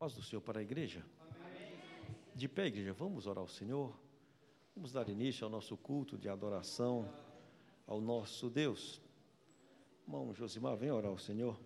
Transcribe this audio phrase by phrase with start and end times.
[0.00, 1.04] Paz do Senhor para a igreja.
[2.34, 3.94] De pé, igreja, vamos orar ao Senhor.
[4.74, 7.06] Vamos dar início ao nosso culto de adoração
[7.86, 8.98] ao nosso Deus.
[10.04, 11.60] Irmão Josimar, vem orar ao Senhor.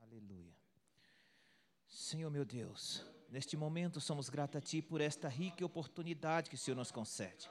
[0.00, 0.54] Aleluia.
[1.86, 6.58] Senhor meu Deus, neste momento somos gratos a Ti por esta rica oportunidade que o
[6.58, 7.50] Senhor nos concede.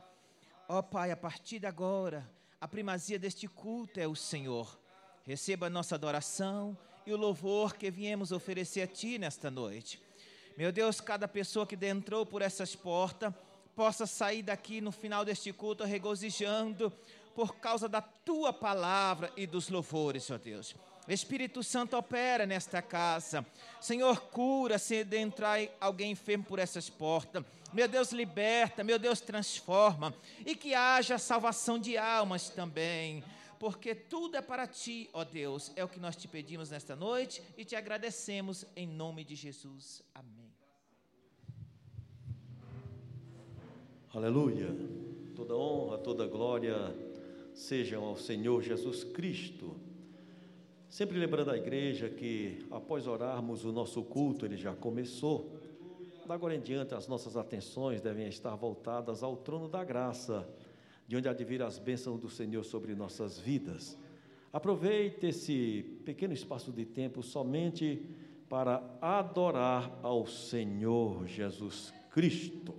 [0.67, 2.27] Ó Pai, a partir de agora,
[2.65, 4.75] a primazia deste culto é o Senhor.
[5.23, 10.01] Receba a nossa adoração e o louvor que viemos oferecer a Ti nesta noite.
[10.57, 13.31] Meu Deus, cada pessoa que entrou por essas portas
[13.75, 16.91] possa sair daqui no final deste culto regozijando
[17.35, 20.73] por causa da Tua palavra e dos louvores, ó Deus.
[21.13, 23.45] Espírito Santo opera nesta casa.
[23.79, 27.43] Senhor, cura se entrar alguém enfermo por essas portas.
[27.71, 30.13] Meu Deus, liberta, meu Deus, transforma.
[30.45, 33.23] E que haja salvação de almas também.
[33.59, 35.71] Porque tudo é para ti, ó Deus.
[35.75, 40.01] É o que nós te pedimos nesta noite e te agradecemos em nome de Jesus.
[40.13, 40.51] Amém.
[44.13, 44.73] Aleluia.
[45.35, 46.95] Toda honra, toda glória
[47.53, 49.79] sejam ao Senhor Jesus Cristo
[50.95, 55.59] Sempre lembrando a igreja que após orarmos o nosso culto, ele já começou.
[56.25, 60.47] Da agora em diante, as nossas atenções devem estar voltadas ao trono da graça,
[61.05, 63.97] de onde há de vir as bênçãos do Senhor sobre nossas vidas.
[64.53, 68.09] Aproveite esse pequeno espaço de tempo somente
[68.47, 72.73] para adorar ao Senhor Jesus Cristo.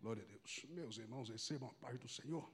[0.00, 0.64] Glória a Deus.
[0.70, 2.50] Meus irmãos, recebam a paz do Senhor.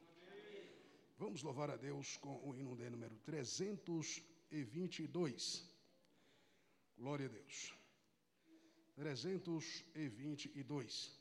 [1.23, 5.65] Vamos louvar a Deus com o hino de número 322.
[6.99, 7.73] Glória a Deus.
[8.97, 11.17] 322.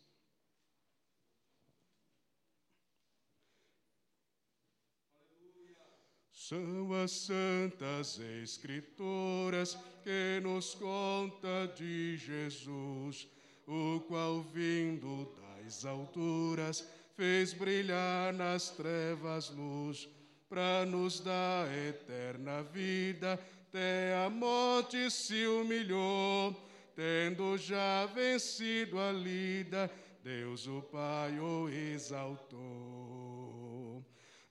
[6.31, 13.27] São as santas escrituras que nos conta de Jesus,
[13.67, 20.09] o qual vindo das alturas fez brilhar nas trevas luz,
[20.49, 26.53] para nos dar eterna vida, até a morte se humilhou,
[26.93, 29.89] tendo já vencido a lida,
[30.23, 32.61] Deus o Pai o exaltou.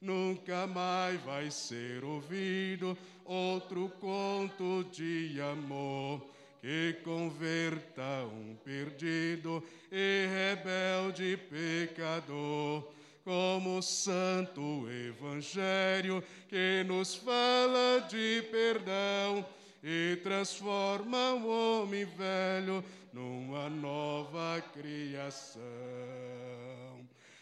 [0.01, 6.27] Nunca mais vai ser ouvido outro conto de amor
[6.61, 12.87] que converta um perdido e rebelde pecador,
[13.25, 19.45] como o santo evangelho que nos fala de perdão
[19.83, 25.61] e transforma o homem velho numa nova criação.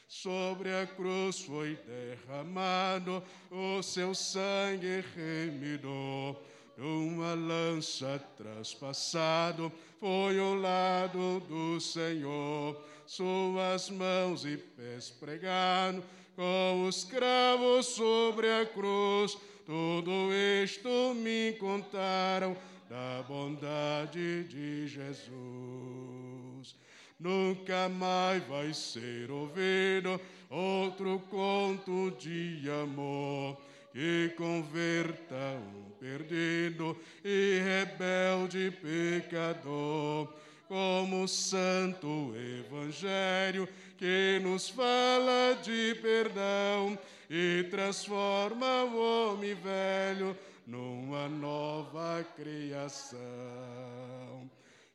[0.07, 6.37] Sobre a cruz foi derramado o seu sangue remidor
[6.79, 16.03] uma lança traspassado foi o lado do Senhor, suas mãos e pés pregado
[16.37, 19.37] com os cravos sobre a cruz.
[19.67, 22.57] Tudo isto me contaram
[22.89, 26.77] da bondade de Jesus.
[27.19, 33.59] Nunca mais vai ser ouvido outro conto de amor
[33.93, 40.33] que converta um perdido e rebelde pecador,
[40.67, 46.99] como o santo evangelho que nos fala de perdão
[47.31, 53.19] e transforma o homem velho numa nova criação.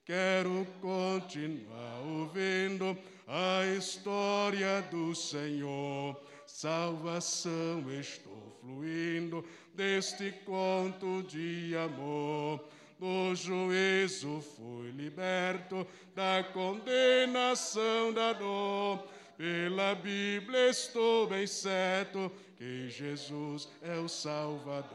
[0.06, 2.98] Quero continuar ouvindo
[3.28, 9.44] a história do Senhor salvação estou fluindo
[9.76, 12.64] deste conto de amor.
[12.98, 15.86] Do juízo fui liberto
[16.16, 19.04] da condenação da dor.
[19.36, 24.94] Pela Bíblia estou bem certo que Jesus é o Salvador.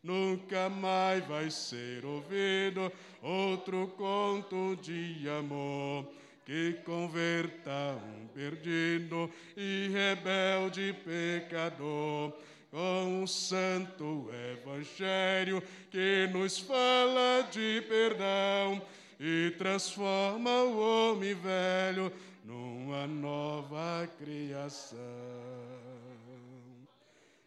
[0.00, 6.06] Nunca mais vai ser ouvido outro conto de amor
[6.44, 12.32] que converta um perdido e rebelde pecador
[12.70, 18.82] com o santo evangelho que nos fala de perdão
[19.20, 22.12] e transforma o homem velho
[22.44, 24.98] numa nova criação.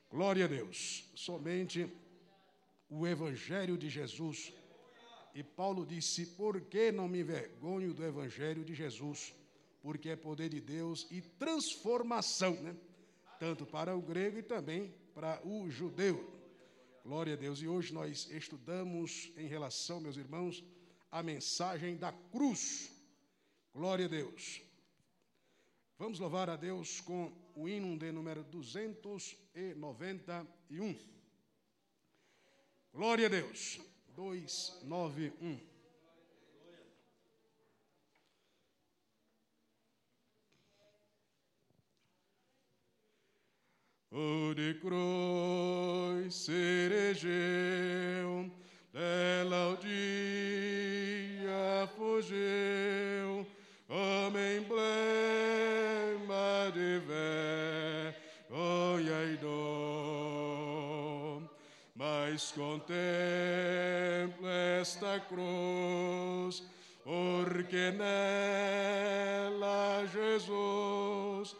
[0.09, 1.03] Glória a Deus.
[1.15, 1.91] Somente
[2.89, 4.53] o evangelho de Jesus
[5.35, 9.35] e Paulo disse: Por que não me envergonho do Evangelho de Jesus?
[9.81, 12.73] Porque é poder de Deus e transformação, né?
[13.37, 16.33] tanto para o grego e também para o judeu.
[17.03, 17.61] Glória a Deus.
[17.61, 20.63] E hoje nós estudamos em relação, meus irmãos,
[21.11, 22.89] a mensagem da cruz.
[23.73, 24.61] Glória a Deus.
[25.99, 30.97] Vamos louvar a Deus com o hino de número 291.
[32.93, 33.81] Glória a Deus.
[34.15, 35.59] 291.
[44.11, 47.29] O de cruz ceregeu,
[48.93, 50.29] dela o dia
[51.97, 53.45] fugiu,
[53.87, 55.64] como emblema
[62.35, 62.89] Mas contempla
[64.81, 66.63] esta cruz,
[67.01, 68.85] porque nela
[70.11, 71.55] Jesus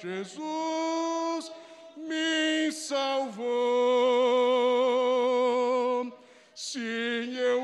[0.00, 1.50] Jesus
[1.96, 3.42] me salvou.
[6.54, 7.62] Sim, eu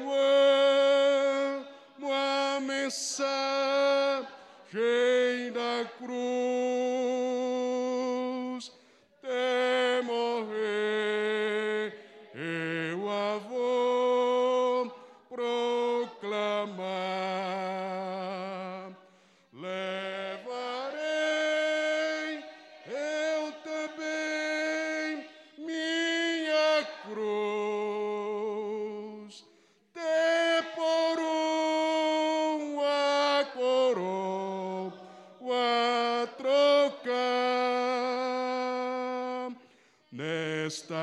[2.01, 4.29] amo a mensagem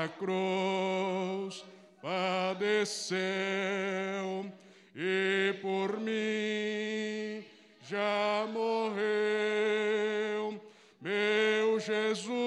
[0.08, 1.64] Cruz
[2.00, 3.16] padeceu
[4.94, 7.44] e por mim
[7.82, 8.96] já morreu.
[11.00, 12.45] Meu Jesus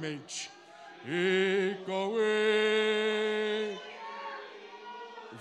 [0.01, 0.49] Brevemente.
[1.05, 3.79] E com ele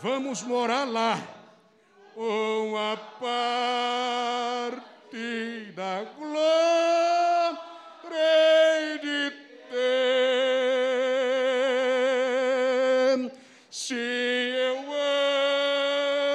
[0.03, 1.19] vamos morar lá.
[2.15, 4.03] Uma parte
[5.75, 7.59] da glória
[9.01, 9.31] de
[9.71, 9.81] ter.
[13.71, 14.79] Se eu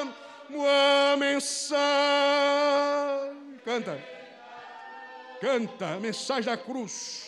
[0.01, 0.13] amo
[0.67, 1.83] a mensagem,
[3.63, 4.03] canta,
[5.39, 7.24] canta, a mensagem da cruz.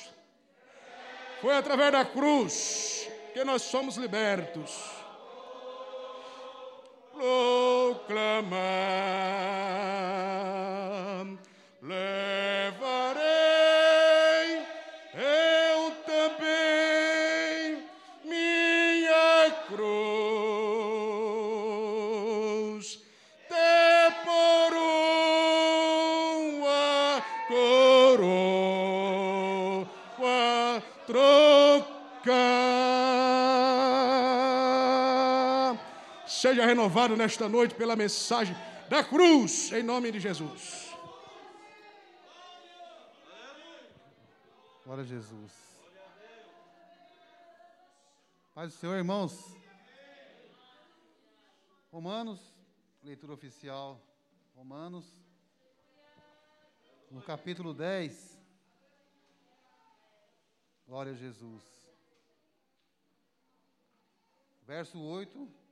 [1.42, 4.98] Foi através da cruz que nós somos libertos
[7.18, 8.58] proclamar.
[36.48, 38.56] Seja renovado nesta noite pela mensagem
[38.88, 40.96] da cruz, em nome de Jesus.
[44.86, 45.52] Glória a Jesus.
[48.56, 49.58] Paz do Senhor, irmãos.
[51.92, 52.40] Romanos,
[53.04, 54.02] leitura oficial.
[54.56, 55.06] Romanos,
[57.12, 58.40] no capítulo 10.
[60.88, 61.66] Glória a Jesus.
[64.66, 65.67] Verso 8.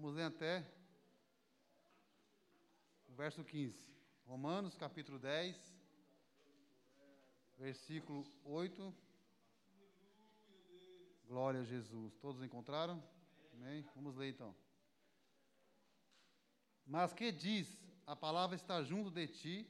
[0.00, 0.64] Vamos ler até
[3.08, 3.92] o verso 15.
[4.24, 5.56] Romanos, capítulo 10,
[7.58, 8.94] versículo 8.
[11.26, 12.14] Glória a Jesus.
[12.18, 13.02] Todos encontraram?
[13.54, 13.84] Amém?
[13.96, 14.54] Vamos ler então.
[16.86, 17.76] Mas que diz?
[18.06, 19.68] A palavra está junto de ti,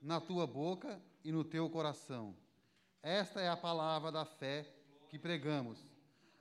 [0.00, 2.34] na tua boca e no teu coração.
[3.02, 4.66] Esta é a palavra da fé
[5.10, 5.78] que pregamos.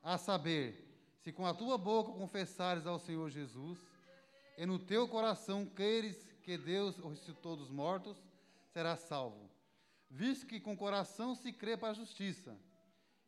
[0.01, 0.88] A saber,
[1.29, 3.77] se com a tua boca confessares ao Senhor Jesus,
[4.57, 8.17] e no teu coração creres que Deus ressuscitou dos mortos,
[8.73, 9.47] serás salvo.
[10.09, 12.57] Visto que com o coração se crê para a justiça,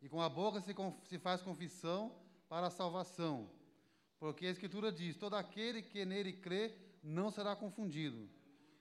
[0.01, 2.12] e com a boca se, se faz confissão
[2.50, 3.48] para a salvação.
[4.20, 8.27] Porque a Escritura diz: todo aquele que nele crê não será confundido.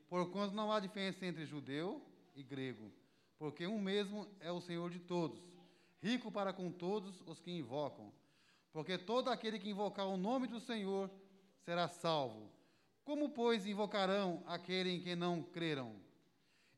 [0.09, 2.01] Porquanto não há diferença entre judeu
[2.35, 2.91] e grego,
[3.39, 5.43] porque um mesmo é o Senhor de todos,
[6.03, 8.11] rico para com todos os que invocam
[8.73, 11.11] porque todo aquele que invocar o nome do Senhor
[11.65, 12.51] será salvo.
[13.05, 16.01] Como, pois, invocarão aquele em quem não creram?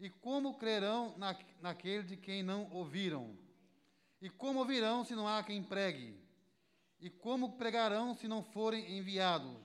[0.00, 3.36] E como crerão na, naquele de quem não ouviram?
[4.20, 6.18] E como ouvirão se não há quem pregue?
[7.00, 9.56] E como pregarão se não forem enviados?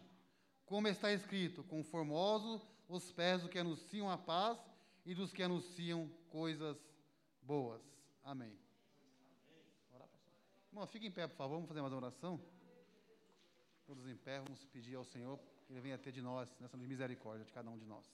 [0.65, 4.57] Como está escrito: conformosos os pés dos que anunciam a paz
[5.05, 6.77] e dos que anunciam coisas
[7.41, 7.81] boas.
[8.23, 8.66] Amém.
[10.77, 12.39] Irmão, fique em pé, por favor, vamos fazer mais uma oração.
[13.87, 17.43] Todos em pé, vamos pedir ao Senhor que Ele venha ter de nós, nessa misericórdia
[17.43, 18.05] de cada um de nós.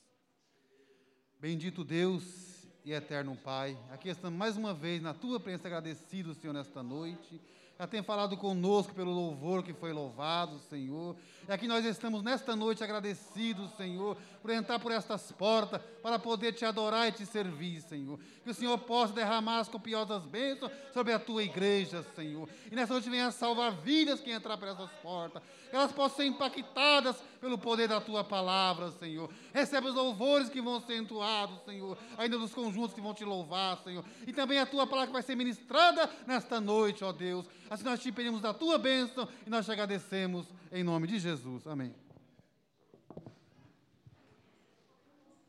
[1.42, 6.54] Bendito Deus e eterno Pai, aqui estamos mais uma vez na Tua presença agradecidos, Senhor,
[6.54, 7.42] nesta noite
[7.78, 11.16] já tem falado conosco pelo louvor que foi louvado, Senhor.
[11.48, 16.54] E aqui nós estamos nesta noite agradecidos, Senhor, por entrar por estas portas para poder
[16.54, 18.20] te adorar e te servir, Senhor.
[18.44, 22.48] Que o Senhor possa derramar as copiosas bênçãos sobre a tua igreja, Senhor.
[22.72, 25.42] E nessa noite venha salvar vidas que entrar por essas portas.
[25.70, 29.30] Que elas possam ser impactadas pelo poder da tua palavra, Senhor.
[29.54, 31.98] Recebe os louvores que vão ser entoados, Senhor.
[32.18, 34.06] Ainda dos conjuntos que vão te louvar, Senhor.
[34.28, 37.46] E também a tua palavra que vai ser ministrada nesta noite, ó Deus.
[37.74, 41.66] Assim nós te pedimos da tua bênção e nós te agradecemos em nome de Jesus.
[41.66, 41.92] Amém.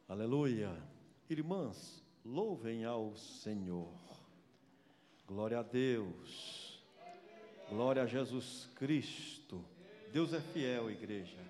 [0.09, 0.75] Aleluia.
[1.28, 3.93] Irmãs, louvem ao Senhor.
[5.26, 6.83] Glória a Deus.
[7.69, 9.62] Glória a Jesus Cristo.
[10.11, 11.45] Deus é fiel, igreja.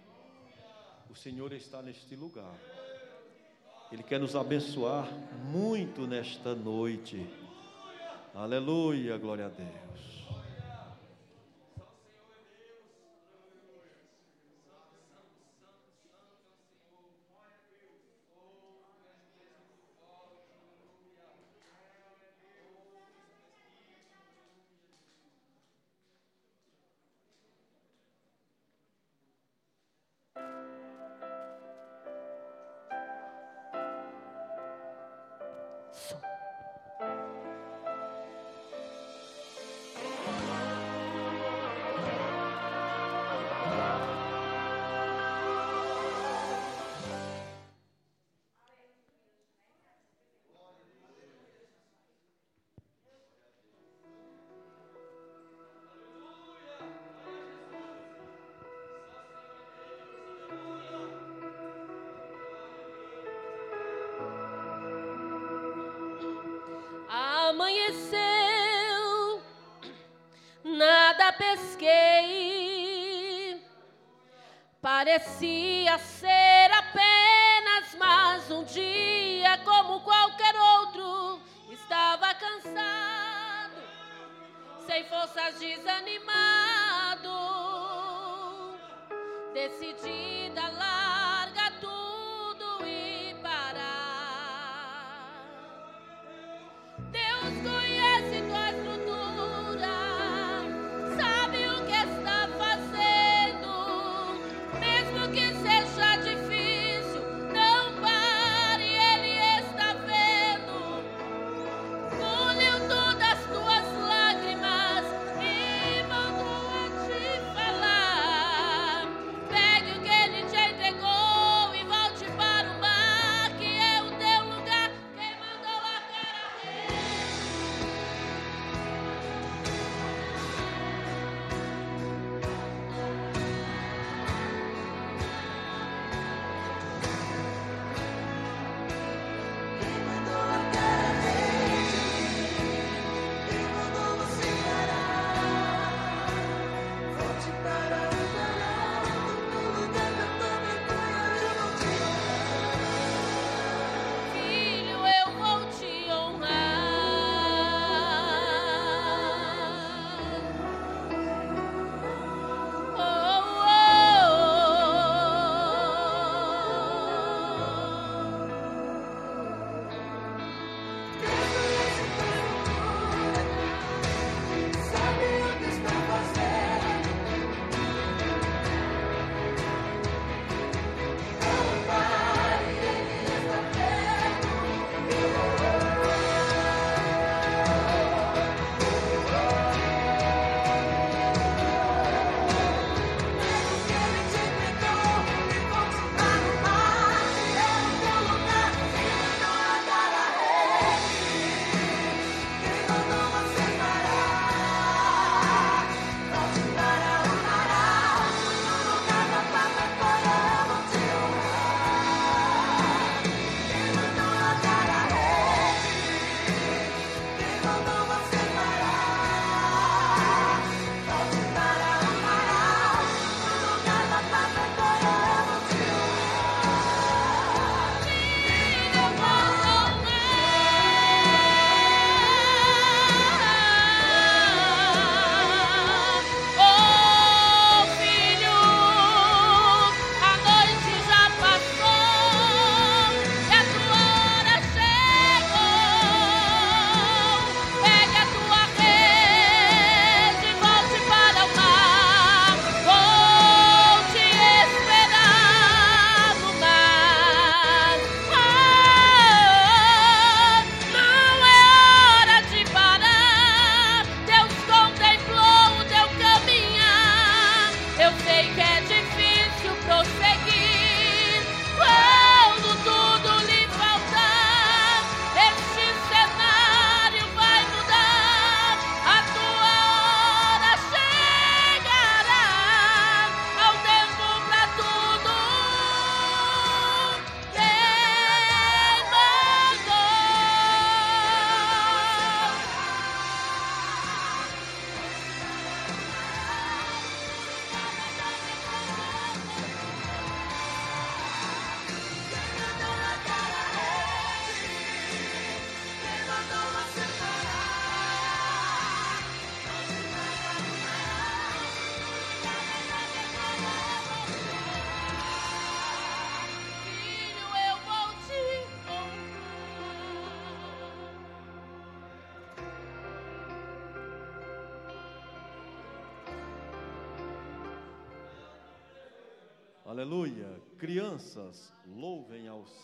[1.09, 2.59] O Senhor está neste lugar.
[3.93, 5.09] Ele quer nos abençoar
[5.53, 7.25] muito nesta noite.
[8.35, 10.14] Aleluia, glória a Deus.
[75.05, 81.43] Parecia ser apenas mais um dia como qualquer outro.
[81.71, 83.83] Estava cansado,
[84.87, 87.29] sem forças, desanimado,
[89.53, 90.94] decidida lá.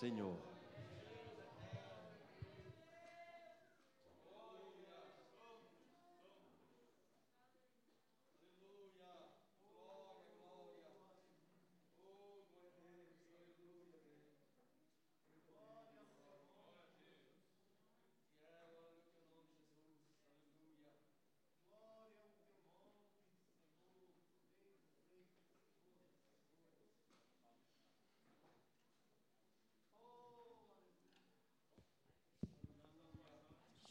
[0.01, 0.33] Senhor.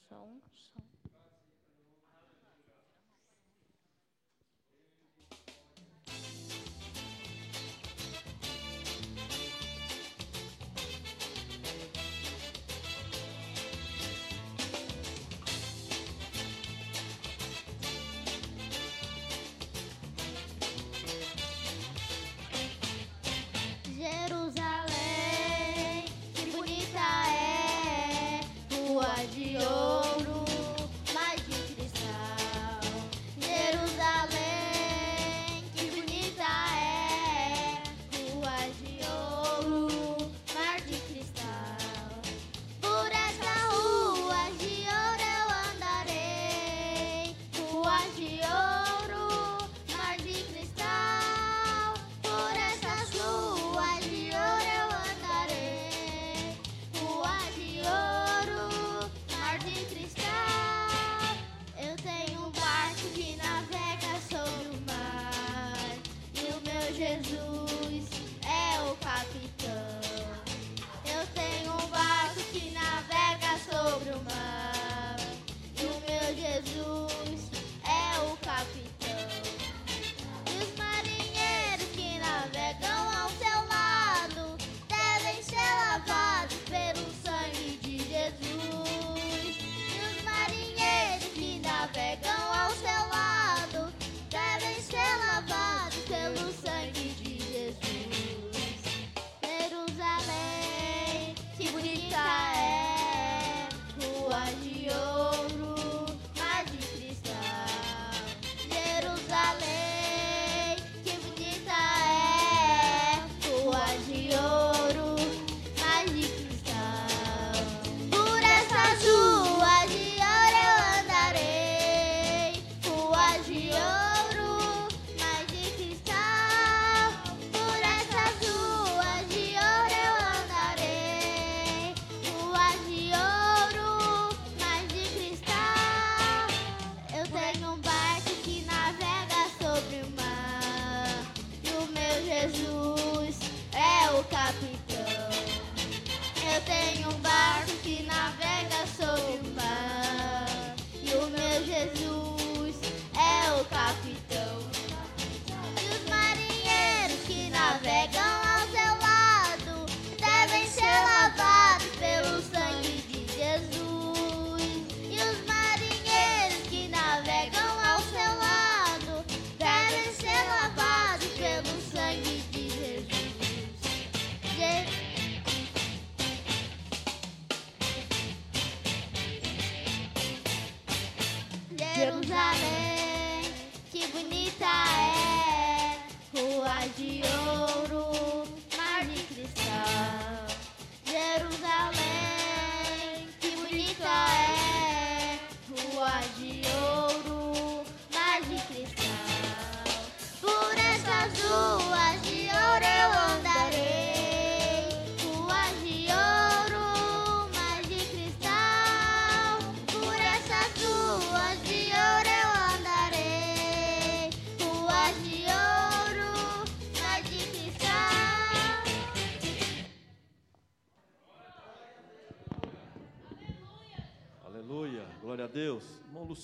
[0.09, 0.41] súng.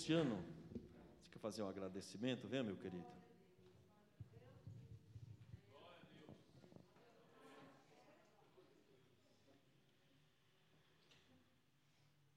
[0.06, 0.38] Luciano,
[1.20, 2.48] você quer fazer um agradecimento?
[2.48, 3.04] Venha, meu querido.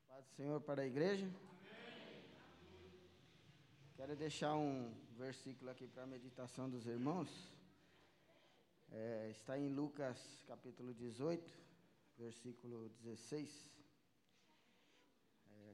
[0.08, 1.30] Paz do Senhor para a igreja.
[3.96, 7.28] Quero deixar um versículo aqui para a meditação dos irmãos.
[8.90, 11.52] É, está em Lucas capítulo 18,
[12.16, 13.77] versículo 16.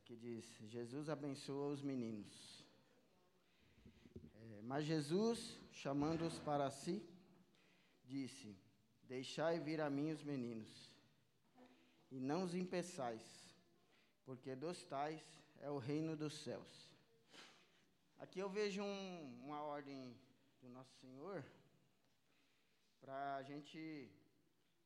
[0.04, 2.64] Que diz: Jesus abençoa os meninos.
[4.34, 7.02] É, mas Jesus, chamando-os para si,
[8.04, 8.56] disse:
[9.04, 10.70] Deixai vir a mim os meninos,
[12.10, 13.22] e não os impeçais,
[14.24, 15.22] porque dos tais
[15.60, 16.90] é o reino dos céus.
[18.18, 20.16] Aqui eu vejo um- uma ordem
[20.60, 21.44] do Nosso Senhor
[23.00, 24.10] para a gente,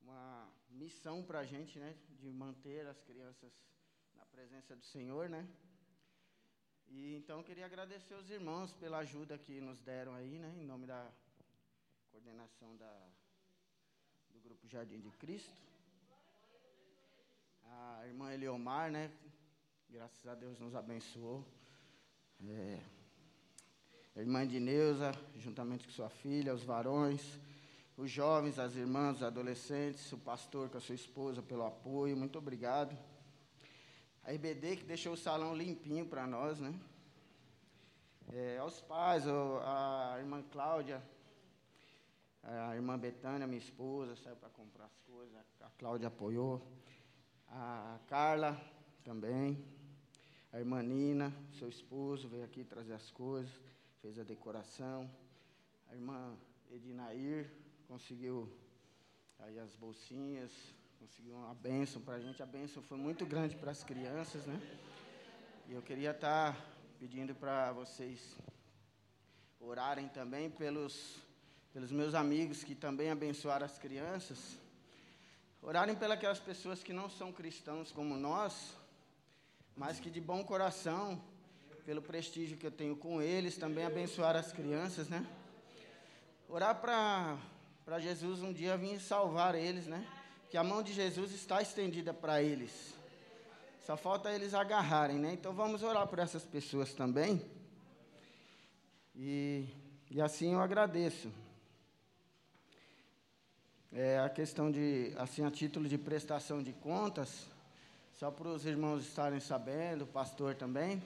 [0.01, 3.53] uma missão para a gente, né, de manter as crianças
[4.31, 5.47] presença do Senhor, né?
[6.87, 10.87] E então queria agradecer os irmãos pela ajuda que nos deram aí, né, em nome
[10.87, 11.11] da
[12.11, 12.93] coordenação da,
[14.29, 15.61] do Grupo Jardim de Cristo.
[17.63, 19.11] A irmã Eliomar, né,
[19.91, 21.43] Graças a Deus nos abençoou.
[22.47, 22.79] É,
[24.15, 24.59] a irmã de
[25.35, 27.39] juntamente com sua filha, os varões,
[27.97, 32.37] os jovens, as irmãs, os adolescentes, o pastor com a sua esposa pelo apoio, muito
[32.37, 32.95] obrigado.
[34.29, 36.79] A IBD que deixou o salão limpinho para nós, né?
[38.31, 41.01] É, aos pais, a irmã Cláudia,
[42.43, 46.61] a irmã Betânia, minha esposa, saiu para comprar as coisas, a Cláudia apoiou.
[47.47, 48.55] A Carla
[49.03, 49.65] também,
[50.53, 53.51] a irmã Nina, seu esposo, veio aqui trazer as coisas,
[53.99, 55.09] fez a decoração.
[55.87, 56.37] A irmã
[56.69, 57.51] Edinair
[57.87, 58.47] conseguiu
[59.39, 60.51] aí as bolsinhas,
[60.99, 62.43] conseguiu uma bênção para a gente.
[62.43, 64.59] A bênção foi muito grande para as crianças, né?
[65.69, 66.57] E eu queria estar
[66.99, 68.35] pedindo para vocês
[69.61, 71.15] orarem também pelos,
[71.71, 74.57] pelos meus amigos que também abençoaram as crianças.
[75.61, 78.75] Orarem pelas pessoas que não são cristãos como nós,
[79.77, 81.23] mas que de bom coração,
[81.85, 85.25] pelo prestígio que eu tenho com eles, também abençoar as crianças, né?
[86.49, 86.77] Orar
[87.85, 90.05] para Jesus um dia vir salvar eles, né?
[90.49, 92.93] Que a mão de Jesus está estendida para eles.
[93.85, 95.33] Só falta eles agarrarem, né?
[95.33, 97.41] Então vamos orar por essas pessoas também.
[99.15, 99.65] E,
[100.09, 101.31] e assim eu agradeço.
[103.91, 107.47] É, a questão de, assim, a título de prestação de contas,
[108.15, 111.01] só para os irmãos estarem sabendo, o pastor também,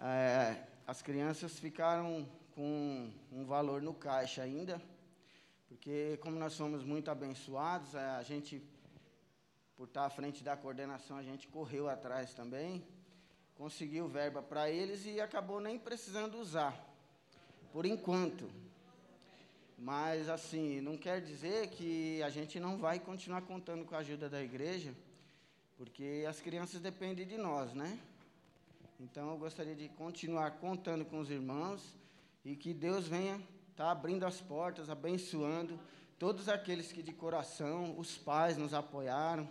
[0.00, 4.80] é, as crianças ficaram com um valor no caixa ainda,
[5.72, 8.62] porque como nós somos muito abençoados, a gente,
[9.74, 12.84] por estar à frente da coordenação, a gente correu atrás também,
[13.54, 16.78] conseguiu verba para eles e acabou nem precisando usar,
[17.72, 18.50] por enquanto.
[19.78, 24.28] Mas, assim, não quer dizer que a gente não vai continuar contando com a ajuda
[24.28, 24.94] da igreja,
[25.78, 27.98] porque as crianças dependem de nós, né?
[29.00, 31.96] Então, eu gostaria de continuar contando com os irmãos
[32.44, 33.40] e que Deus venha
[33.72, 35.78] estar abrindo as portas, abençoando
[36.22, 39.48] todos aqueles que de coração, os pais nos apoiaram.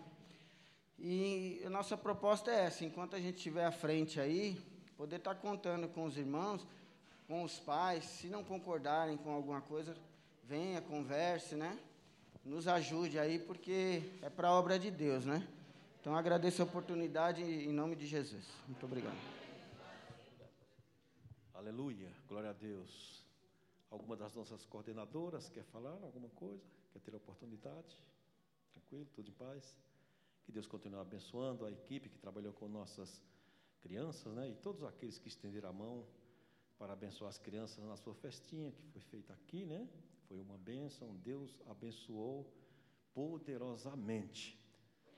[0.97, 4.57] E a nossa proposta é essa: enquanto a gente estiver à frente aí,
[4.95, 6.65] poder estar contando com os irmãos,
[7.27, 9.93] com os pais, se não concordarem com alguma coisa,
[10.45, 11.77] venha, converse, né?
[12.45, 15.45] Nos ajude aí, porque é para a obra de Deus, né?
[15.99, 18.45] Então agradeço a oportunidade em nome de Jesus.
[18.65, 19.17] Muito obrigado.
[21.53, 23.20] Aleluia, glória a Deus.
[23.91, 26.63] Alguma das nossas coordenadoras quer falar alguma coisa?
[26.93, 27.99] Quer ter a oportunidade?
[28.71, 29.77] Tranquilo, tudo em paz?
[30.45, 33.21] Que Deus continue abençoando a equipe que trabalhou com nossas
[33.81, 34.49] crianças, né?
[34.49, 36.07] E todos aqueles que estenderam a mão
[36.79, 39.87] para abençoar as crianças na sua festinha que foi feita aqui, né?
[40.29, 42.49] Foi uma bênção, Deus abençoou
[43.13, 44.57] poderosamente.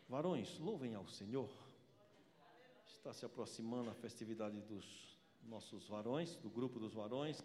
[0.10, 1.52] Varões, louvem ao Senhor.
[2.88, 7.44] Está se aproximando a festividade dos nossos varões, do grupo dos varões.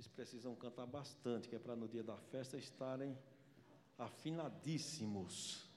[0.00, 3.14] Vocês precisam cantar bastante, que é para no dia da festa estarem
[3.98, 5.69] afinadíssimos.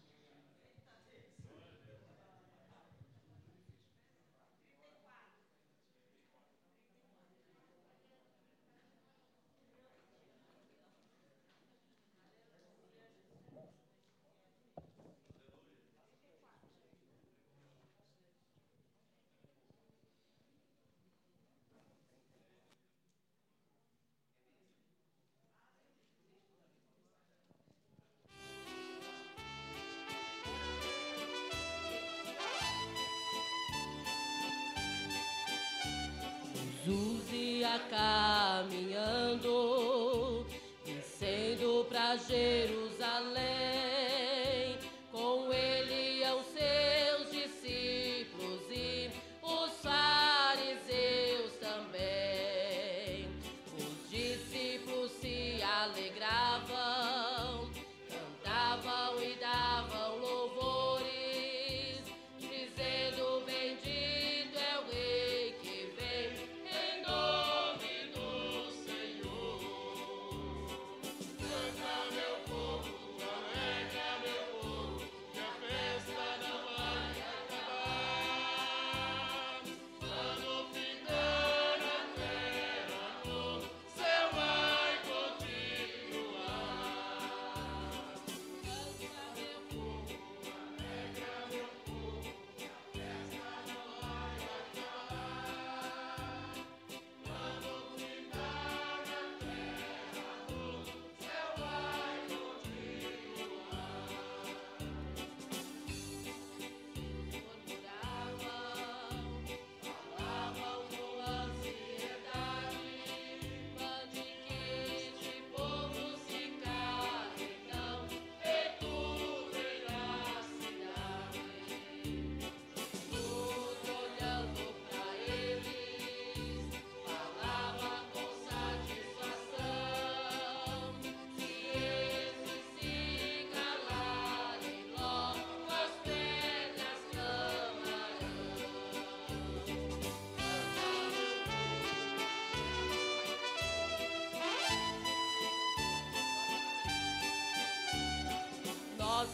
[42.17, 43.72] Jerusalém.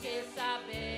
[0.02, 0.89] fiquei saber.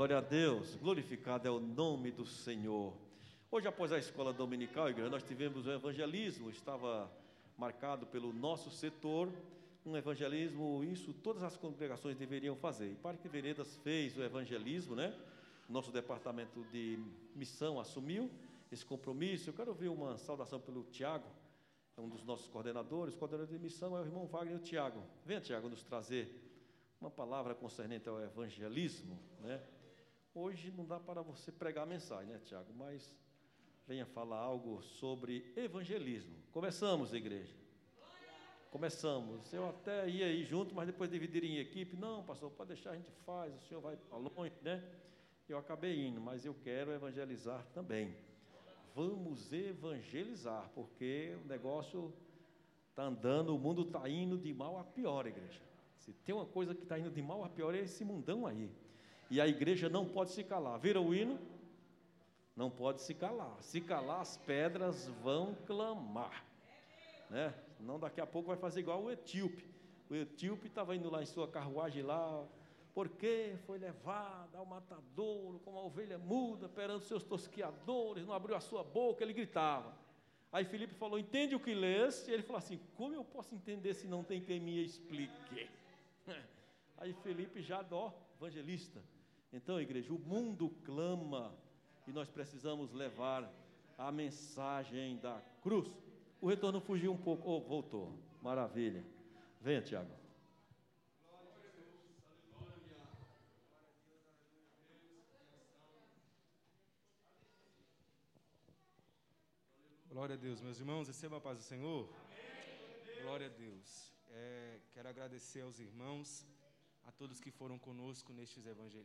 [0.00, 0.76] Glória a Deus.
[0.76, 2.94] Glorificado é o nome do Senhor.
[3.50, 7.12] Hoje, após a escola dominical, igreja, nós tivemos o evangelismo, estava
[7.58, 9.30] marcado pelo nosso setor,
[9.84, 12.92] um evangelismo, isso todas as congregações deveriam fazer.
[12.92, 15.14] E Parque Veredas fez o evangelismo, né?
[15.68, 16.98] Nosso departamento de
[17.34, 18.30] missão assumiu
[18.72, 19.50] esse compromisso.
[19.50, 21.28] Eu quero ouvir uma saudação pelo Tiago,
[21.94, 23.14] é um dos nossos coordenadores.
[23.14, 25.02] O coordenador de missão é o irmão Wagner e o Tiago.
[25.26, 26.42] Venha, Tiago, nos trazer
[26.98, 29.60] uma palavra concernente ao evangelismo, né?
[30.34, 32.72] Hoje não dá para você pregar a mensagem, né, Tiago?
[32.72, 33.12] Mas
[33.86, 36.36] venha falar algo sobre evangelismo.
[36.52, 37.52] Começamos, igreja.
[38.70, 39.52] Começamos.
[39.52, 41.96] Eu até ia aí junto, mas depois dividir em equipe.
[41.96, 44.80] Não, pastor, pode deixar, a gente faz, o senhor vai para longe, né?
[45.48, 48.14] Eu acabei indo, mas eu quero evangelizar também.
[48.94, 52.14] Vamos evangelizar, porque o negócio
[52.88, 55.60] está andando, o mundo está indo de mal a pior, igreja.
[55.96, 58.70] Se tem uma coisa que está indo de mal a pior, é esse mundão aí.
[59.30, 60.78] E a igreja não pode se calar.
[60.78, 61.38] Viram o hino?
[62.56, 63.56] Não pode se calar.
[63.62, 66.44] Se calar, as pedras vão clamar.
[67.30, 67.54] Né?
[67.78, 69.64] Não daqui a pouco vai fazer igual o etíope.
[70.10, 72.44] O etíope estava indo lá em sua carruagem lá,
[72.92, 78.60] porque foi levado ao matadouro, como a ovelha muda, perante seus tosquiadores, não abriu a
[78.60, 79.96] sua boca, ele gritava.
[80.52, 82.26] Aí Felipe falou, entende o que lês?
[82.26, 85.70] E ele falou assim, como eu posso entender se não tem quem me explique?
[86.98, 89.00] Aí Felipe já, ó, evangelista.
[89.52, 91.54] Então, igreja, o mundo clama
[92.06, 93.52] e nós precisamos levar
[93.98, 95.90] a mensagem da cruz.
[96.40, 98.18] O retorno fugiu um pouco, oh, voltou.
[98.40, 99.04] Maravilha.
[99.60, 100.20] Venha, Tiago.
[110.08, 112.08] Glória a Deus, meus irmãos, receba a paz do Senhor.
[113.22, 114.12] Glória a Deus.
[114.30, 116.46] É, quero agradecer aos irmãos,
[117.04, 118.60] a todos que foram conosco neste,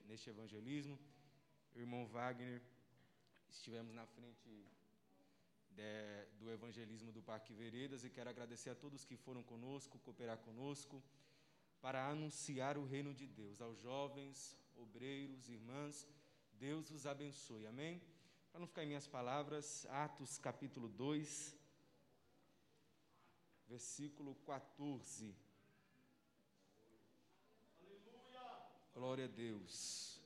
[0.07, 0.99] neste evangelismo.
[1.73, 2.61] O irmão Wagner,
[3.49, 4.49] estivemos na frente
[5.71, 10.37] de, do evangelismo do Parque Veredas e quero agradecer a todos que foram conosco, cooperar
[10.39, 11.03] conosco,
[11.81, 16.07] para anunciar o reino de Deus aos jovens, obreiros, irmãs.
[16.53, 17.67] Deus os abençoe.
[17.67, 18.01] Amém?
[18.51, 21.55] Para não ficar em minhas palavras, Atos capítulo 2,
[23.67, 25.35] versículo 14.
[28.95, 30.21] Glória a Deus.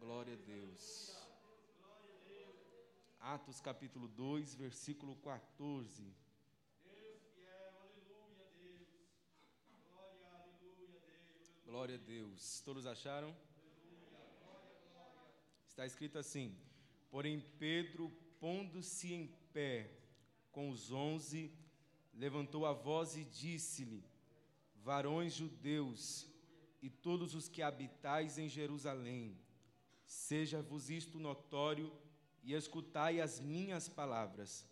[0.00, 1.14] Glória a Deus.
[3.20, 6.10] Atos capítulo 2, versículo 14.
[11.66, 12.62] Glória a Deus.
[12.62, 13.36] Todos acharam?
[15.68, 16.56] Está escrito assim:
[17.10, 18.08] Porém, Pedro,
[18.40, 19.90] pondo-se em pé
[20.50, 21.52] com os onze,
[22.14, 24.02] levantou a voz e disse-lhe:
[24.76, 26.32] Varões judeus
[26.84, 29.38] e todos os que habitais em Jerusalém,
[30.04, 31.90] seja-vos isto notório
[32.42, 34.68] e escutai as minhas palavras.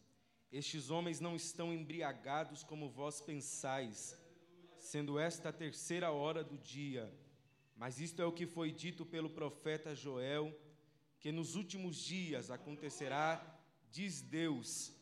[0.52, 4.14] Estes homens não estão embriagados como vós pensais,
[4.78, 7.10] sendo esta a terceira hora do dia.
[7.74, 10.54] Mas isto é o que foi dito pelo profeta Joel
[11.18, 13.58] que nos últimos dias acontecerá,
[13.90, 14.92] diz Deus,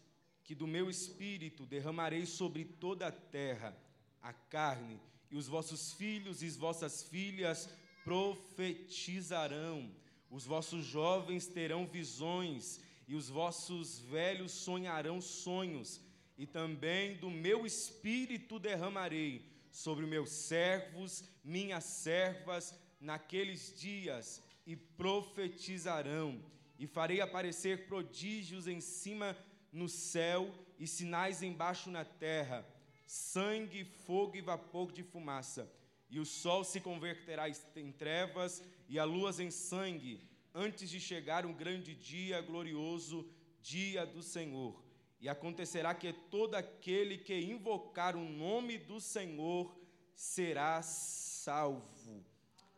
[0.44, 3.76] que do meu espírito derramarei sobre toda a terra
[4.22, 5.00] a carne,
[5.31, 7.68] e os vossos filhos e as vossas filhas
[8.05, 9.91] profetizarão,
[10.31, 16.01] os vossos jovens terão visões, e os vossos velhos sonharão sonhos,
[16.39, 26.41] e também do meu espírito derramarei sobre meus servos, minhas servas, naqueles dias, e profetizarão,
[26.78, 29.37] e farei aparecer prodígios em cima
[29.72, 32.66] no céu e sinais embaixo na terra,
[33.11, 35.68] sangue, fogo e vapor de fumaça.
[36.08, 40.20] E o sol se converterá em trevas e a lua em sangue,
[40.54, 43.28] antes de chegar um grande dia glorioso,
[43.61, 44.80] dia do Senhor.
[45.20, 49.76] E acontecerá que todo aquele que invocar o nome do Senhor
[50.14, 52.24] será salvo.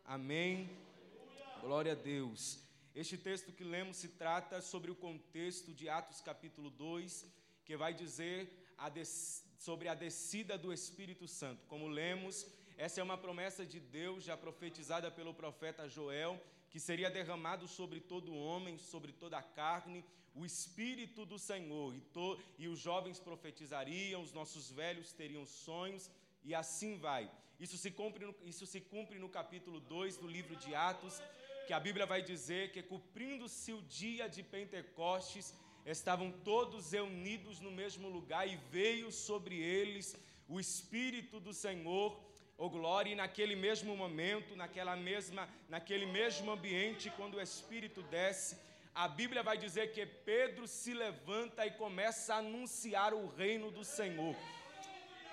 [0.03, 0.67] Amém.
[1.61, 2.59] Glória a Deus.
[2.95, 7.23] Este texto que lemos se trata sobre o contexto de Atos capítulo 2,
[7.63, 8.89] que vai dizer a
[9.65, 11.65] sobre a descida do Espírito Santo.
[11.67, 12.45] Como lemos,
[12.77, 16.33] essa é uma promessa de Deus já profetizada pelo profeta Joel,
[16.69, 20.03] que seria derramado sobre todo homem, sobre toda a carne,
[20.35, 26.09] o Espírito do Senhor, e, to, e os jovens profetizariam, os nossos velhos teriam sonhos,
[26.43, 27.31] e assim vai.
[27.57, 31.21] Isso se cumpre no, isso se cumpre no capítulo 2 do livro de Atos,
[31.67, 35.53] que a Bíblia vai dizer que, cumprindo-se o dia de Pentecostes,
[35.85, 40.15] estavam todos reunidos no mesmo lugar e veio sobre eles
[40.47, 42.19] o Espírito do Senhor,
[42.57, 48.57] o glória, e naquele mesmo momento, naquela mesma, naquele mesmo ambiente, quando o Espírito desce,
[48.93, 53.83] a Bíblia vai dizer que Pedro se levanta e começa a anunciar o reino do
[53.83, 54.35] Senhor.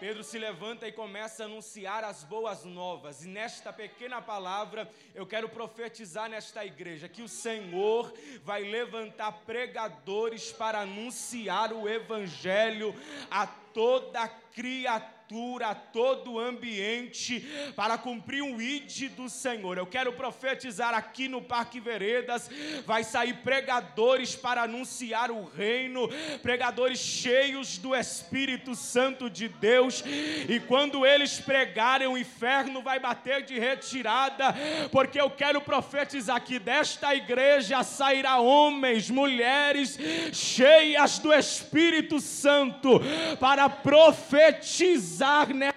[0.00, 3.22] Pedro se levanta e começa a anunciar as boas novas.
[3.22, 8.10] E nesta pequena palavra, eu quero profetizar nesta igreja que o Senhor
[8.42, 12.94] vai levantar pregadores para anunciar o evangelho
[13.30, 19.78] a toda criatura estrutura, todo o ambiente para cumprir o ID do Senhor.
[19.78, 22.50] Eu quero profetizar aqui no Parque Veredas,
[22.84, 26.08] vai sair pregadores para anunciar o reino,
[26.42, 30.02] pregadores cheios do Espírito Santo de Deus,
[30.48, 34.54] e quando eles pregarem, o inferno vai bater de retirada,
[34.90, 39.96] porque eu quero profetizar que desta igreja sairá homens, mulheres
[40.32, 43.00] cheias do Espírito Santo
[43.38, 45.69] para profetizar pisar nela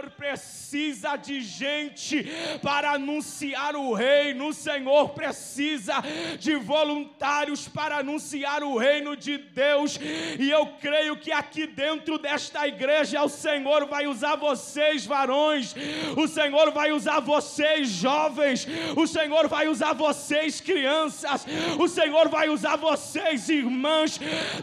[0.00, 2.24] Senhor precisa de gente
[2.62, 5.94] para anunciar o reino, o Senhor precisa
[6.38, 9.98] de voluntários para anunciar o reino de Deus,
[10.38, 15.74] e eu creio que aqui dentro desta igreja o Senhor vai usar vocês, varões,
[16.16, 21.44] o Senhor vai usar vocês, jovens, o Senhor vai usar vocês, crianças,
[21.78, 24.18] o Senhor vai usar vocês, irmãs,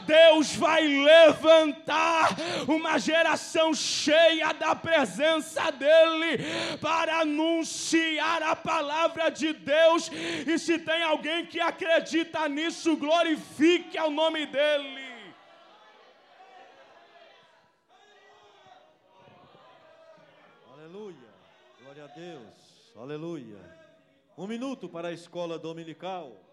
[0.05, 2.35] Deus vai levantar
[2.67, 6.37] uma geração cheia da presença presença dEle
[6.79, 10.09] para anunciar a palavra de Deus.
[10.47, 15.07] E se tem alguém que acredita nisso, glorifique ao nome dEle.
[20.73, 21.29] Aleluia,
[21.81, 23.77] glória a Deus, aleluia.
[24.37, 26.46] Um minuto para a escola dominical.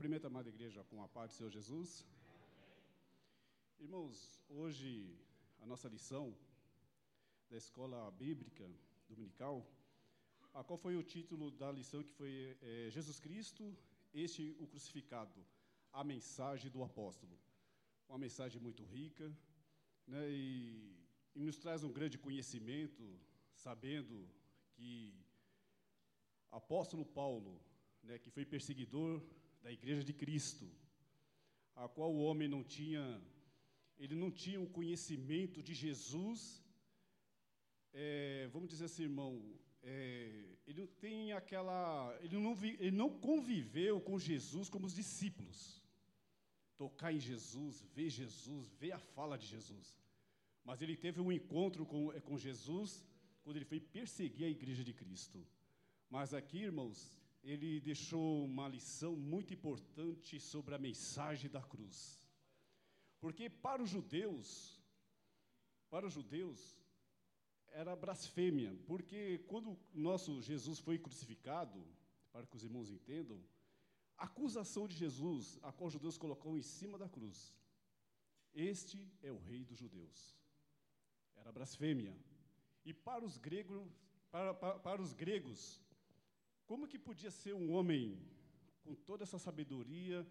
[0.00, 2.06] Cumprimento a amada igreja com a paz do Senhor Jesus.
[3.78, 5.14] Irmãos, hoje
[5.60, 6.34] a nossa lição
[7.50, 8.66] da escola bíblica
[9.10, 9.56] dominical,
[10.54, 13.76] a qual foi o título da lição que foi é, Jesus Cristo,
[14.14, 15.44] este o crucificado,
[15.92, 17.38] a mensagem do apóstolo.
[18.08, 19.30] Uma mensagem muito rica,
[20.06, 20.96] né, e,
[21.34, 23.04] e nos traz um grande conhecimento,
[23.52, 24.26] sabendo
[24.72, 25.12] que
[26.50, 27.60] apóstolo Paulo,
[28.02, 29.22] né, que foi perseguidor
[29.62, 30.66] da Igreja de Cristo,
[31.74, 33.22] a qual o homem não tinha,
[33.98, 36.62] ele não tinha o conhecimento de Jesus,
[37.92, 39.42] é, vamos dizer assim, irmão,
[39.82, 44.94] é, ele não tem aquela, ele não, vi, ele não conviveu com Jesus como os
[44.94, 45.82] discípulos,
[46.76, 49.98] tocar em Jesus, ver Jesus, ver a fala de Jesus,
[50.64, 53.04] mas ele teve um encontro com, é, com Jesus
[53.42, 55.44] quando ele foi perseguir a Igreja de Cristo.
[56.08, 62.28] Mas aqui, irmãos, ele deixou uma lição muito importante sobre a mensagem da cruz.
[63.18, 64.80] Porque para os judeus,
[65.88, 66.78] para os judeus,
[67.68, 71.86] era blasfêmia, porque quando nosso Jesus foi crucificado,
[72.32, 73.42] para que os irmãos entendam,
[74.16, 77.54] a acusação de Jesus, a qual os judeus colocou em cima da cruz.
[78.52, 80.36] Este é o rei dos judeus.
[81.36, 82.14] Era blasfêmia.
[82.84, 83.88] E para os gregos,
[84.30, 85.80] para, para, para os gregos,
[86.70, 88.16] como que podia ser um homem
[88.84, 90.24] com toda essa sabedoria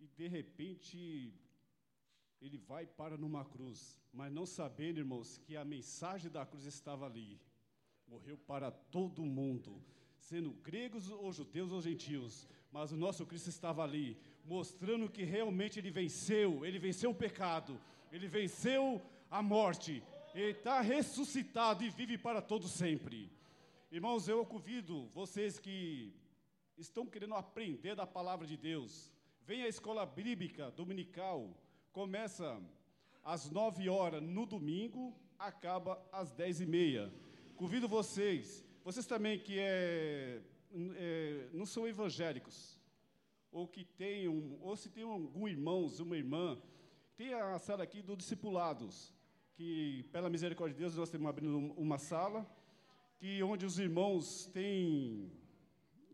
[0.00, 1.32] e de repente
[2.40, 6.64] ele vai e para numa cruz, mas não sabendo, irmãos, que a mensagem da cruz
[6.64, 7.40] estava ali.
[8.08, 9.80] Morreu para todo mundo,
[10.18, 15.78] sendo gregos ou judeus ou gentios, mas o nosso Cristo estava ali, mostrando que realmente
[15.78, 17.80] ele venceu, ele venceu o pecado,
[18.10, 20.02] ele venceu a morte,
[20.34, 23.30] ele está ressuscitado e vive para todo sempre.
[23.88, 26.12] Irmãos, eu convido vocês que
[26.76, 29.12] estão querendo aprender da palavra de Deus,
[29.44, 31.56] venha à escola bíblica dominical,
[31.92, 32.60] começa
[33.22, 37.14] às nove horas no domingo, acaba às dez e meia.
[37.54, 40.42] Convido vocês, vocês também que é,
[40.96, 42.80] é, não são evangélicos,
[43.52, 46.60] ou que tenham, ou se tem algum irmão, uma irmã,
[47.16, 49.14] tem a sala aqui do discipulados,
[49.54, 52.44] que pela misericórdia de Deus nós temos abrindo uma sala,
[53.18, 55.30] que onde os irmãos têm,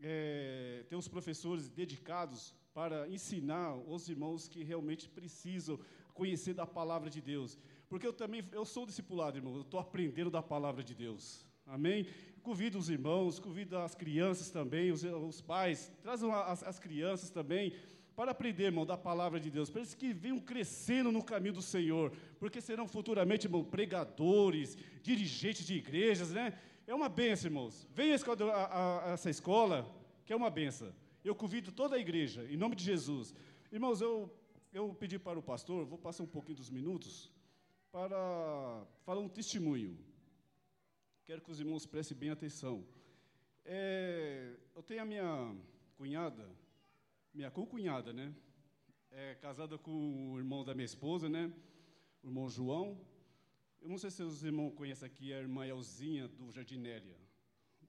[0.01, 5.79] é, têm os professores dedicados para ensinar os irmãos que realmente precisam
[6.13, 7.57] conhecer da palavra de Deus.
[7.89, 11.45] Porque eu também, eu sou discipulado, irmão, eu estou aprendendo da palavra de Deus.
[11.65, 12.07] Amém?
[12.41, 17.73] Convido os irmãos, convido as crianças também, os, os pais, trazam as, as crianças também,
[18.15, 21.61] para aprender, irmão, da palavra de Deus, para eles que venham crescendo no caminho do
[21.61, 26.53] Senhor, porque serão futuramente, irmão, pregadores, dirigentes de igrejas, né?
[26.85, 27.87] É uma benção, irmãos.
[27.93, 28.15] Venha
[28.53, 29.89] a, a, essa escola,
[30.25, 30.93] que é uma benção.
[31.23, 33.33] Eu convido toda a igreja, em nome de Jesus.
[33.71, 34.29] Irmãos, eu,
[34.73, 37.31] eu pedi para o pastor, vou passar um pouquinho dos minutos,
[37.89, 39.97] para falar um testemunho.
[41.23, 42.85] Quero que os irmãos prestem bem atenção.
[43.63, 45.55] É, eu tenho a minha
[45.95, 46.49] cunhada,
[47.33, 48.35] minha concunhada, né?
[49.09, 51.53] É casada com o irmão da minha esposa, né?
[52.21, 52.99] O irmão João.
[53.83, 57.17] Eu não sei se os irmãos conhecem aqui a irmã Elzinha do Jardim Nélia.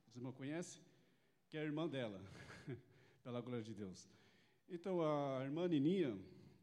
[0.08, 0.82] Os irmãos conhecem?
[1.48, 2.20] Que é a irmã dela,
[3.22, 4.10] pela glória de Deus.
[4.68, 6.18] Então, a irmã Nininha,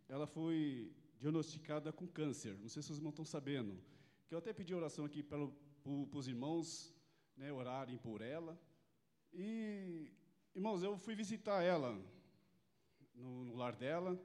[0.09, 2.57] ela foi diagnosticada com câncer.
[2.59, 3.81] Não sei se os irmãos estão sabendo.
[4.27, 5.39] Que eu até pedi oração aqui para
[5.85, 6.93] os irmãos
[7.37, 8.59] né, orarem por ela.
[9.31, 10.11] E,
[10.53, 11.97] irmãos, eu fui visitar ela
[13.15, 14.21] no, no lar dela.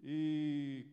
[0.00, 0.86] E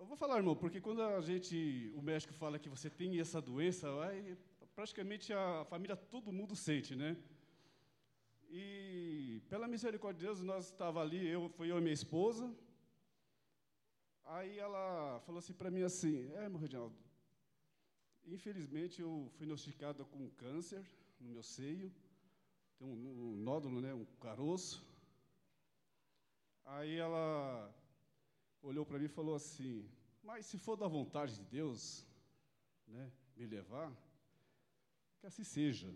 [0.00, 3.38] eu vou falar, irmão, porque quando a gente, o médico fala que você tem essa
[3.38, 4.34] doença, aí,
[4.74, 7.18] praticamente a família, todo mundo sente, né?
[8.48, 12.50] E pela misericórdia de Deus, nós estava ali, eu, foi eu e minha esposa.
[14.24, 16.96] Aí ela falou assim para mim assim, é, irmão Reginaldo,
[18.24, 20.82] infelizmente eu fui diagnosticada com câncer
[21.20, 21.92] no meu seio,
[22.78, 24.82] tem um, um nódulo, né, um caroço.
[26.64, 27.70] Aí ela
[28.62, 29.88] olhou para mim e falou assim:
[30.22, 32.06] Mas se for da vontade de Deus,
[32.86, 33.92] né, me levar,
[35.18, 35.88] que assim seja,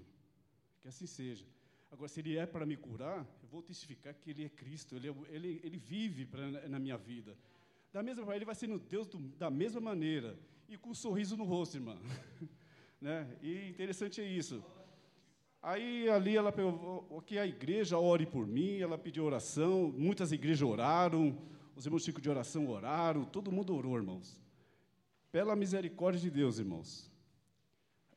[0.81, 1.47] que assim seja.
[1.91, 5.09] Agora, se Ele é para me curar, eu vou testificar que Ele é Cristo, Ele,
[5.09, 7.37] é, ele, ele vive pra, na minha vida.
[7.93, 10.39] Da mesma Ele vai ser no Deus do, da mesma maneira,
[10.69, 11.97] e com um sorriso no rosto, irmã.
[13.01, 13.37] né?
[13.43, 14.65] E interessante é isso.
[15.63, 20.69] Aí ali ela pegou que a igreja ore por mim, ela pediu oração, muitas igrejas
[20.69, 21.39] oraram,
[21.77, 24.41] os irmãos Chico de oração oraram, todo mundo orou, irmãos.
[25.33, 27.11] Pela misericórdia de Deus, irmãos.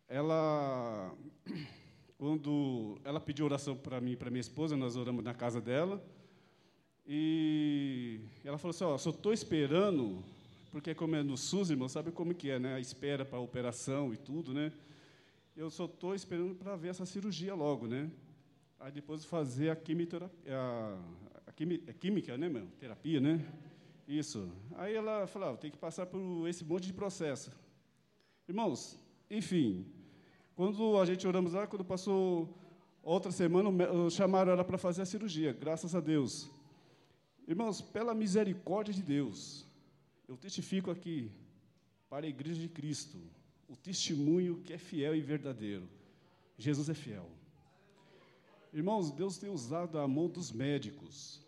[0.07, 1.13] Ela,
[2.17, 6.03] quando ela pediu oração para mim e para minha esposa, nós oramos na casa dela.
[7.05, 10.23] E ela falou assim: Ó, só estou esperando,
[10.71, 12.75] porque como é no SUS, irmão, sabe como que é, né?
[12.75, 14.71] A espera para a operação e tudo, né?
[15.55, 18.11] Eu só estou esperando para ver essa cirurgia logo, né?
[18.79, 20.99] Aí depois fazer a quimioterapia, a,
[21.87, 22.67] é química, né, meu?
[22.79, 23.43] Terapia, né?
[24.07, 24.51] Isso.
[24.75, 27.51] Aí ela falou, ah, tem que passar por esse monte de processo.
[28.47, 28.97] Irmãos,
[29.29, 29.85] enfim,
[30.55, 32.55] quando a gente oramos lá, quando passou
[33.01, 33.69] outra semana,
[34.09, 36.49] chamaram ela para fazer a cirurgia, graças a Deus.
[37.47, 39.65] Irmãos, pela misericórdia de Deus,
[40.27, 41.31] eu testifico aqui
[42.09, 43.17] para a igreja de Cristo,
[43.67, 45.89] o testemunho que é fiel e verdadeiro.
[46.57, 47.29] Jesus é fiel.
[48.71, 51.45] Irmãos, Deus tem usado a mão dos médicos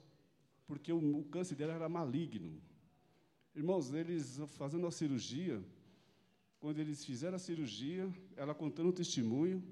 [0.70, 2.62] porque o, o câncer dela era maligno.
[3.56, 5.60] Irmãos, eles fazendo a cirurgia,
[6.60, 8.08] quando eles fizeram a cirurgia,
[8.38, 9.64] ela contando o testemunho,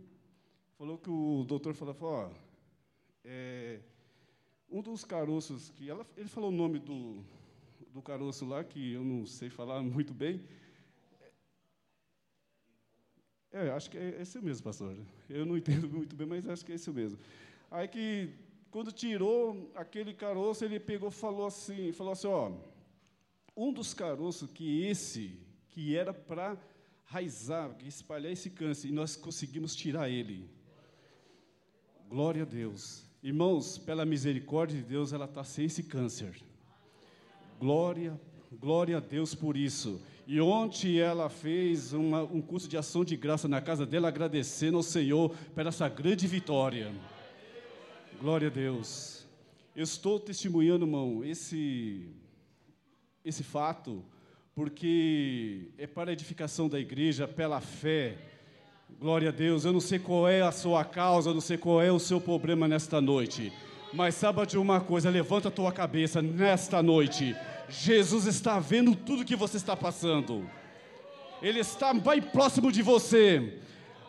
[0.76, 2.32] falou que o doutor falou, ó,
[3.24, 3.80] é,
[4.68, 7.24] um dos caroços que ela, ele falou o nome do,
[7.94, 10.42] do caroço lá que eu não sei falar muito bem.
[13.52, 14.98] É, acho que é esse mesmo, pastor.
[15.30, 17.20] Eu não entendo muito bem, mas acho que é esse mesmo.
[17.70, 18.34] Aí que
[18.78, 22.52] quando tirou aquele caroço, ele pegou, falou assim, falou assim, ó,
[23.56, 25.36] um dos caroços que esse,
[25.70, 26.56] que era para
[27.04, 30.48] raizar, espalhar esse câncer, e nós conseguimos tirar ele.
[32.08, 33.04] Glória a Deus.
[33.24, 36.40] Irmãos, pela misericórdia de Deus, ela está sem esse câncer.
[37.60, 38.22] Glória,
[38.52, 40.00] glória a Deus por isso.
[40.28, 44.78] E ontem ela fez uma, um curso de ação de graça na casa dela, agradecendo
[44.78, 46.94] ao Senhor por essa grande vitória.
[48.20, 49.28] Glória a Deus.
[49.76, 52.10] Eu estou testemunhando, irmão, esse,
[53.24, 54.04] esse fato,
[54.56, 58.18] porque é para a edificação da igreja, pela fé.
[59.00, 59.66] Glória a Deus.
[59.66, 62.20] Eu não sei qual é a sua causa, eu não sei qual é o seu
[62.20, 63.54] problema nesta noite.
[63.94, 67.36] Mas saiba de uma coisa, levanta a tua cabeça nesta noite.
[67.70, 70.50] Jesus está vendo tudo que você está passando.
[71.40, 73.60] Ele está bem próximo de você.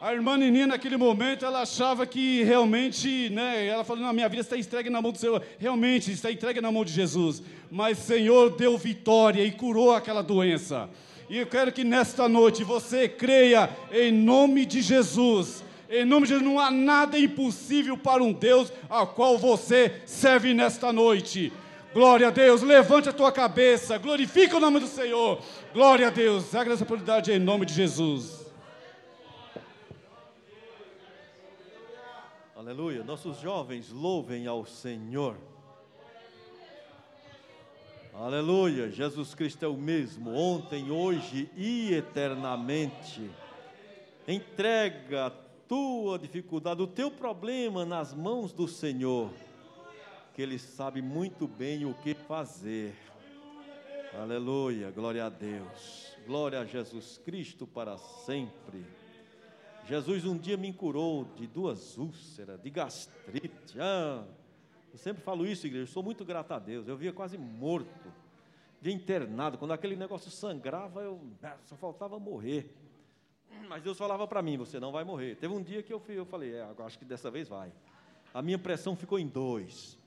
[0.01, 4.42] A irmã Nini, naquele momento, ela achava que realmente, né, ela falou, não, minha vida
[4.42, 5.42] está entregue na mão do Senhor.
[5.59, 7.42] Realmente, está entregue na mão de Jesus.
[7.68, 10.88] Mas o Senhor deu vitória e curou aquela doença.
[11.28, 15.64] E eu quero que nesta noite você creia em nome de Jesus.
[15.90, 20.55] Em nome de Jesus, não há nada impossível para um Deus ao qual você serve
[20.55, 21.53] nesta noite.
[21.92, 25.40] Glória a Deus, levante a tua cabeça, glorifica o nome do Senhor.
[25.74, 28.47] Glória a Deus, agradeço a oportunidade em nome de Jesus.
[32.68, 33.02] Aleluia.
[33.02, 35.38] Nossos jovens louvem ao Senhor.
[38.12, 38.90] Aleluia.
[38.90, 43.30] Jesus Cristo é o mesmo, ontem, hoje e eternamente.
[44.28, 45.30] Entrega a
[45.66, 49.30] tua dificuldade, o teu problema nas mãos do Senhor,
[50.34, 52.94] que Ele sabe muito bem o que fazer.
[54.12, 54.90] Aleluia.
[54.90, 56.14] Glória a Deus.
[56.26, 58.84] Glória a Jesus Cristo para sempre.
[59.89, 63.80] Jesus um dia me curou de duas úlceras, de gastrite.
[63.80, 64.22] Ah,
[64.93, 66.86] eu sempre falo isso, igreja, eu sou muito grato a Deus.
[66.86, 68.12] Eu via quase morto,
[68.82, 69.57] via internado.
[69.57, 72.70] Quando aquele negócio sangrava, eu ah, só faltava morrer.
[73.66, 75.36] Mas Deus falava para mim: você não vai morrer.
[75.36, 77.72] Teve um dia que eu, fui, eu falei: é, acho que dessa vez vai.
[78.34, 79.99] A minha pressão ficou em dois.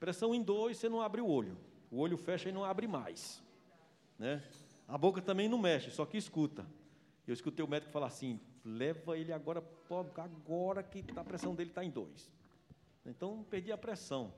[0.00, 1.58] Pressão em dois, você não abre o olho.
[1.90, 3.42] O olho fecha e não abre mais.
[4.18, 4.42] Né?
[4.88, 6.64] A boca também não mexe, só que escuta.
[7.26, 9.62] Eu escutei o médico falar assim: leva ele agora,
[10.16, 12.30] agora que a pressão dele está em dois.
[13.04, 14.32] Então, perdi a pressão.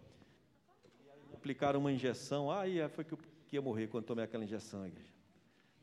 [1.34, 3.18] Aplicaram uma injeção, aí ah, foi que eu
[3.52, 4.90] ia morrer quando tomei aquela injeção.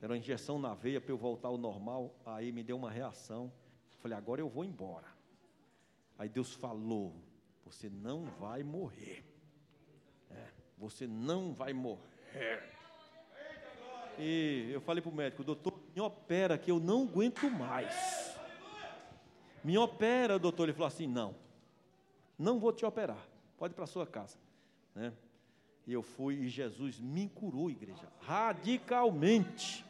[0.02, 3.52] Era uma injeção na veia para eu voltar ao normal, aí me deu uma reação.
[4.00, 5.08] Falei, agora eu vou embora.
[6.18, 7.14] Aí Deus falou:
[7.64, 9.24] você não vai morrer.
[10.30, 12.64] É, você não vai morrer.
[14.18, 18.31] E eu falei para o médico, doutor, me opera que eu não aguento mais.
[19.64, 20.64] Me opera, doutor.
[20.64, 21.36] Ele falou assim: não,
[22.38, 23.26] não vou te operar,
[23.58, 24.38] pode ir para sua casa.
[24.96, 25.14] Né?
[25.86, 29.86] E eu fui e Jesus me curou, igreja, radicalmente.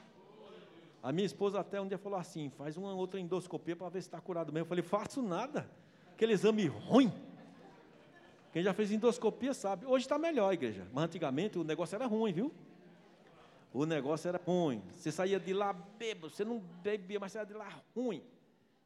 [1.04, 4.08] A minha esposa até um dia falou assim: faz uma outra endoscopia para ver se
[4.08, 4.66] está curado mesmo.
[4.66, 5.70] Eu falei: faço nada,
[6.14, 7.12] aquele exame ruim.
[8.52, 9.86] Quem já fez endoscopia sabe.
[9.86, 12.54] Hoje está melhor, igreja, mas antigamente o negócio era ruim, viu?
[13.74, 14.84] O negócio era ruim.
[14.92, 18.22] Você saía de lá bêbado, você não bebia, mas saía de lá ruim.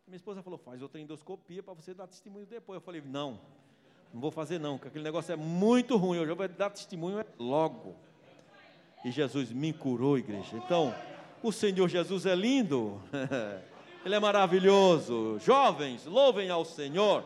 [0.07, 2.75] Minha esposa falou: faz outra endoscopia para você dar testemunho depois.
[2.75, 3.39] Eu falei: não,
[4.13, 6.17] não vou fazer não, porque aquele negócio é muito ruim.
[6.17, 7.95] Eu já vou dar testemunho logo.
[9.03, 10.57] E Jesus me curou, igreja.
[10.57, 10.93] Então,
[11.43, 13.01] o Senhor Jesus é lindo,
[14.05, 15.39] Ele é maravilhoso.
[15.39, 17.25] Jovens, louvem ao Senhor.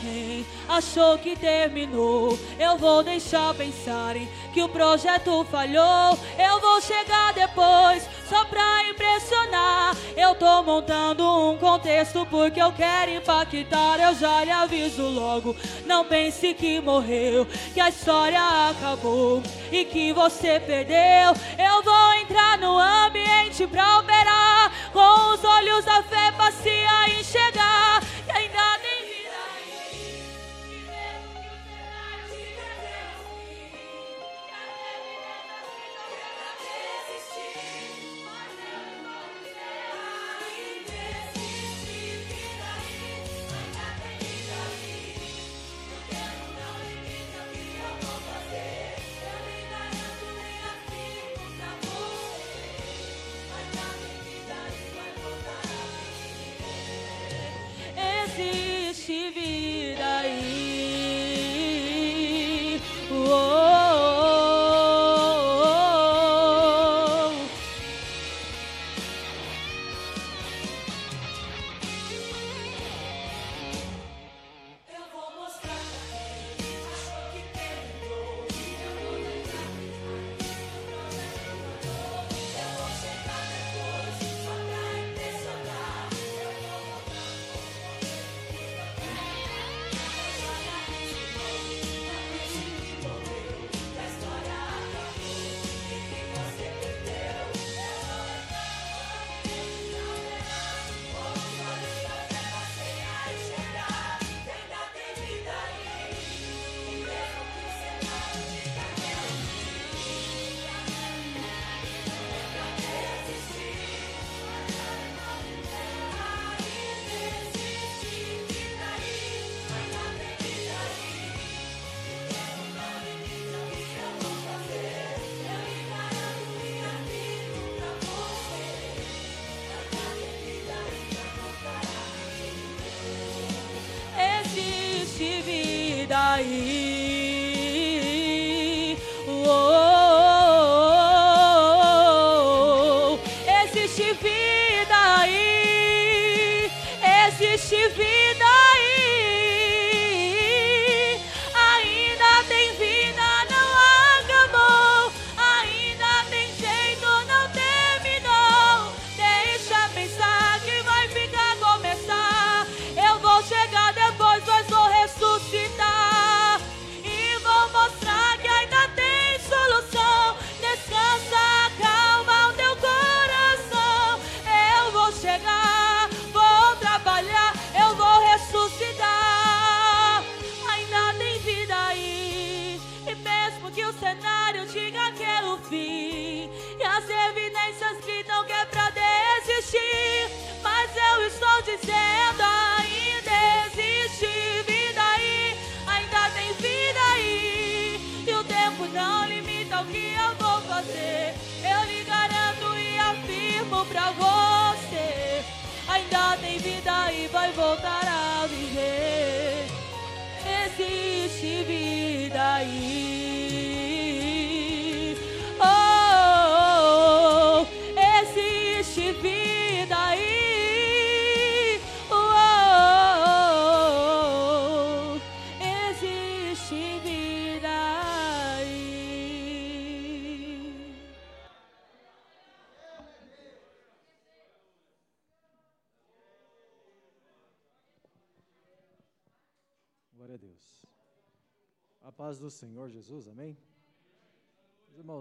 [0.00, 2.38] quem achou que terminou.
[2.58, 6.18] Eu vou deixar pensarem que o projeto falhou.
[6.38, 9.96] Eu vou chegar depois só pra impressionar.
[10.16, 14.00] Eu tô montando um contexto porque eu quero impactar.
[14.00, 15.56] Eu já lhe aviso logo.
[15.84, 21.34] Não pense que morreu, que a história acabou e que você perdeu.
[21.58, 26.80] Eu vou entrar no ambiente pra operar com os olhos da fé pra se
[27.20, 27.99] enxergar.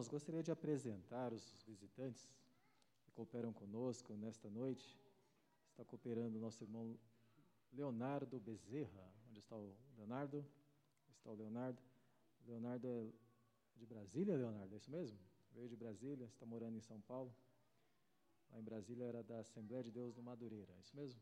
[0.09, 2.27] gostaria de apresentar os visitantes
[3.03, 4.99] que cooperam conosco nesta noite.
[5.69, 6.97] Está cooperando o nosso irmão
[7.71, 9.05] Leonardo Bezerra.
[9.29, 10.43] Onde está o Leonardo?
[11.11, 11.79] Está o Leonardo.
[12.47, 13.11] Leonardo é
[13.77, 15.19] de Brasília, Leonardo, é isso mesmo?
[15.53, 17.31] Veio de Brasília, está morando em São Paulo.
[18.51, 21.21] Lá em Brasília era da Assembleia de Deus do Madureira, é isso mesmo?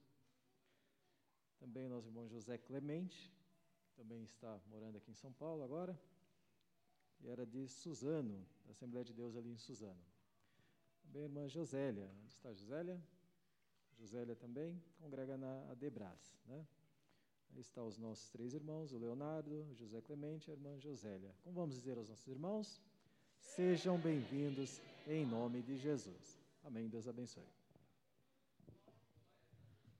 [1.59, 3.33] Também o nosso irmão José Clemente,
[3.97, 5.99] também está morando aqui em São Paulo agora
[7.22, 10.01] e era de Suzano, da Assembleia de Deus ali em Suzano.
[11.03, 13.01] Também a irmã Josélia, onde está a Josélia?
[13.97, 16.65] Josélia também congrega na Adebras, né?
[17.53, 21.34] Aí está os nossos três irmãos, o Leonardo, o José Clemente e a irmã Josélia.
[21.43, 22.82] Como vamos dizer aos nossos irmãos?
[23.39, 26.38] Sejam bem-vindos em nome de Jesus.
[26.63, 26.88] Amém.
[26.88, 27.47] Deus abençoe.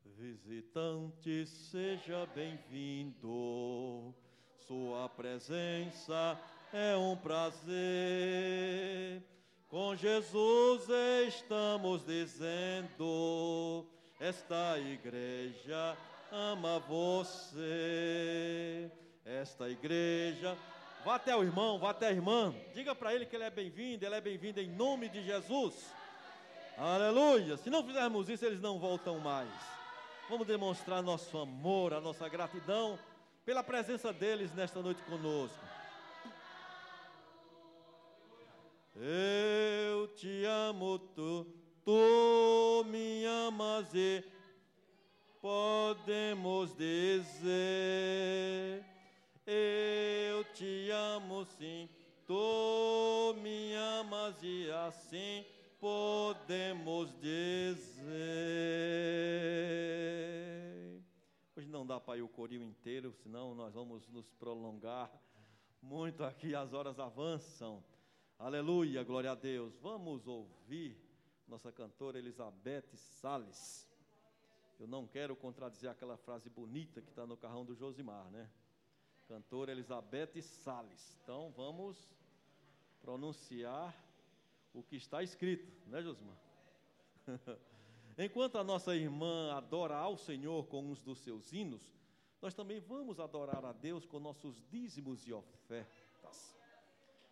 [0.03, 4.13] Visitante, seja bem-vindo.
[4.68, 6.39] Sua presença
[6.78, 7.65] é um prazer.
[9.67, 10.88] Com Jesus
[11.28, 13.84] estamos dizendo:
[14.19, 15.97] esta igreja
[16.32, 17.71] ama você.
[19.25, 20.55] Esta igreja.
[21.03, 22.53] Vá até o irmão, vá até a irmã.
[22.73, 25.91] Diga para ele que ele é bem-vindo, ele é bem-vindo em nome de Jesus.
[26.78, 27.57] Aleluia!
[27.57, 29.49] Se não fizermos isso, eles não voltam mais.
[30.30, 32.99] Vamos demonstrar nosso amor, a nossa gratidão
[33.45, 35.76] pela presença deles nesta noite conosco.
[39.00, 41.45] Eu te amo, tu,
[41.86, 44.24] tu me amas e
[45.39, 47.54] podemos dizer:
[49.45, 51.88] Eu te amo, sim,
[52.26, 55.45] tu me amas e assim
[55.80, 58.08] podemos dizer.
[61.56, 65.12] Hoje não dá para ir o corinho inteiro, senão nós vamos nos prolongar
[65.84, 67.84] muito aqui, as horas avançam.
[68.39, 69.75] Aleluia, glória a Deus.
[69.79, 70.95] Vamos ouvir
[71.47, 73.89] nossa cantora Elizabeth Sales.
[74.79, 78.47] Eu não quero contradizer aquela frase bonita que está no carrão do Josimar, né?
[79.27, 81.17] Cantora Elizabeth Sales.
[81.23, 81.97] Então vamos
[83.01, 83.91] pronunciar
[84.71, 86.38] o que está escrito, né, Josimar?
[88.19, 91.81] Enquanto a nossa irmã adora ao Senhor com uns dos seus hinos,
[92.39, 96.07] nós também vamos adorar a Deus com nossos dízimos e ofertas.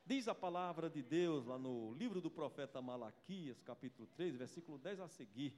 [0.07, 4.99] Diz a palavra de Deus lá no livro do profeta Malaquias, capítulo 3, versículo 10
[4.99, 5.51] a seguir: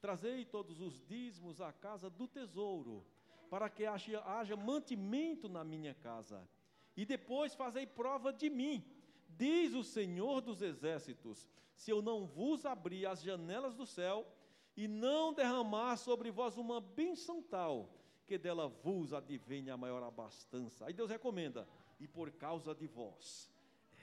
[0.00, 3.04] Trazei todos os dízimos à casa do tesouro,
[3.50, 6.48] para que haja, mantimento na minha casa,
[6.96, 8.82] e depois fazei prova de mim,
[9.28, 14.26] diz o Senhor dos exércitos, se eu não vos abrir as janelas do céu
[14.74, 17.90] e não derramar sobre vós uma bênção tal,
[18.26, 20.86] que dela vos advenha a maior abastança.
[20.86, 21.68] Aí Deus recomenda:
[22.00, 23.52] e por causa de vós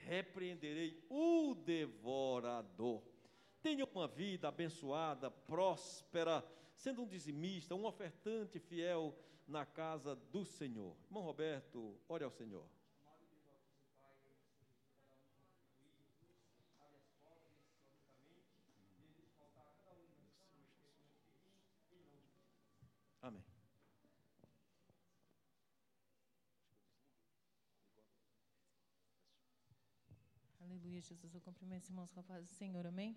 [0.06, 3.02] repreenderei o devorador.
[3.62, 6.44] Tenha uma vida abençoada, próspera,
[6.76, 9.16] sendo um dizimista, um ofertante fiel
[9.48, 10.96] na casa do Senhor.
[11.06, 12.66] Irmão Roberto, ore ao Senhor.
[23.22, 23.44] Amém.
[30.92, 31.34] Aleluia, Jesus.
[31.34, 32.86] Eu cumprimento os irmãos com a paz do Senhor.
[32.86, 33.16] Amém?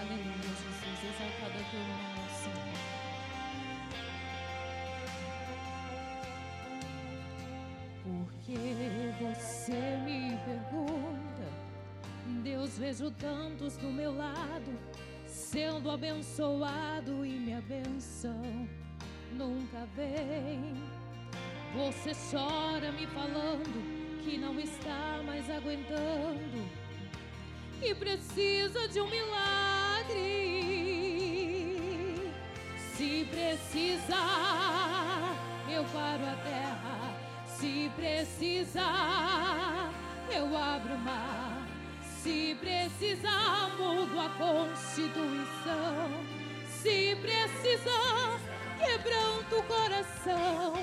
[0.00, 0.82] Aleluia, Jesus.
[0.82, 1.12] É
[2.42, 2.76] Senhor.
[8.02, 8.58] Porque
[9.20, 10.85] você me pergunta,
[12.66, 14.76] Deus vejo tantos do meu lado,
[15.24, 18.68] sendo abençoado e minha benção
[19.32, 20.74] nunca vem.
[21.76, 26.68] Você chora me falando que não está mais aguentando,
[27.78, 30.16] que precisa de um milagre.
[32.96, 34.16] Se precisar,
[35.70, 37.14] eu paro a terra.
[37.46, 39.92] Se precisar,
[40.34, 41.45] eu abro o mar.
[42.26, 46.10] Se precisar, mudo a constituição.
[46.82, 48.40] Se precisar,
[48.80, 50.74] quebranto o coração.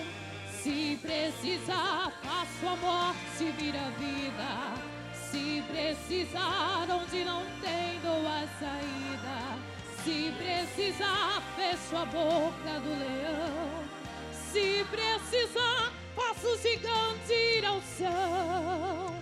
[0.48, 4.74] Se precisar, faço a morte vir a vida.
[5.14, 9.60] Se precisar, onde não tem dou a saída.
[10.02, 13.84] Se precisar, fecho a boca do leão.
[14.32, 19.13] Se precisar, faço o gigante ir ao chão.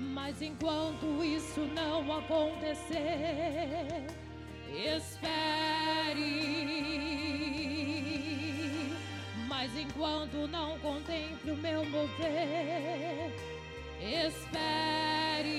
[0.00, 4.06] Mas enquanto isso não acontecer,
[4.66, 6.30] espere.
[9.46, 13.30] Mas enquanto não contemple o meu mover,
[14.00, 15.50] espere.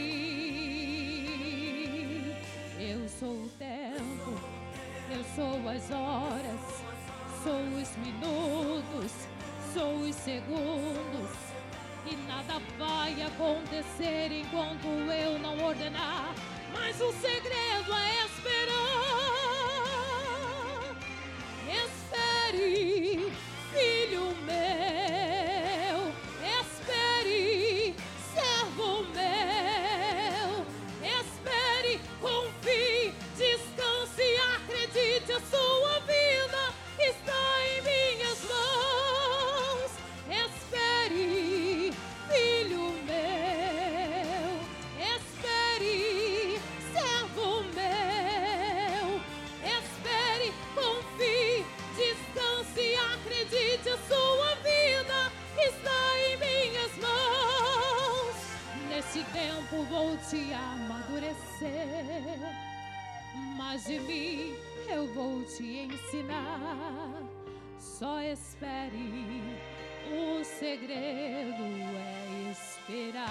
[2.80, 4.42] Eu sou o tempo,
[5.14, 6.84] eu sou as horas,
[7.44, 9.12] sou os minutos,
[9.72, 11.51] sou os segundos.
[12.06, 16.34] E nada vai acontecer enquanto eu não ordenar.
[16.74, 18.82] Mas o segredo é esperar.
[21.86, 23.11] Espere,
[60.18, 62.40] te amadurecer,
[63.58, 64.56] mas de mim
[64.88, 67.24] eu vou te ensinar.
[67.80, 69.42] Só espere,
[70.08, 73.28] o segredo é esperar.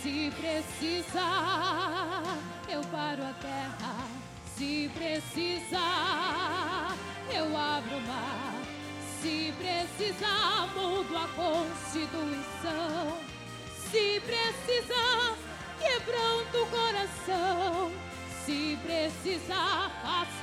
[0.00, 2.22] Se precisar,
[2.68, 4.06] eu paro a terra.
[4.56, 6.96] Se precisar,
[7.32, 8.57] eu abro o mar.
[9.20, 13.18] Se precisar, mudo a constituição.
[13.90, 15.36] Se precisar,
[15.80, 17.90] quebranto o coração.
[18.44, 19.90] Se precisar,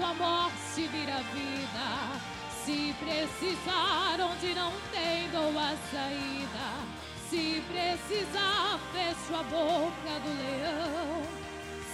[0.04, 2.22] a morte vir a vida.
[2.66, 6.96] Se precisar, onde não tem boa saída.
[7.30, 11.24] Se precisar, fecho a boca do leão.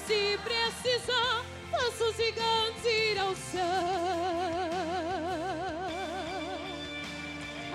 [0.07, 5.10] Se precisar, faço o gigante ir ao chão.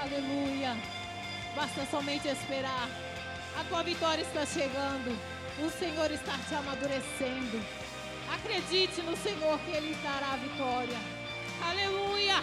[0.07, 0.77] Aleluia.
[1.57, 2.89] Basta somente esperar.
[3.59, 5.19] A tua vitória está chegando.
[5.59, 7.61] O Senhor está te amadurecendo.
[8.33, 10.99] Acredite no Senhor que Ele dará a vitória.
[11.61, 12.37] Aleluia.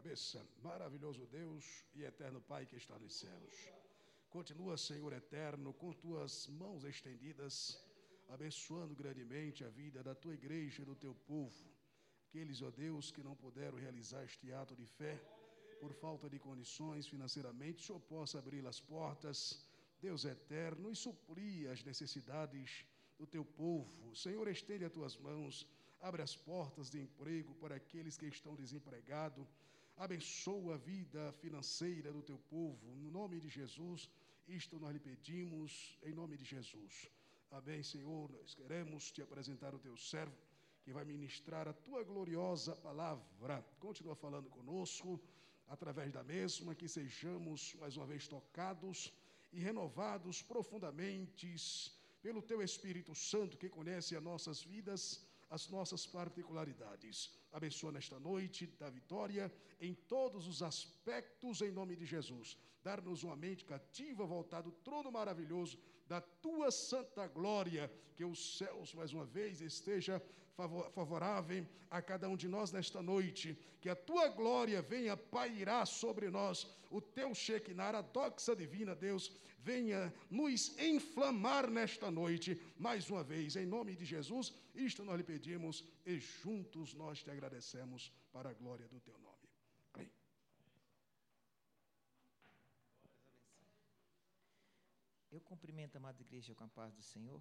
[0.00, 3.54] Cabeça, maravilhoso Deus e eterno Pai que está nos céus.
[4.30, 7.54] Continua, Senhor eterno, com tuas mãos estendidas,
[8.26, 11.62] abençoando grandemente a vida da tua igreja e do teu povo.
[12.24, 15.20] Aqueles, ó Deus, que não puderam realizar este ato de fé
[15.82, 19.38] por falta de condições financeiramente, o Senhor possa abrir as portas,
[20.00, 22.86] Deus eterno, e suprir as necessidades
[23.18, 24.16] do teu povo.
[24.16, 25.66] Senhor, estende as tuas mãos,
[26.00, 29.46] abre as portas de emprego para aqueles que estão desempregados.
[30.06, 32.86] Abençoa a vida financeira do teu povo.
[33.02, 34.08] No nome de Jesus,
[34.48, 37.10] isto nós lhe pedimos, em nome de Jesus.
[37.50, 38.32] Amém, Senhor.
[38.32, 40.34] Nós queremos te apresentar o teu servo,
[40.82, 43.62] que vai ministrar a tua gloriosa palavra.
[43.78, 45.20] Continua falando conosco,
[45.68, 49.12] através da mesma, que sejamos mais uma vez tocados
[49.52, 51.46] e renovados profundamente
[52.22, 55.02] pelo teu Espírito Santo, que conhece as nossas vidas
[55.50, 57.16] as nossas particularidades.
[57.52, 62.56] Abençoa nesta noite da vitória em todos os aspectos, em nome de Jesus.
[62.82, 68.94] Dar-nos uma mente cativa, voltada ao trono maravilhoso da tua santa glória, que os céus,
[68.94, 70.22] mais uma vez, esteja
[70.56, 75.86] favor- favorável a cada um de nós nesta noite, que a tua glória venha pairar
[75.86, 83.10] sobre nós, o teu Shekinah, a doxa divina, Deus, venha nos inflamar nesta noite, mais
[83.10, 88.12] uma vez, em nome de Jesus, isto nós lhe pedimos e juntos nós te agradecemos
[88.32, 89.48] para a glória do teu nome.
[89.94, 90.10] Amém.
[95.30, 97.40] Eu cumprimento a amada igreja com a paz do Senhor.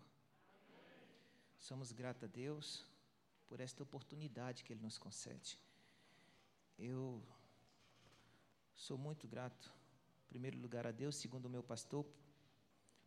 [1.57, 2.85] Somos gratos a Deus
[3.47, 5.59] por esta oportunidade que Ele nos concede.
[6.77, 7.23] Eu
[8.75, 9.73] sou muito grato,
[10.25, 12.05] em primeiro lugar, a Deus, segundo o meu pastor,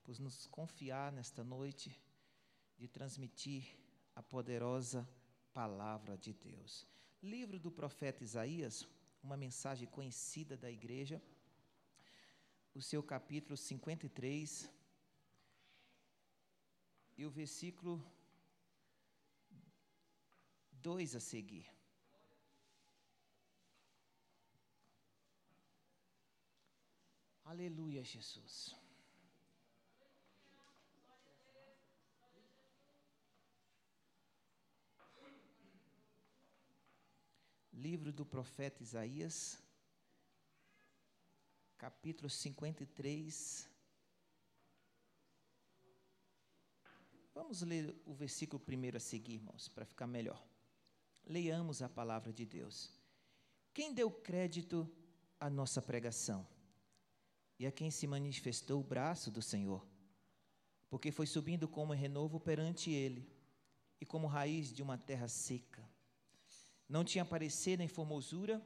[0.02, 1.96] por nos confiar nesta noite
[2.76, 3.78] de transmitir
[4.16, 5.08] a poderosa
[5.52, 6.86] palavra de Deus.
[7.22, 8.86] Livro do profeta Isaías,
[9.22, 11.22] uma mensagem conhecida da igreja,
[12.74, 14.70] o seu capítulo 53
[17.16, 17.94] e o versículo
[20.72, 21.66] 2 a seguir.
[27.44, 28.81] Aleluia, Jesus.
[37.72, 39.58] Livro do profeta Isaías,
[41.78, 43.68] capítulo 53.
[47.34, 50.46] Vamos ler o versículo primeiro a seguir, irmãos, para ficar melhor.
[51.24, 52.90] Leiamos a palavra de Deus.
[53.72, 54.86] Quem deu crédito
[55.40, 56.46] à nossa pregação?
[57.58, 59.86] E a quem se manifestou o braço do Senhor?
[60.90, 63.26] Porque foi subindo como renovo perante ele,
[63.98, 65.91] e como raiz de uma terra seca.
[66.92, 68.62] Não tinha parecer nem formosura,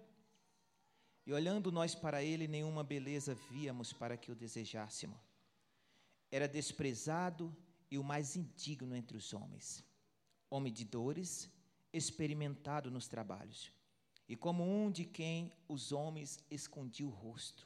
[1.24, 5.16] e olhando nós para ele, nenhuma beleza víamos para que o desejássemos.
[6.28, 7.56] Era desprezado
[7.88, 9.84] e o mais indigno entre os homens,
[10.50, 11.48] homem de dores,
[11.92, 13.70] experimentado nos trabalhos,
[14.28, 17.64] e como um de quem os homens escondiam o rosto.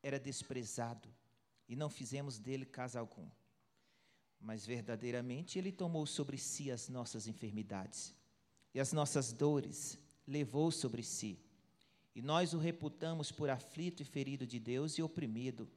[0.00, 1.12] Era desprezado,
[1.68, 3.28] e não fizemos dele caso algum.
[4.38, 8.16] Mas verdadeiramente ele tomou sobre si as nossas enfermidades
[8.74, 11.38] e as nossas dores levou sobre si.
[12.14, 15.68] E nós o reputamos por aflito e ferido de Deus e oprimido.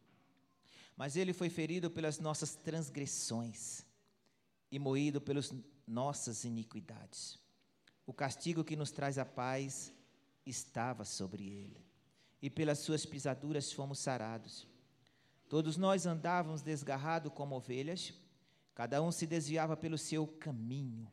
[0.96, 3.86] Mas ele foi ferido pelas nossas transgressões
[4.72, 5.54] e moído pelas
[5.88, 7.38] nossas iniquidades.
[8.06, 9.94] O castigo que nos traz a paz
[10.46, 11.86] estava sobre ele,
[12.42, 14.68] e pelas suas pisaduras fomos sarados.
[15.48, 18.14] Todos nós andávamos desgarrados como ovelhas,
[18.74, 21.12] cada um se desviava pelo seu caminho,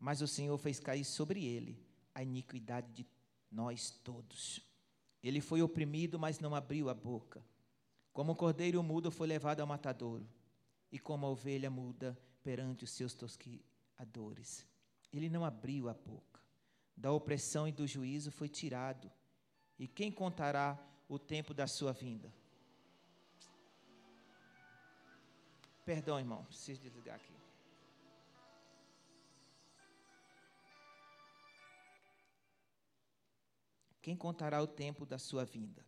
[0.00, 1.78] mas o Senhor fez cair sobre ele
[2.14, 3.06] a iniquidade de
[3.50, 4.60] nós todos.
[5.22, 7.44] Ele foi oprimido, mas não abriu a boca.
[8.12, 10.26] Como o cordeiro mudo foi levado ao matadouro,
[10.90, 14.66] e como a ovelha muda perante os seus tosquiadores.
[15.12, 16.40] Ele não abriu a boca.
[16.96, 19.10] Da opressão e do juízo foi tirado.
[19.78, 20.78] E quem contará
[21.08, 22.32] o tempo da sua vinda?
[25.84, 27.34] Perdão, irmão, preciso desligar aqui.
[34.02, 35.84] Quem contará o tempo da sua vinda?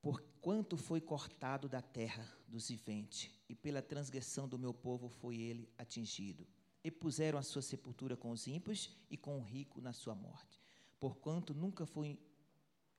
[0.00, 5.36] Por quanto foi cortado da terra dos viventes, e pela transgressão do meu povo foi
[5.36, 6.46] ele atingido.
[6.82, 10.60] E puseram a sua sepultura com os ímpios e com o rico na sua morte.
[10.98, 12.18] Porquanto nunca foi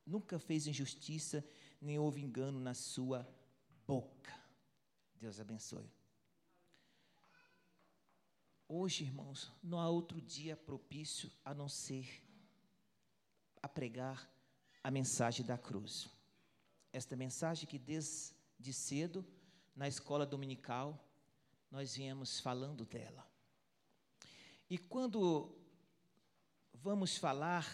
[0.06, 1.46] nunca fez injustiça,
[1.82, 3.28] nem houve engano na sua
[3.86, 4.34] boca.
[5.20, 5.90] Deus abençoe.
[8.68, 12.24] Hoje, irmãos, não há outro dia propício a não ser
[13.62, 14.30] a pregar
[14.84, 16.10] a mensagem da cruz.
[16.92, 19.26] Esta mensagem que desde cedo,
[19.76, 21.08] na escola dominical,
[21.72, 23.28] nós viemos falando dela.
[24.70, 25.56] E quando
[26.74, 27.68] vamos falar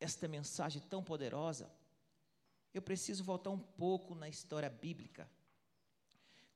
[0.00, 1.70] esta mensagem tão poderosa,
[2.72, 5.28] eu preciso voltar um pouco na história bíblica.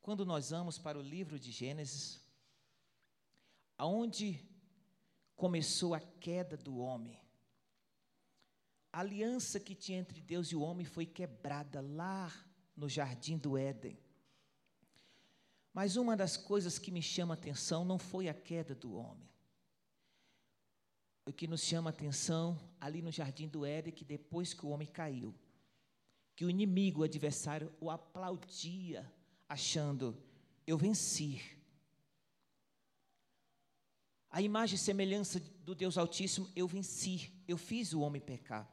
[0.00, 2.20] Quando nós vamos para o livro de Gênesis,
[3.78, 4.44] aonde
[5.36, 7.16] começou a queda do homem.
[8.92, 12.32] A aliança que tinha entre Deus e o homem foi quebrada lá
[12.76, 13.96] no jardim do Éden.
[15.72, 19.28] Mas uma das coisas que me chama a atenção não foi a queda do homem.
[21.24, 24.66] O que nos chama a atenção ali no jardim do Éden é que depois que
[24.66, 25.34] o homem caiu,
[26.34, 29.12] que o inimigo, o adversário, o aplaudia,
[29.48, 30.20] achando:
[30.66, 31.57] eu venci
[34.30, 38.68] a imagem e semelhança do Deus Altíssimo, eu venci, eu fiz o homem pecar.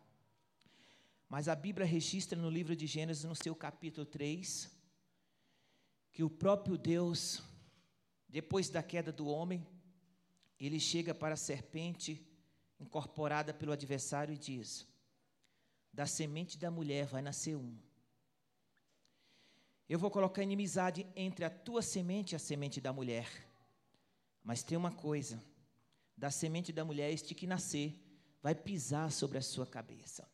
[1.29, 4.69] Mas a Bíblia registra no livro de Gênesis, no seu capítulo 3,
[6.11, 7.41] que o próprio Deus,
[8.27, 9.65] depois da queda do homem,
[10.59, 12.25] ele chega para a serpente
[12.79, 14.85] incorporada pelo adversário e diz:
[15.91, 17.77] Da semente da mulher vai nascer um.
[19.87, 23.27] Eu vou colocar inimizade entre a tua semente e a semente da mulher
[24.45, 25.43] mas tem uma coisa:
[26.15, 27.99] da semente da mulher, este que nascer,
[28.41, 30.29] vai pisar sobre a sua cabeça.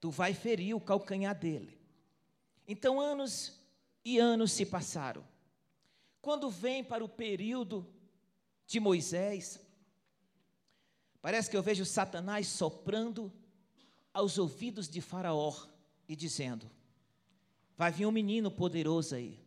[0.00, 1.78] Tu vai ferir o calcanhar dele.
[2.66, 3.60] Então, anos
[4.02, 5.22] e anos se passaram.
[6.20, 7.86] Quando vem para o período
[8.66, 9.60] de Moisés,
[11.20, 13.32] parece que eu vejo Satanás soprando
[14.12, 15.54] aos ouvidos de Faraó
[16.08, 16.70] e dizendo:
[17.76, 19.38] Vai vir um menino poderoso aí.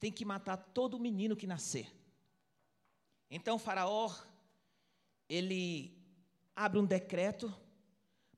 [0.00, 1.97] Tem que matar todo menino que nascer.
[3.30, 4.14] Então Faraó
[5.28, 5.96] ele
[6.56, 7.54] abre um decreto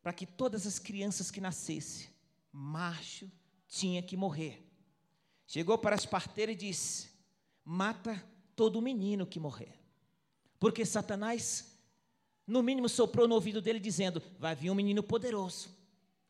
[0.02, 2.08] para que todas as crianças que nascessem,
[2.52, 3.30] macho,
[3.68, 4.66] tinha que morrer.
[5.46, 7.10] Chegou para as parteiras e disse:
[7.64, 8.22] mata
[8.56, 9.78] todo menino que morrer.
[10.58, 11.78] Porque Satanás,
[12.46, 15.76] no mínimo, soprou no ouvido dele, dizendo: vai vir um menino poderoso.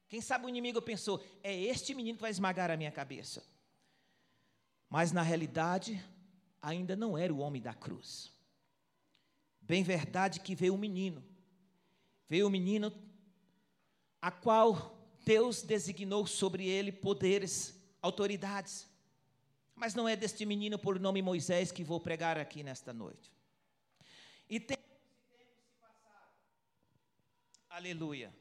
[0.08, 3.44] Quem sabe o inimigo pensou: é este menino que vai esmagar a minha cabeça.
[4.88, 6.02] Mas na realidade,
[6.60, 8.32] ainda não era o homem da cruz.
[9.70, 11.24] Bem verdade que veio um menino.
[12.28, 12.92] Veio um menino
[14.20, 18.88] a qual Deus designou sobre ele poderes, autoridades.
[19.76, 23.30] Mas não é deste menino por nome Moisés que vou pregar aqui nesta noite.
[24.48, 24.76] E tem
[27.68, 28.34] Aleluia.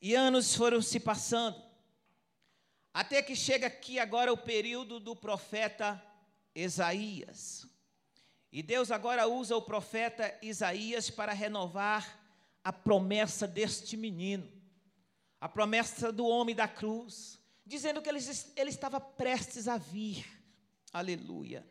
[0.00, 1.60] E anos foram se passando,
[2.94, 6.00] até que chega aqui agora o período do profeta
[6.54, 7.66] Isaías.
[8.56, 12.18] E Deus agora usa o profeta Isaías para renovar
[12.64, 14.50] a promessa deste menino,
[15.38, 18.18] a promessa do homem da cruz, dizendo que ele,
[18.56, 20.24] ele estava prestes a vir.
[20.90, 21.68] Aleluia.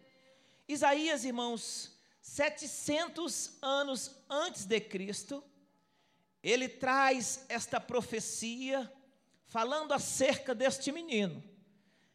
[0.68, 1.92] Isaías, irmãos,
[2.22, 5.44] 700 anos antes de Cristo,
[6.44, 8.94] ele traz esta profecia
[9.48, 11.44] falando acerca deste menino,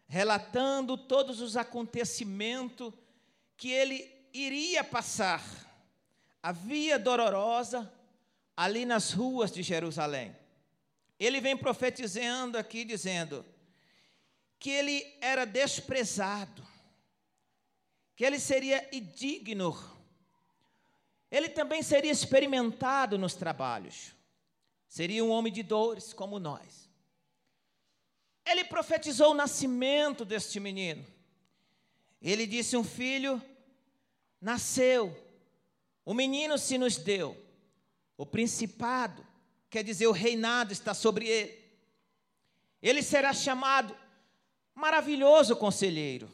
[0.07, 2.95] relatando todos os acontecimentos
[3.57, 5.45] que ele iria passar,
[6.43, 7.93] a via dolorosa
[8.57, 10.37] ali nas ruas de Jerusalém.
[11.19, 13.45] Ele vem profetizando aqui, dizendo
[14.59, 16.67] que ele era desprezado,
[18.15, 19.75] que ele seria indigno,
[21.31, 24.13] ele também seria experimentado nos trabalhos.
[24.89, 26.91] Seria um homem de dores como nós.
[28.45, 31.07] Ele profetizou o nascimento deste menino.
[32.21, 33.41] Ele disse: Um filho
[34.41, 35.17] nasceu,
[36.05, 37.37] o menino se nos deu,
[38.17, 39.27] o principado,
[39.69, 41.59] quer dizer, o reinado está sobre ele.
[42.83, 43.97] Ele será chamado
[44.75, 46.31] maravilhoso conselheiro.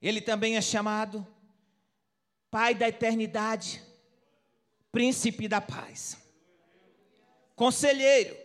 [0.00, 1.26] Ele também é chamado
[2.50, 3.82] Pai da eternidade,
[4.92, 6.16] Príncipe da paz
[7.56, 8.36] conselheiro.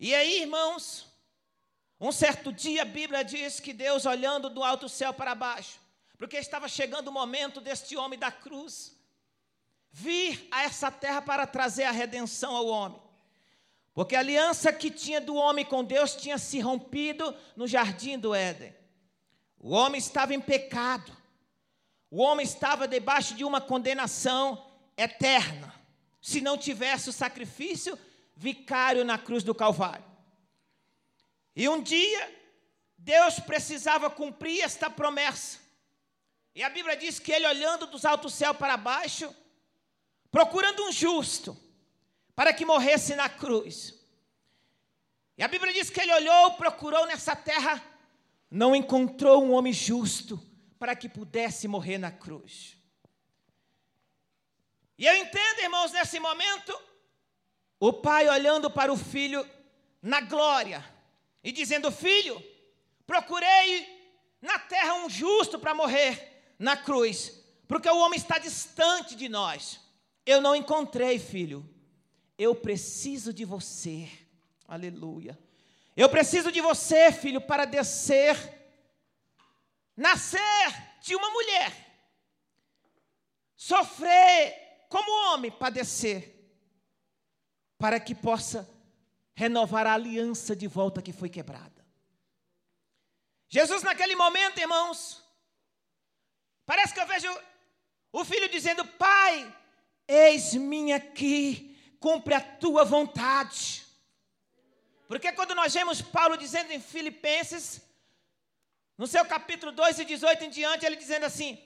[0.00, 1.06] E aí, irmãos,
[2.00, 5.80] um certo dia a Bíblia diz que Deus, olhando do alto céu para baixo,
[6.18, 8.98] porque estava chegando o momento deste homem da cruz,
[9.90, 13.00] vir a essa terra para trazer a redenção ao homem.
[13.94, 18.34] Porque a aliança que tinha do homem com Deus tinha se rompido no jardim do
[18.34, 18.74] Éden.
[19.58, 21.16] O homem estava em pecado.
[22.10, 24.66] O homem estava debaixo de uma condenação
[24.96, 25.74] eterna
[26.20, 27.98] se não tivesse o sacrifício
[28.36, 30.04] vicário na cruz do Calvário.
[31.54, 32.38] E um dia,
[32.96, 35.67] Deus precisava cumprir esta promessa.
[36.54, 39.34] E a Bíblia diz que ele, olhando dos altos céus para baixo,
[40.30, 41.56] procurando um justo,
[42.34, 43.94] para que morresse na cruz.
[45.36, 47.82] E a Bíblia diz que ele olhou, procurou nessa terra,
[48.50, 50.40] não encontrou um homem justo
[50.78, 52.76] para que pudesse morrer na cruz.
[54.96, 56.76] E eu entendo, irmãos, nesse momento,
[57.78, 59.48] o pai olhando para o filho
[60.02, 60.84] na glória
[61.42, 62.42] e dizendo: Filho,
[63.06, 63.96] procurei
[64.40, 69.80] na terra um justo para morrer na cruz, porque o homem está distante de nós.
[70.26, 71.68] Eu não encontrei, filho.
[72.36, 74.10] Eu preciso de você.
[74.66, 75.38] Aleluia.
[75.96, 78.36] Eu preciso de você, filho, para descer,
[79.96, 80.40] nascer
[81.00, 81.72] de uma mulher,
[83.56, 86.34] sofrer como homem padecer,
[87.76, 88.68] para que possa
[89.34, 91.84] renovar a aliança de volta que foi quebrada.
[93.48, 95.24] Jesus, naquele momento, irmãos,
[96.68, 97.28] parece que eu vejo
[98.12, 99.56] o filho dizendo: Pai,
[100.06, 103.86] eis-me aqui, cumpre a tua vontade.
[105.08, 107.80] Porque quando nós vemos Paulo dizendo em Filipenses,
[108.98, 111.58] no seu capítulo 2 e 18 em diante, ele dizendo assim: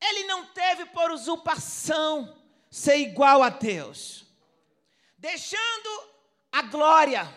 [0.00, 2.34] Ele não teve por usurpação
[2.70, 4.24] ser igual a Deus,
[5.18, 5.92] deixando
[6.50, 7.28] a glória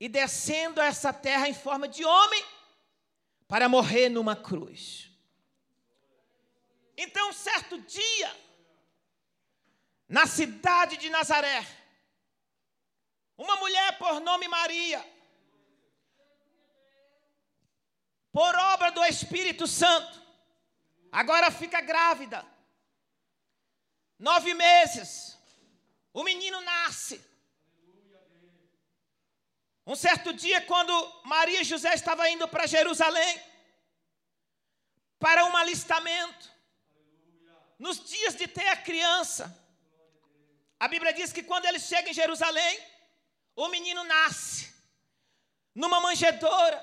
[0.00, 2.42] e descendo a essa terra em forma de homem
[3.46, 5.11] para morrer numa cruz.
[7.02, 8.30] Então, certo dia,
[10.08, 11.60] na cidade de Nazaré,
[13.36, 15.00] uma mulher por nome Maria,
[18.30, 20.22] por obra do Espírito Santo,
[21.10, 22.40] agora fica grávida
[24.22, 25.36] Nove meses.
[26.14, 27.20] O menino nasce.
[29.84, 33.42] Um certo dia, quando Maria e José estavam indo para Jerusalém,
[35.18, 36.52] para um alistamento,
[37.84, 39.44] nos dias de ter a criança,
[40.78, 42.74] a Bíblia diz que quando eles chegam em Jerusalém,
[43.56, 44.72] o menino nasce
[45.74, 46.78] numa manjedoura.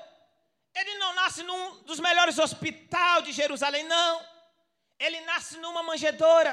[0.74, 4.14] Ele não nasce num dos melhores hospitais de Jerusalém, não.
[4.98, 6.52] Ele nasce numa manjedoura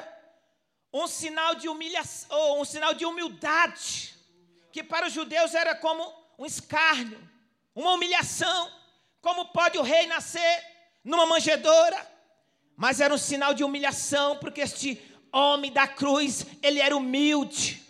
[0.94, 4.15] um sinal de humilhação, um sinal de humildade,
[4.72, 6.03] que para os judeus era como
[6.40, 7.19] um escárnio,
[7.76, 8.72] uma humilhação.
[9.22, 10.56] Como pode o rei nascer
[11.03, 12.16] numa manjedoura?
[12.78, 15.02] Mas era um sinal de humilhação, porque este
[15.32, 17.84] homem da cruz, ele era humilde.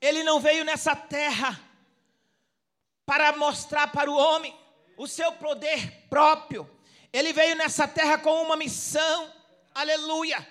[0.00, 1.60] Ele não veio nessa terra
[3.04, 4.56] para mostrar para o homem
[4.96, 6.70] o seu poder próprio.
[7.12, 9.32] Ele veio nessa terra com uma missão,
[9.74, 10.46] aleluia,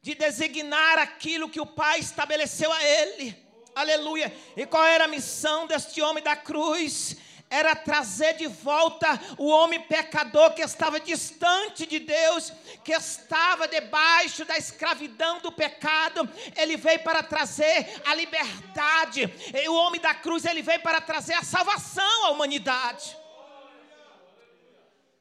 [0.00, 3.36] de designar aquilo que o Pai estabeleceu a ele,
[3.74, 4.34] aleluia.
[4.56, 7.27] E qual era a missão deste homem da cruz?
[7.50, 9.08] Era trazer de volta
[9.38, 12.52] o homem pecador que estava distante de Deus,
[12.84, 16.28] que estava debaixo da escravidão do pecado.
[16.56, 19.22] Ele veio para trazer a liberdade.
[19.54, 23.16] E o homem da cruz, ele veio para trazer a salvação à humanidade.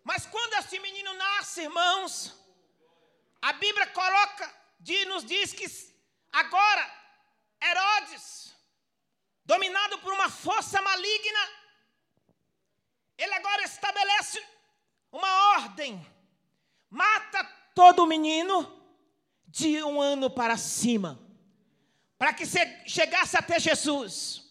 [0.03, 2.33] Mas quando este menino nasce, irmãos,
[3.41, 4.53] a Bíblia coloca,
[5.07, 5.65] nos diz que
[6.31, 6.97] agora
[7.61, 8.55] Herodes,
[9.43, 11.49] dominado por uma força maligna,
[13.17, 14.45] ele agora estabelece
[15.87, 16.05] ordem:
[16.89, 17.43] mata
[17.73, 18.75] todo menino
[19.47, 21.19] de um ano para cima,
[22.17, 22.43] para que
[22.85, 24.43] chegasse até Jesus.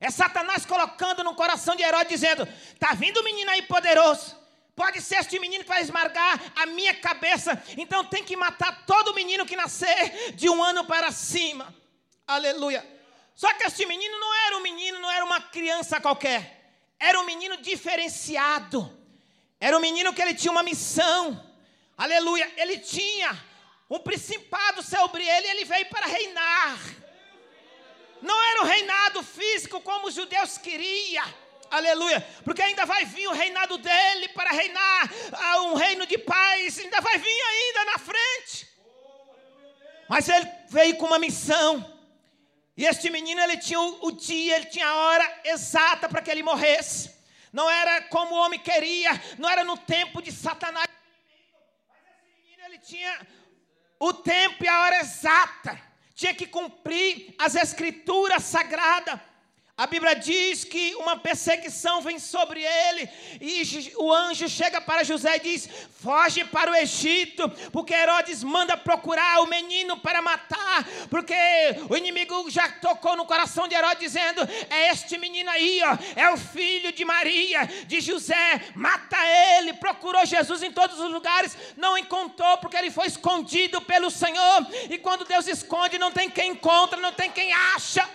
[0.00, 4.42] É Satanás colocando no coração de Herodes, dizendo: está vindo um menino aí poderoso.
[4.76, 7.62] Pode ser este menino que vai esmagar a minha cabeça.
[7.78, 11.72] Então tem que matar todo menino que nascer de um ano para cima.
[12.26, 12.84] Aleluia.
[13.36, 16.64] Só que este menino não era um menino, não era uma criança qualquer
[16.98, 19.03] era um menino diferenciado.
[19.66, 21.42] Era um menino que ele tinha uma missão.
[21.96, 22.52] Aleluia.
[22.58, 23.30] Ele tinha
[23.88, 26.78] um principado sobre ele, ele veio para reinar.
[28.20, 31.24] Não era um reinado físico como os judeus queriam.
[31.70, 32.20] Aleluia.
[32.44, 36.78] Porque ainda vai vir o reinado dele para reinar ah, um reino de paz.
[36.80, 38.68] Ainda vai vir ainda na frente.
[40.10, 41.90] Mas ele veio com uma missão.
[42.76, 46.42] E este menino, ele tinha o dia, ele tinha a hora exata para que ele
[46.42, 47.13] morresse.
[47.54, 50.88] Não era como o homem queria, não era no tempo de Satanás.
[51.88, 53.24] Mas esse menino, ele tinha
[53.96, 55.80] o tempo e a hora exata.
[56.16, 59.20] Tinha que cumprir as escrituras sagradas
[59.76, 63.08] a Bíblia diz que uma perseguição vem sobre ele,
[63.40, 65.68] e o anjo chega para José e diz:
[66.00, 71.34] Foge para o Egito, porque Herodes manda procurar o menino para matar, porque
[71.90, 76.30] o inimigo já tocou no coração de Herodes, dizendo: É este menino aí, ó, é
[76.30, 79.16] o filho de Maria, de José, mata
[79.56, 79.72] ele.
[79.72, 84.98] Procurou Jesus em todos os lugares, não encontrou, porque ele foi escondido pelo Senhor, e
[84.98, 88.08] quando Deus esconde, não tem quem encontra, não tem quem acha.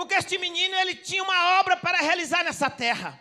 [0.00, 3.20] Porque este menino ele tinha uma obra para realizar nessa terra.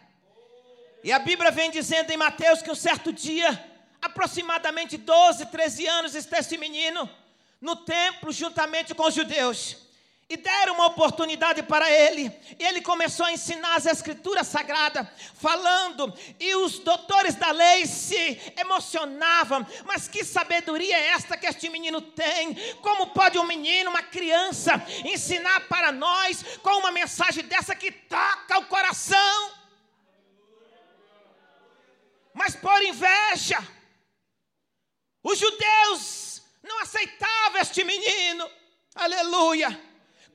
[1.04, 3.62] E a Bíblia vem dizendo em Mateus que um certo dia,
[4.02, 7.10] aproximadamente 12, 13 anos, está esse menino
[7.60, 9.89] no templo juntamente com os judeus
[10.30, 12.32] e deram uma oportunidade para ele.
[12.60, 18.40] E ele começou a ensinar as escrituras sagradas, falando, e os doutores da lei se
[18.56, 19.66] emocionavam.
[19.86, 22.54] Mas que sabedoria é esta que este menino tem?
[22.76, 24.74] Como pode um menino, uma criança,
[25.04, 29.52] ensinar para nós com uma mensagem dessa que toca o coração?
[32.36, 33.58] Mas por inveja,
[35.24, 38.48] os judeus não aceitavam este menino.
[38.94, 39.89] Aleluia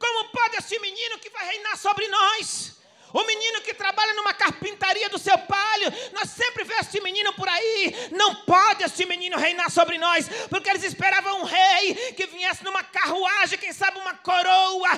[0.04, 2.72] como pode esse menino que vai reinar sobre nós?
[3.14, 7.48] O menino que trabalha numa carpintaria do seu palho, nós sempre vemos esse menino por
[7.48, 7.94] aí.
[8.10, 12.82] Não pode esse menino reinar sobre nós, porque eles esperavam um rei que viesse numa
[12.82, 14.88] carruagem, quem sabe uma coroa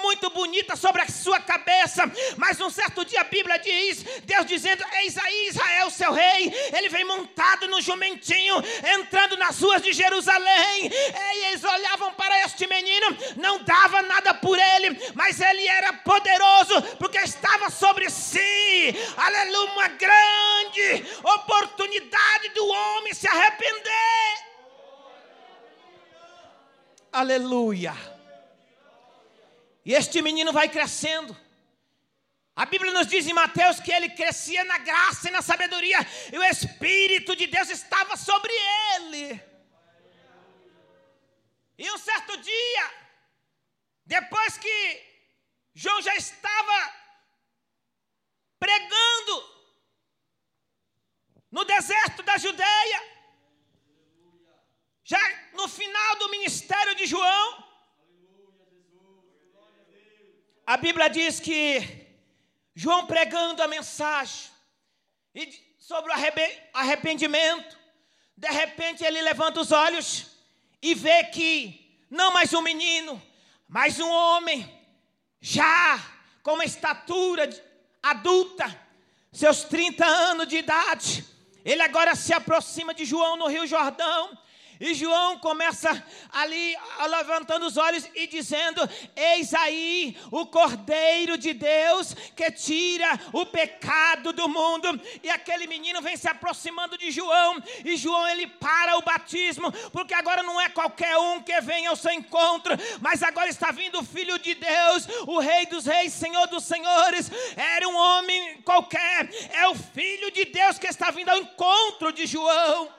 [0.00, 2.10] muito bonita sobre a sua cabeça.
[2.38, 6.50] Mas um certo dia a Bíblia diz: Deus dizendo: Eis aí Israel, seu rei.
[6.72, 8.56] Ele vem montado no jumentinho,
[8.94, 10.90] entrando nas ruas de Jerusalém.
[10.90, 16.82] E eles olhavam para este menino, não dava nada por ele, mas ele era poderoso,
[16.98, 24.46] porque estava sobre si, aleluia, uma grande oportunidade do homem se arrepender.
[27.12, 27.94] Aleluia.
[29.84, 31.36] E este menino vai crescendo.
[32.54, 35.98] A Bíblia nos diz em Mateus que ele crescia na graça e na sabedoria,
[36.32, 38.52] e o Espírito de Deus estava sobre
[38.94, 39.42] ele.
[41.78, 42.90] E um certo dia,
[44.06, 45.02] depois que
[45.74, 47.05] João já estava
[48.66, 49.34] pregando
[51.52, 53.00] no deserto da Judéia,
[55.04, 55.20] já
[55.52, 57.64] no final do ministério de João.
[60.66, 61.60] A Bíblia diz que
[62.74, 64.50] João pregando a mensagem
[65.78, 66.16] sobre o
[66.72, 67.78] arrependimento,
[68.36, 70.08] de repente ele levanta os olhos
[70.82, 73.22] e vê que não mais um menino,
[73.68, 74.60] mas um homem,
[75.40, 76.00] já
[76.42, 77.46] com uma estatura
[78.10, 78.74] adulta,
[79.32, 81.24] seus 30 anos de idade.
[81.64, 84.38] Ele agora se aproxima de João no Rio Jordão
[84.78, 86.76] E João começa ali
[87.08, 94.32] levantando os olhos e dizendo: Eis aí o Cordeiro de Deus que tira o pecado
[94.32, 95.00] do mundo.
[95.22, 100.14] E aquele menino vem se aproximando de João, e João ele para o batismo, porque
[100.14, 104.04] agora não é qualquer um que vem ao seu encontro, mas agora está vindo o
[104.04, 107.30] Filho de Deus, o Rei dos Reis, Senhor dos Senhores.
[107.56, 112.26] Era um homem qualquer, é o Filho de Deus que está vindo ao encontro de
[112.26, 112.90] João.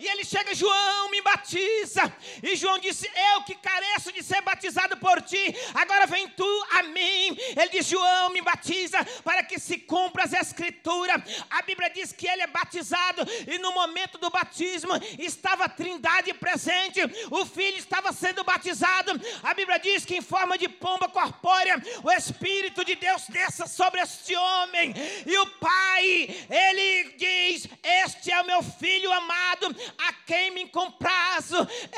[0.00, 2.10] E ele chega, João, me batiza.
[2.42, 6.82] E João disse: Eu que careço de ser batizado por ti, agora vem tu a
[6.84, 7.36] mim.
[7.54, 11.22] Ele diz: João, me batiza para que se cumpra as escrituras.
[11.50, 16.32] A Bíblia diz que ele é batizado, e no momento do batismo estava a trindade
[16.32, 17.00] presente.
[17.30, 19.12] O filho estava sendo batizado.
[19.42, 24.00] A Bíblia diz que em forma de pomba corpórea, o Espírito de Deus desça sobre
[24.00, 24.94] este homem.
[25.26, 31.56] E o pai, ele diz: Este é o meu filho amado, a quem me comprazo.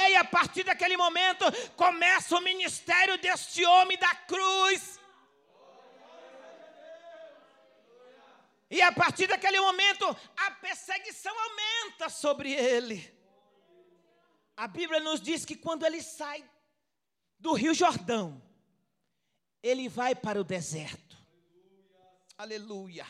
[0.08, 1.44] E a partir daquele momento
[1.76, 5.00] começa o ministério deste homem da cruz.
[8.70, 13.12] E a partir daquele momento, a perseguição aumenta sobre ele.
[14.56, 16.42] A Bíblia nos diz que quando ele sai
[17.38, 18.42] do Rio Jordão,
[19.62, 21.18] ele vai para o deserto.
[22.38, 23.06] Aleluia.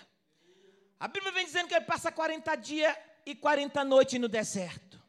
[0.99, 5.01] A Bíblia vem dizendo que ele passa 40 dias e 40 noites no deserto.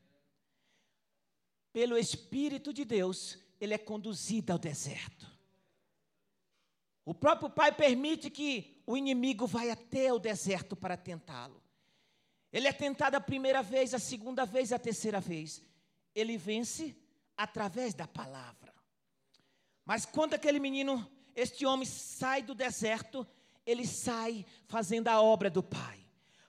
[1.71, 5.31] Pelo Espírito de Deus, ele é conduzido ao deserto.
[7.05, 11.61] O próprio Pai permite que o inimigo vá até o deserto para tentá-lo.
[12.51, 15.61] Ele é tentado a primeira vez, a segunda vez, a terceira vez.
[16.13, 16.95] Ele vence
[17.35, 18.73] através da palavra.
[19.83, 23.27] Mas quando aquele menino, este homem sai do deserto,
[23.65, 25.99] ele sai fazendo a obra do Pai.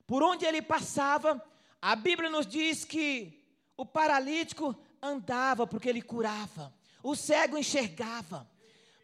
[0.07, 1.43] Por onde ele passava,
[1.87, 3.45] a Bíblia nos diz que
[3.77, 8.51] o paralítico andava porque ele curava, o cego enxergava.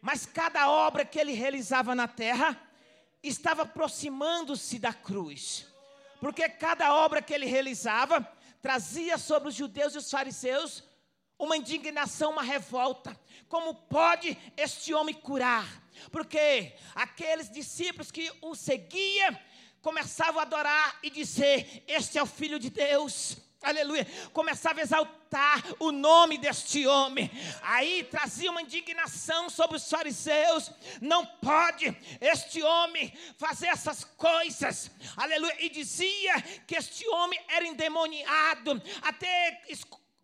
[0.01, 2.59] Mas cada obra que ele realizava na terra
[3.21, 5.67] estava aproximando-se da cruz.
[6.19, 8.27] Porque cada obra que ele realizava
[8.63, 10.83] trazia sobre os judeus e os fariseus
[11.37, 13.15] uma indignação, uma revolta.
[13.47, 15.67] Como pode este homem curar?
[16.11, 19.37] Porque aqueles discípulos que o seguiam
[19.81, 23.37] começavam a adorar e dizer: Este é o Filho de Deus.
[23.61, 24.07] Aleluia.
[24.33, 27.29] Começava a exaltar o nome deste homem.
[27.61, 30.71] Aí trazia uma indignação sobre os fariseus.
[30.99, 34.89] Não pode este homem fazer essas coisas.
[35.15, 35.63] Aleluia.
[35.63, 38.81] E dizia que este homem era endemoniado.
[39.03, 39.61] Até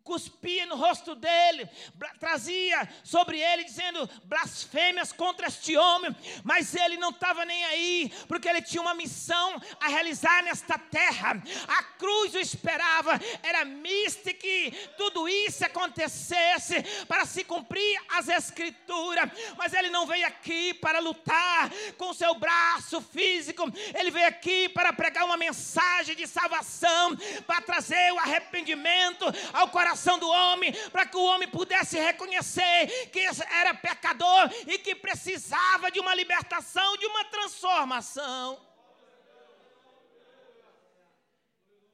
[0.07, 1.69] cuspia no rosto dele,
[2.17, 6.15] trazia sobre ele, dizendo blasfêmias contra este homem,
[6.45, 11.43] mas ele não estava nem aí, porque ele tinha uma missão a realizar nesta terra.
[11.67, 19.29] A cruz o esperava, era mista que tudo isso acontecesse para se cumprir as escrituras,
[19.57, 24.93] mas ele não veio aqui para lutar com seu braço físico, ele veio aqui para
[24.93, 27.13] pregar uma mensagem de salvação,
[27.45, 33.09] para trazer o arrependimento ao coração coração do homem, para que o homem pudesse reconhecer
[33.11, 38.63] que era pecador e que precisava de uma libertação, de uma transformação.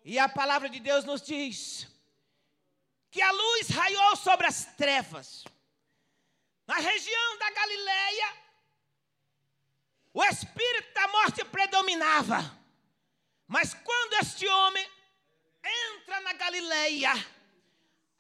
[0.04, 1.88] E a palavra de Deus nos diz
[3.10, 5.46] que a luz raiou sobre as trevas.
[6.68, 8.34] Na região da Galileia,
[10.14, 12.60] o espírito da morte predominava.
[13.48, 14.90] Mas quando este homem
[15.64, 17.14] entra na Galileia,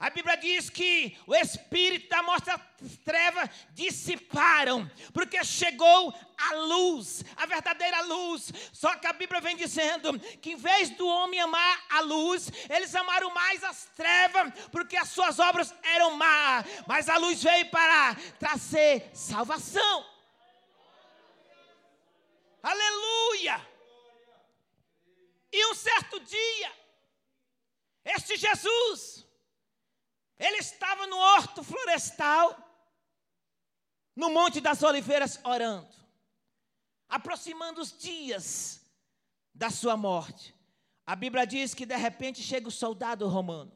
[0.03, 2.59] a Bíblia diz que o espírito da morte das
[3.05, 8.51] trevas dissiparam, porque chegou a luz, a verdadeira luz.
[8.73, 12.93] Só que a Bíblia vem dizendo que em vez do homem amar a luz, eles
[12.93, 16.65] amaram mais as trevas, porque as suas obras eram más.
[16.85, 20.05] Mas a luz veio para trazer salvação.
[22.61, 23.65] Aleluia!
[25.49, 26.73] E um certo dia,
[28.03, 29.23] este Jesus,
[30.45, 32.57] ele estava no horto florestal,
[34.13, 35.95] no Monte das Oliveiras, orando,
[37.07, 38.85] aproximando os dias
[39.53, 40.53] da sua morte.
[41.05, 43.71] A Bíblia diz que de repente chega o soldado romano,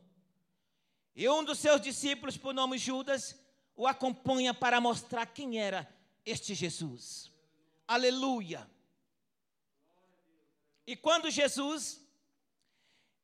[1.15, 3.39] e um dos seus discípulos, por nome Judas,
[3.73, 5.87] o acompanha para mostrar quem era
[6.25, 7.31] este Jesus.
[7.87, 8.69] Aleluia!
[10.85, 12.01] E quando Jesus,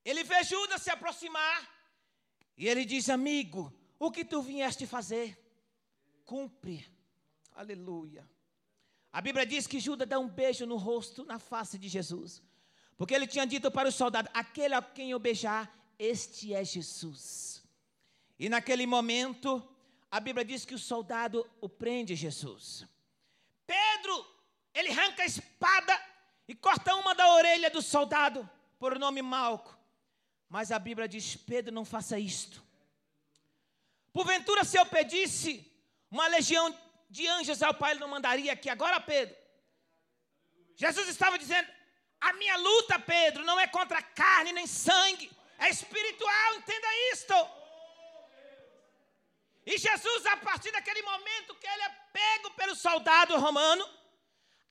[0.05, 1.72] ele vê Judas se aproximar,
[2.57, 5.37] e ele diz: Amigo, o que tu vieste fazer?
[6.25, 6.85] Cumpre.
[7.53, 8.27] Aleluia.
[9.11, 12.41] A Bíblia diz que Judas dá um beijo no rosto, na face de Jesus.
[12.97, 17.63] Porque ele tinha dito para o soldado: Aquele a quem eu beijar, Este é Jesus.
[18.39, 19.61] E naquele momento,
[20.09, 22.85] a Bíblia diz que o soldado o prende Jesus.
[23.65, 24.25] Pedro,
[24.73, 25.99] ele arranca a espada
[26.47, 29.77] e corta uma da orelha do soldado, por nome Malco.
[30.55, 32.57] Mas a Bíblia diz: Pedro, não faça isto.
[34.17, 35.51] Porventura, se eu pedisse
[36.11, 36.65] uma legião
[37.09, 39.35] de anjos ao Pai, ele não mandaria aqui agora, Pedro.
[40.75, 41.67] Jesus estava dizendo:
[42.21, 47.33] a minha luta, Pedro, não é contra carne nem sangue, é espiritual, entenda isto.
[49.65, 51.89] E Jesus, a partir daquele momento que ele é
[52.19, 53.83] pego pelo soldado romano,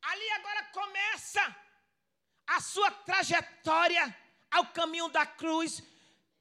[0.01, 1.57] ali agora começa
[2.47, 4.22] a sua trajetória
[4.53, 5.83] ao caminho da cruz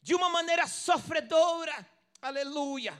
[0.01, 1.73] de uma maneira sofredora.
[2.21, 2.93] Aleluia.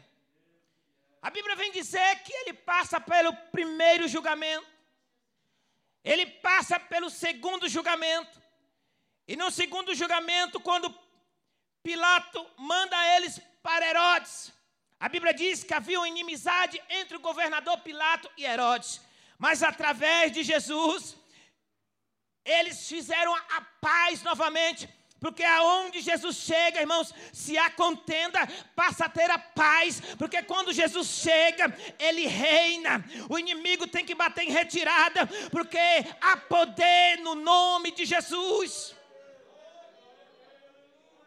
[1.22, 4.68] A Bíblia vem dizer que ele passa pelo primeiro julgamento,
[6.04, 8.42] ele passa pelo segundo julgamento,
[9.28, 10.94] e no segundo julgamento, quando
[11.84, 14.52] Pilato manda eles para Herodes,
[15.00, 19.00] a Bíblia diz que havia uma inimizade entre o governador Pilato e Herodes,
[19.38, 21.16] mas através de Jesus,
[22.44, 24.90] eles fizeram a paz novamente.
[25.22, 28.40] Porque aonde Jesus chega, irmãos, se há contenda,
[28.76, 30.02] passa a ter a paz.
[30.18, 33.06] Porque quando Jesus chega, ele reina.
[33.30, 35.78] O inimigo tem que bater em retirada, porque
[36.20, 38.96] há poder no nome de Jesus.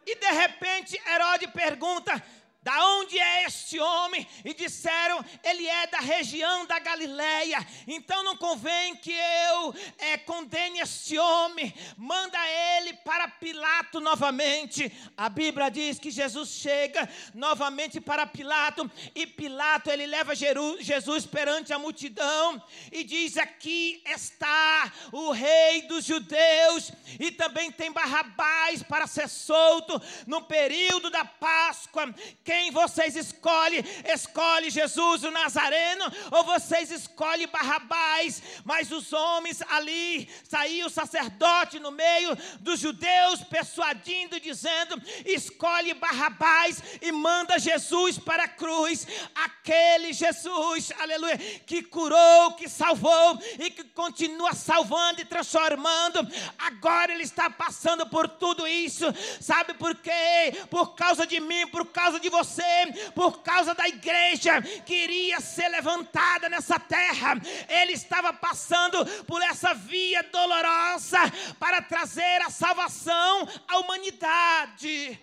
[0.05, 2.21] E de repente Herodes pergunta:
[2.65, 4.27] da onde é este homem?
[4.43, 7.59] E disseram, ele é da região da Galileia.
[7.87, 11.75] Então não convém que eu é, condene este homem.
[11.95, 14.91] Manda ele para Pilato novamente.
[15.15, 18.91] A Bíblia diz que Jesus chega novamente para Pilato.
[19.15, 22.63] E Pilato ele leva Jesus perante a multidão.
[22.91, 26.93] E diz: Aqui está o rei dos judeus.
[27.21, 32.15] E também tem Barrabás para ser solto no período da Páscoa.
[32.43, 33.85] Quem quem vocês escolhem?
[34.05, 38.41] Escolhe Jesus o Nazareno ou vocês escolhem Barrabás?
[38.65, 46.81] Mas os homens ali, saiu o sacerdote no meio dos judeus, persuadindo, dizendo: escolhe Barrabás
[47.03, 49.05] e manda Jesus para a cruz.
[49.35, 51.37] Aquele Jesus, aleluia,
[51.67, 56.21] que curou, que salvou e que continua salvando e transformando.
[56.57, 59.07] Agora ele está passando por tudo isso.
[59.41, 60.65] Sabe por quê?
[60.71, 65.41] Por causa de mim, por causa de você você, por causa da igreja que iria
[65.41, 67.35] ser levantada nessa terra.
[67.69, 71.19] Ele estava passando por essa via dolorosa
[71.59, 75.19] para trazer a salvação à humanidade.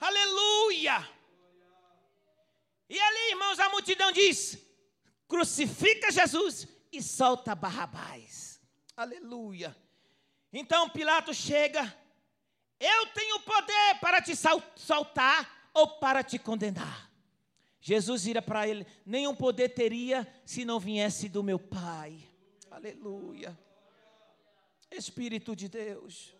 [0.00, 1.06] Aleluia!
[2.88, 4.58] E ali, irmãos, a multidão diz:
[5.28, 8.60] crucifica Jesus e solta Barrabás.
[8.96, 9.76] Aleluia.
[10.52, 11.99] Então Pilatos chega
[12.80, 14.32] eu tenho poder para te
[14.74, 17.10] soltar ou para te condenar.
[17.78, 22.26] Jesus vira para ele: nenhum poder teria se não viesse do meu Pai.
[22.70, 23.58] Aleluia.
[24.90, 26.34] Espírito de Deus.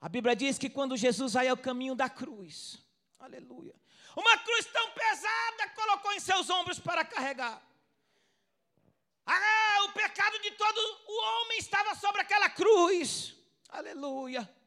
[0.00, 2.82] A Bíblia diz que quando Jesus vai ao caminho da cruz,
[3.18, 3.74] aleluia,
[4.16, 7.62] uma cruz tão pesada colocou em seus ombros para carregar.
[9.26, 13.36] Ah, o pecado de todo o homem estava sobre aquela cruz,
[13.68, 14.59] aleluia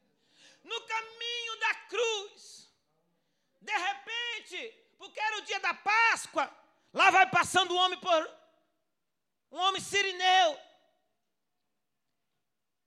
[0.64, 2.73] no caminho da cruz.
[3.61, 4.57] De repente,
[4.98, 6.52] porque era o dia da Páscoa,
[6.94, 8.44] lá vai passando um homem por
[9.52, 10.60] um homem sirineu.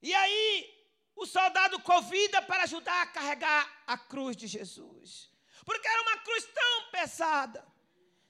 [0.01, 0.77] E aí
[1.15, 5.31] o soldado convida para ajudar a carregar a cruz de Jesus.
[5.65, 7.65] Porque era uma cruz tão pesada.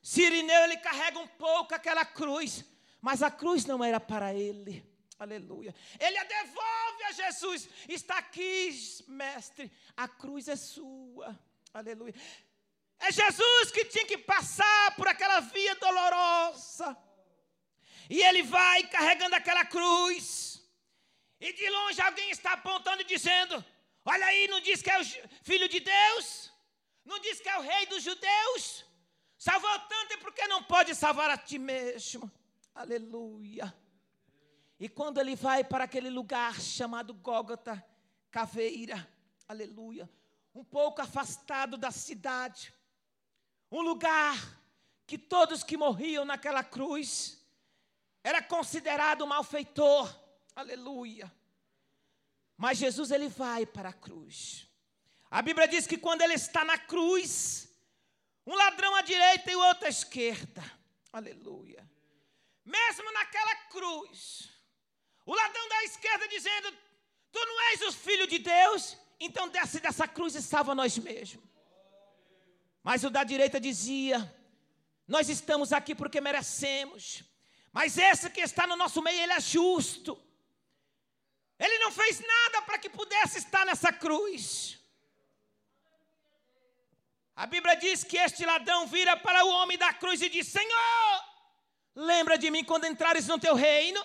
[0.02, 2.64] Sirineu ele carrega um pouco aquela cruz,
[3.02, 4.97] mas a cruz não era para ele.
[5.19, 5.73] Aleluia.
[5.99, 7.68] Ele a devolve a Jesus.
[7.88, 8.72] Está aqui,
[9.07, 9.72] mestre.
[9.95, 11.38] A cruz é sua.
[11.73, 12.14] Aleluia.
[12.99, 16.95] É Jesus que tinha que passar por aquela via dolorosa.
[18.10, 20.64] E ele vai carregando aquela cruz.
[21.39, 23.64] E de longe alguém está apontando e dizendo:
[24.06, 25.06] Olha aí, não diz que é o
[25.44, 26.52] filho de Deus?
[27.03, 28.85] Não diz que é o rei dos judeus?
[29.38, 32.31] Salvou tanto e por que não pode salvar a ti mesmo?
[32.73, 33.73] Aleluia.
[34.80, 37.84] E quando ele vai para aquele lugar chamado Gólgota,
[38.30, 39.08] caveira,
[39.48, 40.10] aleluia,
[40.54, 42.74] um pouco afastado da cidade,
[43.72, 44.36] um lugar
[45.06, 47.44] que todos que morriam naquela cruz
[48.24, 50.14] era considerado malfeitor,
[50.56, 51.32] aleluia.
[52.56, 54.68] Mas Jesus ele vai para a cruz.
[55.30, 57.70] A Bíblia diz que quando ele está na cruz,
[58.45, 60.64] um ladrão à direita e o outro à esquerda,
[61.12, 61.90] aleluia.
[62.66, 64.56] Mesmo naquela cruz,
[65.28, 66.72] o ladrão da esquerda dizendo:
[67.34, 68.98] Tu não és o filho de Deus?
[69.20, 71.44] Então desce dessa cruz e salva nós mesmos.
[72.82, 74.18] Mas o da direita dizia:
[75.06, 77.24] Nós estamos aqui porque merecemos.
[77.74, 80.18] Mas esse que está no nosso meio, ele é justo.
[81.60, 84.80] Ele não fez nada para que pudesse estar nessa cruz.
[87.36, 91.24] A Bíblia diz que este ladrão vira para o homem da cruz e diz: Senhor,
[91.94, 94.02] lembra de mim quando entrares no teu reino.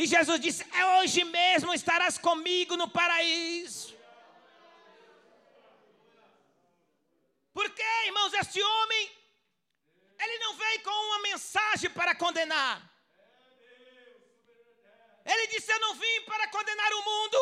[0.00, 3.96] E Jesus disse: É hoje mesmo estarás comigo no paraíso.
[7.52, 9.04] Porque, irmãos, este homem,
[10.20, 12.76] ele não veio com uma mensagem para condenar.
[15.24, 17.38] Ele disse: Eu não vim para condenar o mundo,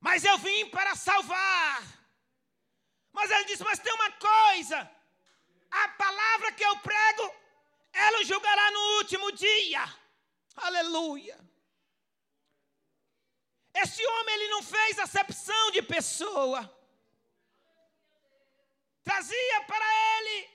[0.00, 1.82] mas eu vim para salvar.
[3.12, 4.78] Mas ele disse: Mas tem uma coisa,
[5.70, 7.34] a palavra que eu prego,
[7.92, 10.03] ela julgará no último dia.
[10.56, 11.38] Aleluia.
[13.74, 16.60] Este homem ele não fez acepção de pessoa.
[19.02, 19.84] Trazia para
[20.18, 20.54] ele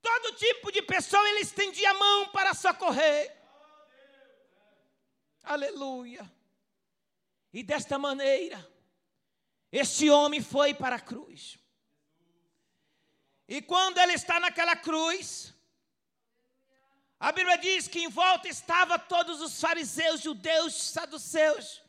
[0.00, 3.36] todo tipo de pessoa, ele estendia a mão para socorrer.
[5.42, 6.30] Aleluia.
[7.52, 8.66] E desta maneira,
[9.70, 11.58] este homem foi para a cruz.
[13.48, 15.52] E quando ele está naquela cruz,
[17.20, 21.82] a Bíblia diz que em volta estava todos os fariseus, judeus, saduceus,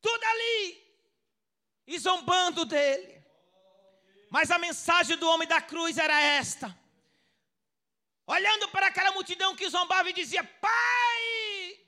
[0.00, 0.80] tudo ali,
[1.84, 3.20] e zombando dele.
[4.30, 6.78] Mas a mensagem do homem da cruz era esta:
[8.24, 11.80] olhando para aquela multidão que zombava e dizia: Pai,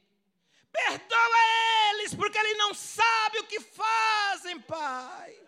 [0.73, 1.39] perdoa
[1.91, 5.46] eles, porque eles não sabem o que fazem, Pai.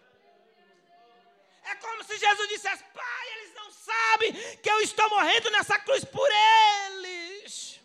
[1.70, 6.04] É como se Jesus dissesse: Pai, eles não sabem que eu estou morrendo nessa cruz
[6.04, 7.80] por eles.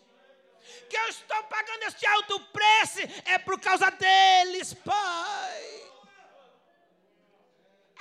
[0.88, 5.84] Que eu estou pagando este alto preço é por causa deles, Pai.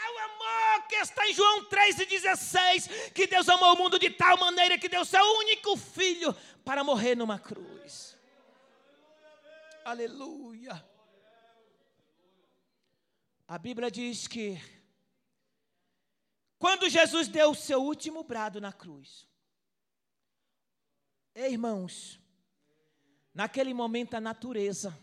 [0.06, 3.12] É o amor que está em João 3,16.
[3.14, 6.34] Que Deus amou o mundo de tal maneira que deu seu único filho
[6.64, 8.18] para morrer numa cruz.
[9.84, 10.86] Aleluia.
[13.48, 14.60] A Bíblia diz que
[16.64, 19.28] quando Jesus deu o seu último brado na cruz,
[21.36, 22.18] Ei, irmãos,
[23.34, 24.98] naquele momento a natureza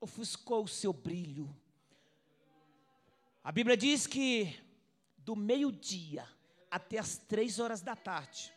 [0.00, 1.48] ofuscou o seu brilho.
[3.44, 4.58] A Bíblia diz que
[5.18, 6.28] do meio-dia
[6.68, 8.52] até as três horas da tarde,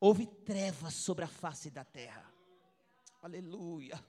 [0.00, 2.28] houve trevas sobre a face da terra.
[3.22, 4.04] Aleluia.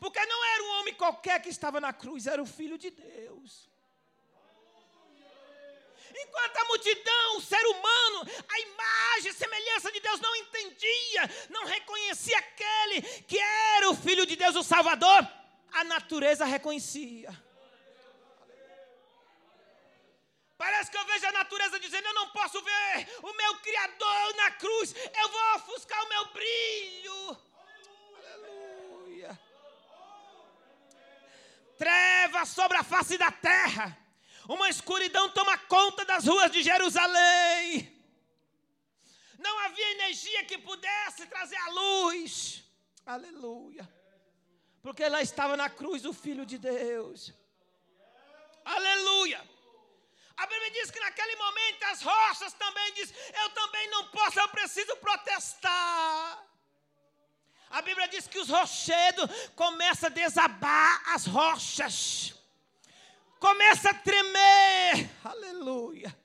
[0.00, 3.71] Porque não era um homem qualquer que estava na cruz, era o Filho de Deus.
[6.14, 11.64] Enquanto a multidão, o ser humano, a imagem, a semelhança de Deus não entendia, não
[11.64, 15.26] reconhecia aquele que era o Filho de Deus, o Salvador,
[15.72, 17.30] a natureza reconhecia.
[20.58, 24.50] Parece que eu vejo a natureza dizendo: Eu não posso ver o meu Criador na
[24.52, 27.38] cruz, eu vou ofuscar o meu brilho.
[28.32, 29.40] Aleluia.
[31.76, 34.01] Treva sobre a face da terra.
[34.48, 37.88] Uma escuridão toma conta das ruas de Jerusalém.
[39.38, 42.64] Não havia energia que pudesse trazer a luz.
[43.04, 43.88] Aleluia.
[44.82, 47.32] Porque lá estava na cruz o Filho de Deus.
[48.64, 49.48] Aleluia.
[50.36, 53.12] A Bíblia diz que naquele momento as rochas também diz,
[53.42, 56.46] eu também não posso, eu preciso protestar.
[57.70, 62.34] A Bíblia diz que os rochedos começam a desabar as rochas
[63.42, 65.10] começa a tremer.
[65.24, 66.16] Aleluia.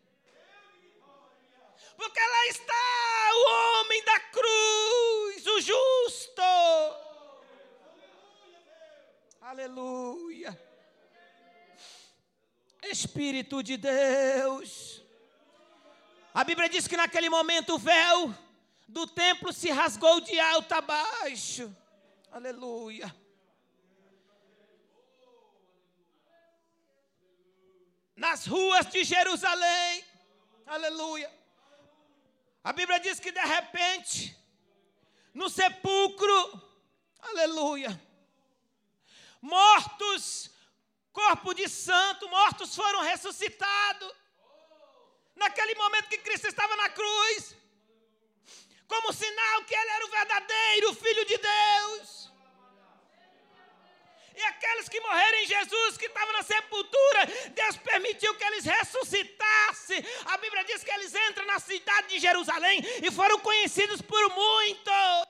[1.98, 6.42] Porque lá está o homem da cruz, o justo.
[9.42, 10.62] Aleluia.
[12.84, 15.04] Espírito de Deus.
[16.36, 18.32] A Bíblia diz que naquele momento o véu
[18.88, 21.76] do templo se rasgou de alto a baixo.
[22.32, 23.14] Aleluia.
[28.18, 30.04] Nas ruas de Jerusalém.
[30.66, 31.32] Aleluia.
[32.64, 34.36] A Bíblia diz que de repente,
[35.34, 36.62] no sepulcro,
[37.20, 37.92] aleluia,
[39.40, 40.50] mortos,
[41.14, 44.12] corpo de santo, mortos foram ressuscitados.
[45.36, 47.56] Naquele momento que Cristo estava na cruz,
[48.88, 52.27] como sinal que Ele era o verdadeiro Filho de Deus.
[54.38, 60.06] E aqueles que morreram em Jesus, que estavam na sepultura, Deus permitiu que eles ressuscitassem.
[60.26, 65.28] A Bíblia diz que eles entram na cidade de Jerusalém e foram conhecidos por muitos.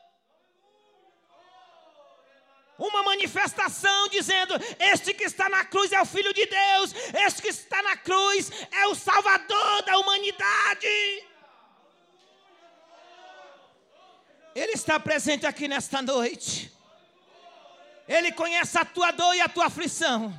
[2.78, 6.94] uma manifestação dizendo: Este que está na cruz é o Filho de Deus,
[7.26, 10.88] este que está na cruz é o Salvador da humanidade.
[14.54, 16.77] Ele está presente aqui nesta noite.
[18.08, 20.34] Ele conhece a tua dor e a tua aflição.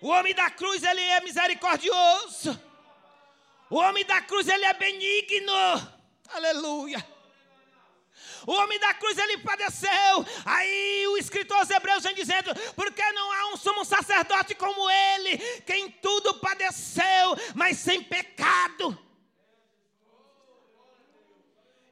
[0.00, 2.60] O homem da cruz, ele é misericordioso.
[3.70, 5.52] O homem da cruz, ele é benigno.
[6.32, 7.04] Aleluia.
[8.46, 10.26] O homem da cruz ele padeceu.
[10.44, 15.38] Aí o escritor aos Hebreus vem dizendo: porque não há um sumo sacerdote como ele,
[15.66, 19.07] quem tudo padeceu, mas sem pecado.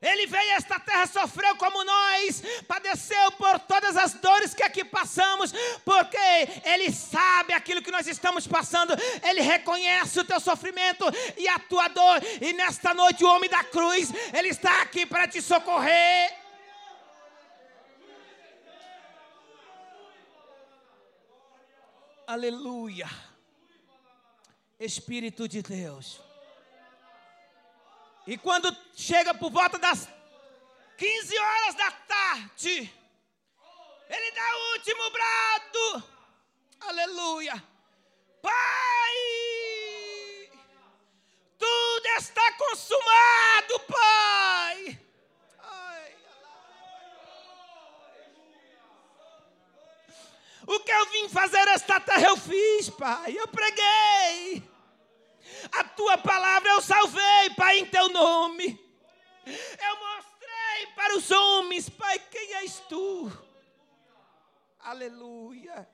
[0.00, 4.84] Ele veio a esta terra, sofreu como nós, padeceu por todas as dores que aqui
[4.84, 5.52] passamos,
[5.84, 6.18] porque
[6.64, 11.04] Ele sabe aquilo que nós estamos passando, Ele reconhece o teu sofrimento
[11.36, 15.26] e a tua dor, e nesta noite o homem da cruz, Ele está aqui para
[15.26, 16.46] te socorrer.
[22.26, 23.08] Aleluia.
[24.78, 26.25] Espírito de Deus.
[28.26, 30.08] E quando chega por volta das
[30.98, 32.92] 15 horas da tarde,
[34.08, 36.04] ele dá o último brado.
[36.80, 37.62] Aleluia.
[38.42, 39.14] Pai,
[41.56, 45.00] tudo está consumado, Pai.
[45.60, 46.16] Ai,
[50.66, 53.38] O que eu vim fazer esta terra eu fiz, Pai.
[53.38, 54.75] Eu preguei.
[55.72, 58.78] A tua palavra eu salvei, Pai, em teu nome.
[59.46, 63.30] Eu mostrei para os homens, Pai, quem és tu.
[64.80, 65.88] Aleluia.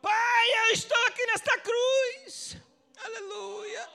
[0.00, 2.56] Pai, eu estou aqui nesta cruz.
[3.04, 3.90] Aleluia.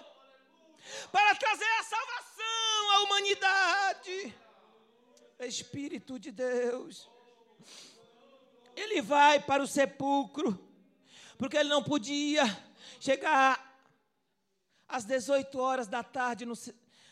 [1.11, 4.35] Para trazer a salvação à humanidade.
[5.39, 7.09] Espírito de Deus.
[8.75, 10.70] Ele vai para o sepulcro
[11.41, 12.43] porque ele não podia
[12.99, 13.83] chegar
[14.87, 16.53] às 18 horas da tarde no,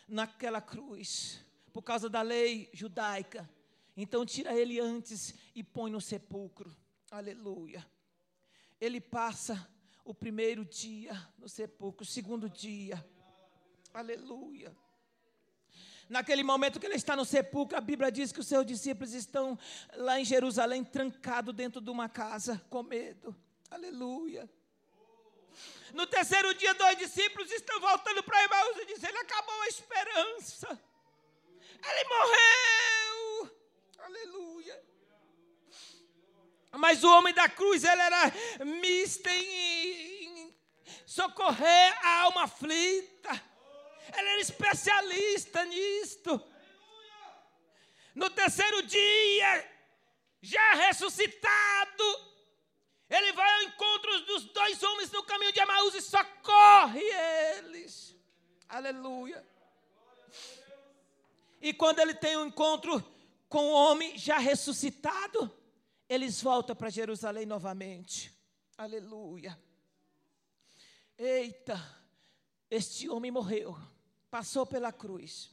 [0.07, 1.43] naquela cruz,
[1.73, 3.49] por causa da lei judaica.
[3.97, 6.77] Então tira ele antes e põe no sepulcro.
[7.09, 7.83] Aleluia.
[8.79, 9.67] Ele passa
[10.05, 13.03] o primeiro dia no sepulcro, o segundo dia.
[13.91, 14.71] Aleluia.
[16.07, 19.57] Naquele momento que ele está no sepulcro, a Bíblia diz que os seus discípulos estão
[19.95, 23.35] lá em Jerusalém, trancados dentro de uma casa, com medo.
[23.71, 24.49] Aleluia.
[25.93, 30.81] No terceiro dia, dois discípulos estão voltando para Emmaus e dizendo: acabou a esperança.
[31.83, 33.57] Ele morreu.
[33.99, 34.83] Aleluia.
[36.71, 38.33] Mas o homem da cruz, ele era
[38.65, 40.55] misto em
[41.05, 43.31] socorrer a alma aflita.
[44.15, 46.41] Ele era especialista nisto.
[48.15, 49.71] No terceiro dia,
[50.41, 52.28] já ressuscitado,
[53.09, 57.03] ele vai ao encontro dos dois homens no caminho de Amaús e socorre
[57.57, 58.15] eles.
[58.67, 59.45] Aleluia.
[61.61, 63.03] E quando ele tem um encontro
[63.49, 65.51] com o homem já ressuscitado,
[66.07, 68.31] eles voltam para Jerusalém novamente.
[68.77, 69.59] Aleluia.
[71.17, 71.77] Eita,
[72.69, 73.75] este homem morreu,
[74.29, 75.51] passou pela cruz.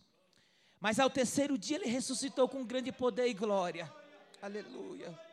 [0.79, 3.93] Mas ao terceiro dia ele ressuscitou com grande poder e glória.
[4.41, 5.26] Aleluia.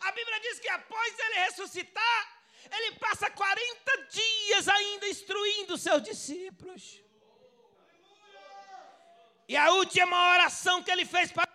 [0.00, 7.02] A Bíblia diz que após ele ressuscitar, ele passa 40 dias ainda instruindo seus discípulos.
[9.48, 11.48] E a última oração que ele fez para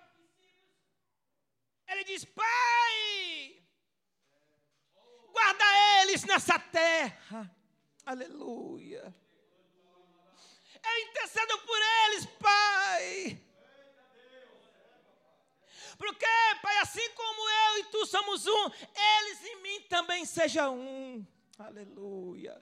[1.87, 3.63] ele diz: Pai,
[5.31, 5.63] guarda
[6.01, 7.49] eles nessa terra.
[8.05, 9.15] Aleluia.
[10.83, 13.41] Eu intercedo por eles, Pai.
[15.97, 16.25] Porque,
[16.61, 21.25] Pai, assim como eu e tu somos um, eles em mim também sejam um.
[21.57, 22.61] Aleluia.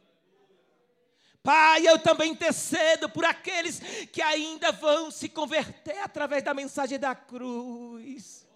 [1.44, 3.80] Pai, eu também intercedo por aqueles
[4.14, 8.48] que ainda vão se converter através da mensagem da cruz.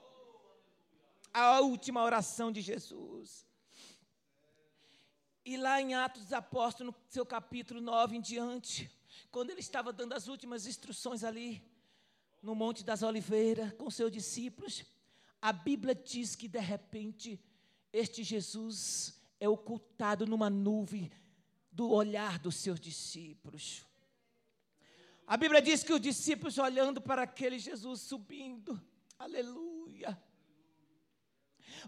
[1.33, 3.45] A última oração de Jesus.
[5.43, 8.89] E lá em Atos dos Apóstolos, no seu capítulo 9 em diante,
[9.31, 11.61] quando ele estava dando as últimas instruções ali,
[12.41, 14.85] no Monte das Oliveiras com seus discípulos,
[15.41, 17.39] a Bíblia diz que de repente
[17.91, 21.11] este Jesus é ocultado numa nuvem
[21.71, 23.85] do olhar dos seus discípulos.
[25.25, 28.81] A Bíblia diz que os discípulos olhando para aquele Jesus subindo,
[29.19, 30.17] aleluia,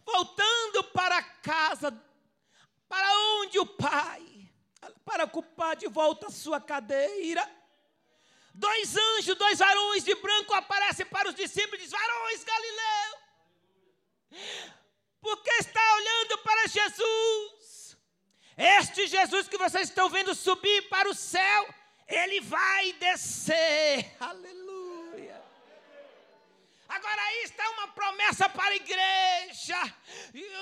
[0.05, 1.91] voltando para casa,
[2.87, 3.07] para
[3.39, 4.51] onde o Pai,
[5.05, 7.47] para ocupar de volta a sua cadeira,
[8.53, 13.17] Dois anjos, dois varões de branco aparecem para os discípulos e dizem: Varões Galileu,
[15.21, 17.97] por que está olhando para Jesus?
[18.57, 21.73] Este Jesus que vocês estão vendo subir para o céu,
[22.07, 24.15] ele vai descer.
[24.19, 24.58] Aleluia.
[26.89, 29.93] Agora aí está uma promessa para a igreja.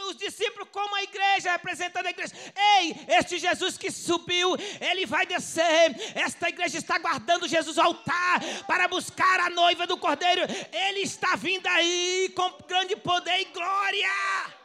[0.09, 2.33] Os discípulos, como a igreja, representando a igreja.
[2.79, 5.95] Ei, este Jesus que subiu, ele vai descer.
[6.15, 10.41] Esta igreja está guardando Jesus altar para buscar a noiva do cordeiro.
[10.71, 14.56] Ele está vindo aí com grande poder e glória.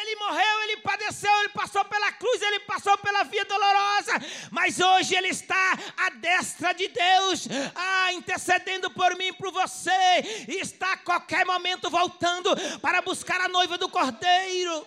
[0.00, 4.12] Ele morreu, ele padeceu, ele passou pela cruz, ele passou pela via dolorosa,
[4.50, 10.60] mas hoje ele está à destra de Deus, ah, intercedendo por mim por você, e
[10.60, 12.50] está a qualquer momento voltando
[12.80, 14.86] para buscar a noiva do cordeiro.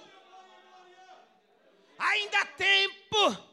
[2.00, 3.52] Ainda há tempo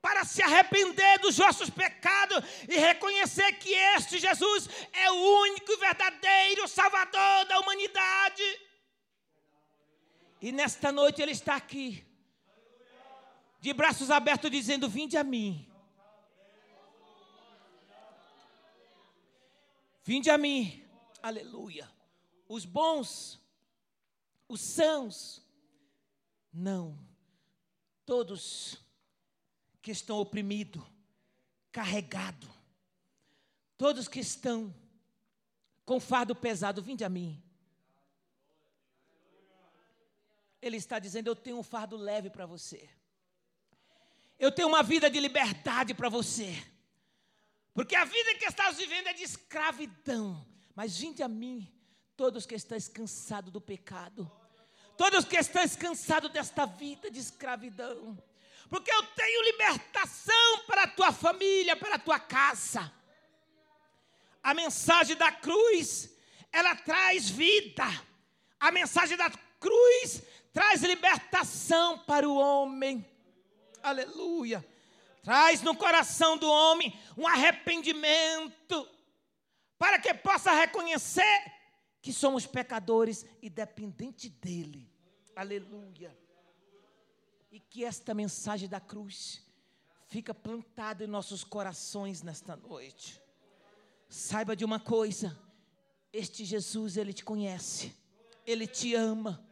[0.00, 5.76] para se arrepender dos vossos pecados e reconhecer que este Jesus é o único e
[5.76, 8.66] verdadeiro Salvador da humanidade.
[10.40, 12.04] E nesta noite Ele está aqui,
[13.60, 15.66] de braços abertos, dizendo: Vinde a mim.
[20.04, 20.84] Vinde a mim,
[21.20, 21.90] aleluia.
[22.48, 23.40] Os bons,
[24.48, 25.42] os sãos,
[26.52, 26.96] não,
[28.04, 28.78] todos
[29.82, 30.84] que estão oprimidos,
[31.72, 32.48] carregados,
[33.76, 34.72] todos que estão
[35.84, 37.42] com fardo pesado, vinde a mim.
[40.66, 42.88] Ele está dizendo: Eu tenho um fardo leve para você.
[44.38, 46.62] Eu tenho uma vida de liberdade para você.
[47.72, 50.46] Porque a vida que estás vivendo é de escravidão.
[50.74, 51.72] Mas vinde a mim,
[52.16, 54.30] todos que estáis cansados do pecado.
[54.96, 58.18] Todos que estáis cansados desta vida de escravidão.
[58.68, 62.92] Porque eu tenho libertação para a tua família, para a tua casa.
[64.42, 66.10] A mensagem da cruz,
[66.52, 67.84] ela traz vida.
[68.58, 69.30] A mensagem da
[69.60, 70.22] cruz
[70.52, 73.04] traz libertação para o homem.
[73.82, 74.64] Aleluia.
[75.22, 78.88] Traz no coração do homem um arrependimento,
[79.78, 81.52] para que possa reconhecer
[82.00, 84.88] que somos pecadores e dependente dele.
[85.34, 86.16] Aleluia.
[87.50, 89.42] E que esta mensagem da cruz
[90.06, 93.20] fica plantada em nossos corações nesta noite.
[94.08, 95.36] Saiba de uma coisa,
[96.12, 97.94] este Jesus, ele te conhece.
[98.46, 99.45] Ele te ama.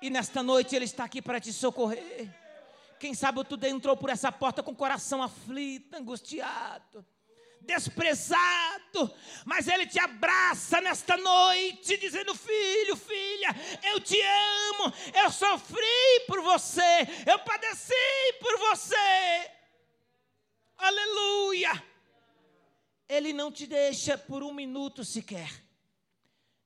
[0.00, 2.28] E nesta noite Ele está aqui para te socorrer.
[2.98, 7.06] Quem sabe tu entrou por essa porta com o coração aflito, angustiado,
[7.60, 9.14] desprezado,
[9.44, 13.54] mas Ele te abraça nesta noite, dizendo: Filho, filha,
[13.84, 19.50] eu te amo, eu sofri por você, eu padeci por você.
[20.76, 21.84] Aleluia.
[23.08, 25.50] Ele não te deixa por um minuto sequer,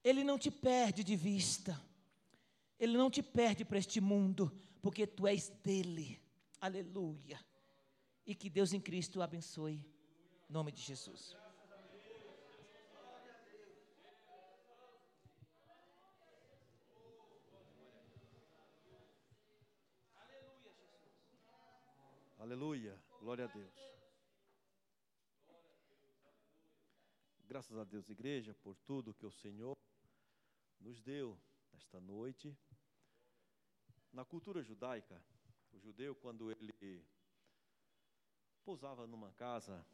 [0.03, 1.92] Ele não te perde de vista.
[2.83, 4.51] Ele não te perde para este mundo,
[4.83, 6.21] porque tu és dele.
[6.61, 7.39] Aleluia.
[8.27, 9.75] E que Deus em Cristo o abençoe.
[10.51, 11.37] Em nome de Jesus.
[22.37, 23.01] Aleluia.
[23.21, 23.79] Glória a Deus.
[27.47, 29.77] Graças a Deus, igreja, por tudo que o Senhor
[30.81, 31.39] nos deu
[31.73, 32.57] nesta noite.
[34.13, 35.19] Na cultura judaica,
[35.73, 37.03] o judeu, quando ele
[38.63, 39.85] pousava numa casa,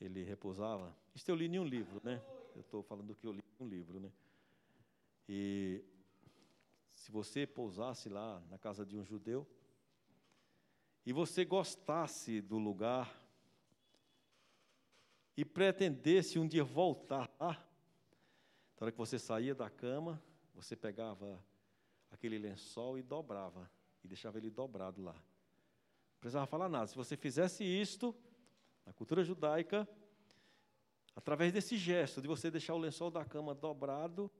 [0.00, 0.94] ele repousava.
[1.14, 2.20] Isto eu li em um livro, né?
[2.56, 4.10] Eu estou falando que eu li em um livro, né?
[5.28, 5.84] E
[6.92, 9.46] se você pousasse lá na casa de um judeu
[11.04, 13.22] e você gostasse do lugar
[15.36, 17.52] e pretendesse um dia voltar lá,
[18.78, 20.20] na hora que você saía da cama,
[20.52, 21.40] você pegava
[22.16, 23.70] aquele lençol e dobrava,
[24.02, 25.12] e deixava ele dobrado lá.
[25.12, 26.86] Não precisava falar nada.
[26.86, 28.14] Se você fizesse isto,
[28.84, 29.86] na cultura judaica,
[31.14, 34.30] através desse gesto de você deixar o lençol da cama dobrado,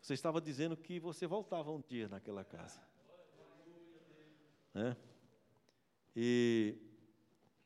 [0.00, 2.80] você estava dizendo que você voltava um dia naquela casa.
[4.72, 4.96] Né?
[6.14, 6.76] E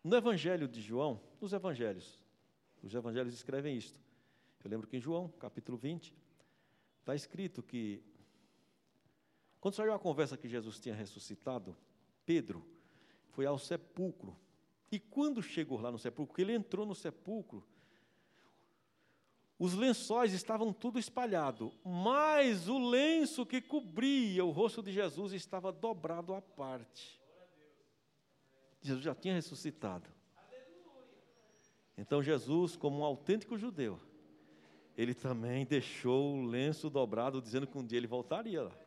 [0.03, 2.19] no Evangelho de João, nos Evangelhos,
[2.83, 4.01] os Evangelhos escrevem isto.
[4.65, 6.17] Eu lembro que em João, capítulo 20,
[7.01, 8.03] está escrito que
[9.63, 11.77] quando saiu a conversa que Jesus tinha ressuscitado,
[12.27, 12.67] Pedro
[13.29, 14.37] foi ao sepulcro.
[14.91, 17.65] E quando chegou lá no sepulcro, ele entrou no sepulcro,
[19.57, 25.71] os lençóis estavam tudo espalhado, mas o lenço que cobria o rosto de Jesus estava
[25.71, 27.23] dobrado à parte.
[28.81, 30.11] Jesus já tinha ressuscitado.
[31.97, 34.01] Então Jesus, como um autêntico judeu,
[34.97, 38.83] ele também deixou o lenço dobrado, dizendo que um dia ele voltaria lá.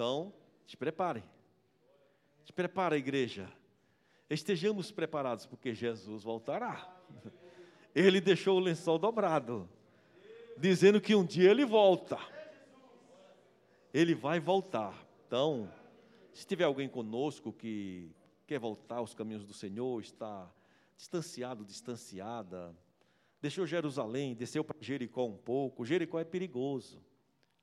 [0.00, 0.32] Então,
[0.66, 1.22] se preparem.
[2.46, 3.52] Se prepara, igreja.
[4.30, 6.90] Estejamos preparados, porque Jesus voltará.
[7.94, 9.68] Ele deixou o lençol dobrado,
[10.56, 12.18] dizendo que um dia ele volta.
[13.92, 14.94] Ele vai voltar.
[15.26, 15.70] Então,
[16.32, 18.10] se tiver alguém conosco que
[18.46, 20.50] quer voltar aos caminhos do Senhor, está
[20.96, 22.74] distanciado, distanciada,
[23.42, 25.84] deixou Jerusalém, desceu para Jericó um pouco.
[25.84, 27.02] Jericó é perigoso.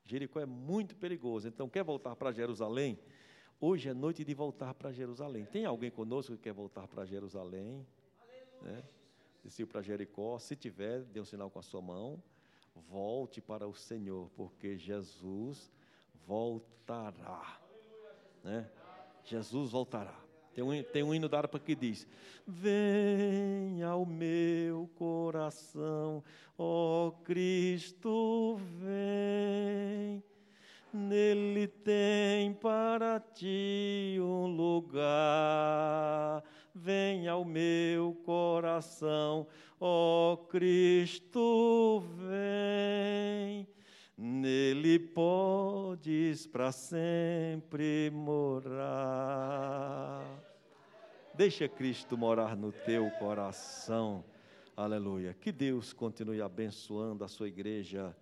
[0.08, 1.46] Jericó é muito perigoso.
[1.46, 2.98] Então, quer voltar para Jerusalém?
[3.60, 5.44] Hoje é noite de voltar para Jerusalém.
[5.44, 7.86] Tem alguém conosco que quer voltar para Jerusalém?
[8.62, 8.82] Né?
[9.44, 10.38] Desceu para Jericó.
[10.38, 12.22] Se tiver, dê um sinal com a sua mão.
[12.88, 15.70] Volte para o Senhor, porque Jesus
[16.26, 17.60] voltará.
[18.42, 18.70] Né?
[19.24, 20.27] Jesus voltará.
[20.58, 22.04] Tem um, tem um hino da harpa que diz:
[22.44, 26.24] Vem ao meu coração,
[26.58, 30.20] ó Cristo, vem.
[30.92, 36.42] Nele tem para ti um lugar.
[36.74, 39.46] Vem ao meu coração,
[39.78, 43.64] ó Cristo, vem.
[44.16, 49.68] Nele podes para sempre morar.
[51.38, 54.24] Deixa Cristo morar no teu coração.
[54.76, 55.32] Aleluia.
[55.34, 58.16] Que Deus continue abençoando a sua igreja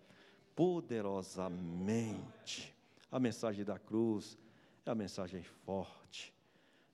[0.55, 2.77] poderosamente.
[3.11, 4.37] A mensagem da cruz
[4.85, 6.35] é a mensagem forte,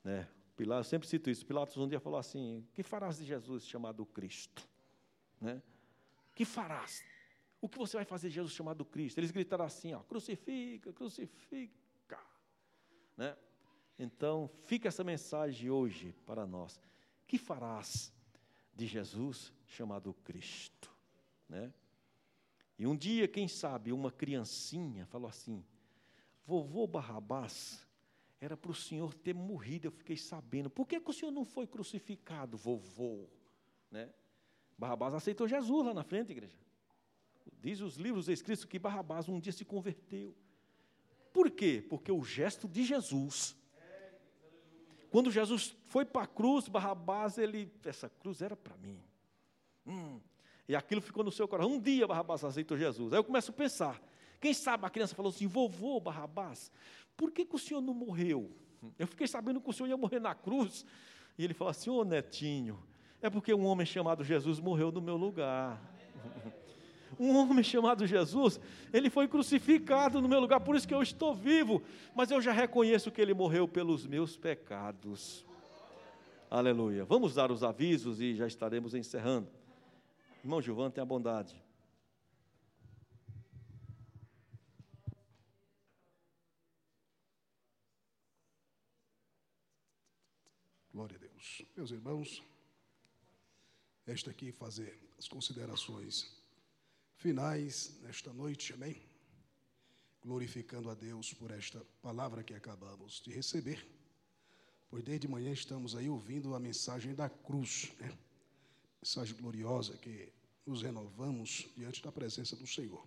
[0.04, 0.28] né?
[0.56, 1.44] Pilatos, eu sempre cito isso.
[1.44, 4.62] Pilatos um dia falou assim: "Que farás de Jesus chamado Cristo?",
[5.40, 5.60] né?
[6.36, 7.04] Que farás?
[7.60, 9.18] O que você vai fazer de Jesus chamado Cristo?
[9.18, 12.20] Eles gritaram assim, ó: "Crucifica, crucifica",
[13.16, 13.36] né?
[13.98, 16.80] Então, fica essa mensagem hoje para nós.
[17.26, 18.12] Que farás
[18.74, 20.90] de Jesus chamado Cristo,
[21.48, 21.72] né?
[22.78, 25.64] E um dia, quem sabe, uma criancinha falou assim:
[26.44, 27.86] Vovô Barrabás,
[28.40, 30.68] era para o senhor ter morrido, eu fiquei sabendo.
[30.68, 33.28] Por que, que o senhor não foi crucificado, vovô?
[33.90, 34.12] Né?
[34.76, 36.58] Barrabás aceitou Jesus lá na frente, igreja.
[37.60, 40.34] Diz os livros escritos que Barrabás um dia se converteu.
[41.32, 41.84] Por quê?
[41.88, 43.56] Porque o gesto de Jesus.
[45.12, 48.98] Quando Jesus foi para a cruz, Barrabás, ele, essa cruz era para mim.
[49.86, 50.18] Hum,
[50.66, 51.70] e aquilo ficou no seu coração.
[51.70, 53.12] Um dia Barrabás aceitou Jesus.
[53.12, 54.02] Aí eu começo a pensar.
[54.40, 56.72] Quem sabe a criança falou assim: vovô Barrabás,
[57.14, 58.50] por que, que o senhor não morreu?
[58.98, 60.86] Eu fiquei sabendo que o senhor ia morrer na cruz.
[61.36, 62.82] E ele falou assim: ô netinho,
[63.20, 65.78] é porque um homem chamado Jesus morreu no meu lugar.
[67.22, 68.58] Um homem chamado Jesus,
[68.92, 71.80] ele foi crucificado no meu lugar, por isso que eu estou vivo,
[72.16, 75.46] mas eu já reconheço que ele morreu pelos meus pecados.
[76.50, 77.04] Aleluia.
[77.04, 79.48] Vamos dar os avisos e já estaremos encerrando.
[80.42, 81.54] Irmão Gilvan, tenha bondade.
[90.92, 91.62] Glória a Deus.
[91.76, 92.42] Meus irmãos,
[94.08, 96.41] esta aqui fazer as considerações
[97.22, 99.00] finais nesta noite, amém?
[100.20, 103.86] Glorificando a Deus por esta palavra que acabamos de receber,
[104.90, 108.12] pois desde manhã estamos aí ouvindo a mensagem da cruz, né?
[109.00, 110.32] Mensagem gloriosa que
[110.66, 113.06] nos renovamos diante da presença do Senhor.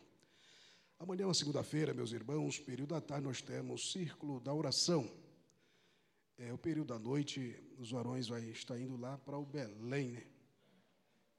[0.98, 5.12] Amanhã, uma segunda-feira, meus irmãos, período da tarde, nós temos Círculo da Oração.
[6.38, 10.24] É, o período da noite, os varões vai estar indo lá para o Belém, né?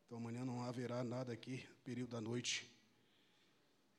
[0.07, 2.71] Então amanhã não haverá nada aqui, período da noite,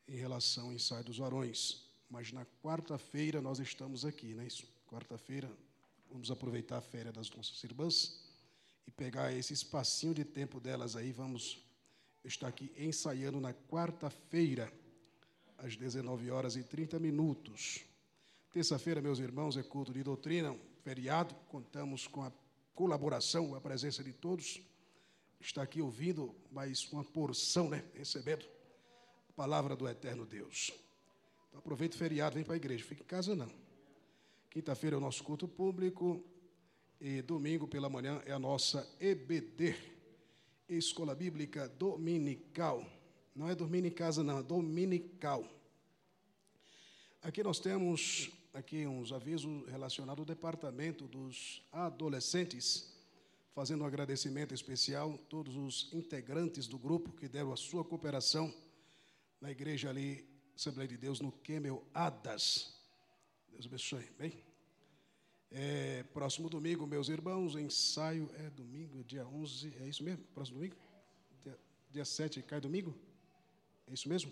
[0.07, 1.85] em relação ao ensaio dos varões.
[2.09, 4.47] Mas na quarta-feira nós estamos aqui, né?
[4.87, 5.51] Quarta-feira
[6.09, 8.23] vamos aproveitar a férias das nossas irmãs
[8.87, 11.61] e pegar esse espacinho de tempo delas aí, vamos
[12.23, 14.71] estar aqui ensaiando na quarta-feira,
[15.57, 17.83] às 19 horas e 30 minutos.
[18.53, 22.31] Terça-feira, meus irmãos, é culto de doutrina, feriado, contamos com a
[22.73, 24.61] colaboração, a presença de todos.
[25.39, 27.83] Está aqui ouvindo mais uma porção, né?
[27.93, 28.45] Recebendo
[29.29, 30.71] a palavra do eterno Deus.
[31.47, 33.51] Então, aproveita o feriado, vem para a igreja, fica em casa não.
[34.49, 36.23] Quinta-feira é o nosso culto público
[36.99, 39.75] e domingo pela manhã é a nossa EBD,
[40.67, 42.83] Escola Bíblica Dominical.
[43.35, 45.47] Não é dormir em casa, não, é dominical.
[47.21, 52.96] Aqui nós temos aqui uns avisos relacionados ao departamento dos adolescentes,
[53.57, 58.53] fazendo um agradecimento especial a todos os integrantes do grupo que deram a sua cooperação
[59.41, 62.79] na igreja ali, Assembleia de Deus, no Quemel Adas.
[63.49, 64.31] Deus abençoe, bem?
[65.49, 70.23] É, próximo domingo, meus irmãos, ensaio é domingo, dia 11, é isso mesmo?
[70.35, 70.75] Próximo domingo?
[71.41, 71.59] Dia,
[71.89, 72.95] dia 7 cai domingo?
[73.87, 74.31] É isso mesmo?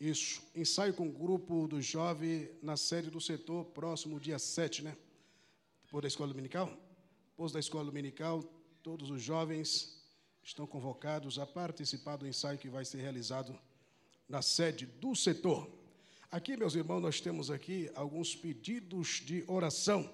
[0.00, 0.42] Isso.
[0.56, 4.96] Ensaio com o grupo do jovem na sede do setor, próximo dia 7, né?
[5.84, 6.85] Depois da escola dominical?
[7.36, 8.42] Depois da escola dominical,
[8.82, 10.02] todos os jovens
[10.42, 13.54] estão convocados a participar do ensaio que vai ser realizado
[14.26, 15.70] na sede do setor.
[16.30, 20.10] Aqui, meus irmãos, nós temos aqui alguns pedidos de oração.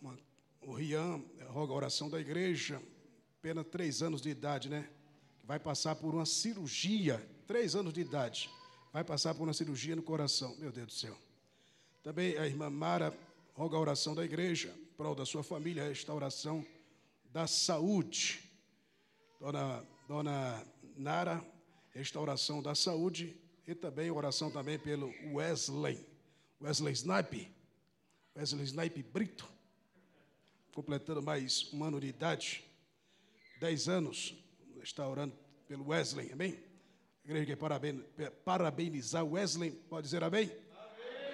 [0.00, 0.16] Uma-
[0.60, 2.80] o Rian roga a oração da igreja,
[3.40, 4.88] apenas três anos de idade, né?
[5.42, 8.48] Vai passar por uma cirurgia, três anos de idade,
[8.92, 11.18] vai passar por uma cirurgia no coração, meu Deus do céu.
[12.00, 13.12] Também a irmã Mara
[13.54, 16.64] roga a oração da igreja, em prol da sua família, a restauração
[17.30, 18.50] da saúde.
[19.40, 20.66] Dona, Dona
[20.96, 21.44] Nara,
[21.90, 26.06] restauração da saúde e também oração também pelo Wesley,
[26.60, 27.48] Wesley Snipe,
[28.36, 29.48] Wesley Snipe Brito,
[30.74, 32.64] completando mais um ano de idade,
[33.58, 34.34] dez anos,
[34.82, 36.58] está orando pelo Wesley, amém?
[37.24, 38.04] A igreja quer paraben-
[38.44, 40.50] parabenizar Wesley, pode dizer amém?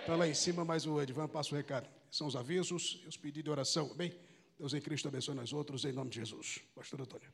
[0.00, 1.88] Está lá em cima, mas o Edvan passa o recado.
[2.10, 4.12] São os avisos e os pedidos de oração, amém?
[4.58, 6.62] Deus em Cristo abençoe nós outros, em nome de Jesus.
[6.74, 7.30] Pastor Antônio.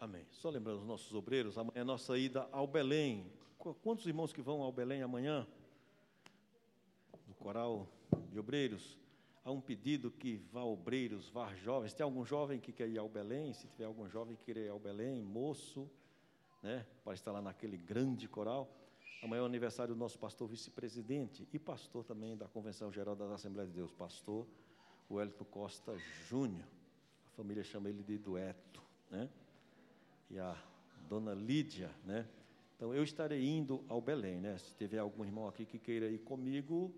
[0.00, 0.26] Amém.
[0.32, 3.30] Só lembrando os nossos obreiros, amanhã é a nossa ida ao Belém.
[3.58, 5.46] Qu- Quantos irmãos que vão ao Belém amanhã?
[7.26, 7.88] No coral
[8.30, 8.98] de obreiros.
[9.44, 11.92] Há um pedido que vá obreiros, vá jovens.
[11.92, 13.52] Tem algum jovem que quer ir ao Belém?
[13.52, 15.88] Se tiver algum jovem que querer ir ao Belém, moço,
[16.62, 18.74] né, para estar lá naquele grande coral.
[19.22, 23.32] Amanhã é o aniversário do nosso pastor vice-presidente e pastor também da Convenção Geral da
[23.32, 24.46] Assembleia de Deus, pastor
[25.10, 25.96] Wellington Costa
[26.28, 26.66] Júnior.
[27.32, 29.30] A família chama ele de Dueto, né?
[30.30, 30.56] e a
[31.08, 32.26] dona Lídia, né?
[32.76, 34.58] Então eu estarei indo ao Belém, né?
[34.58, 36.92] Se tiver algum irmão aqui que queira ir comigo,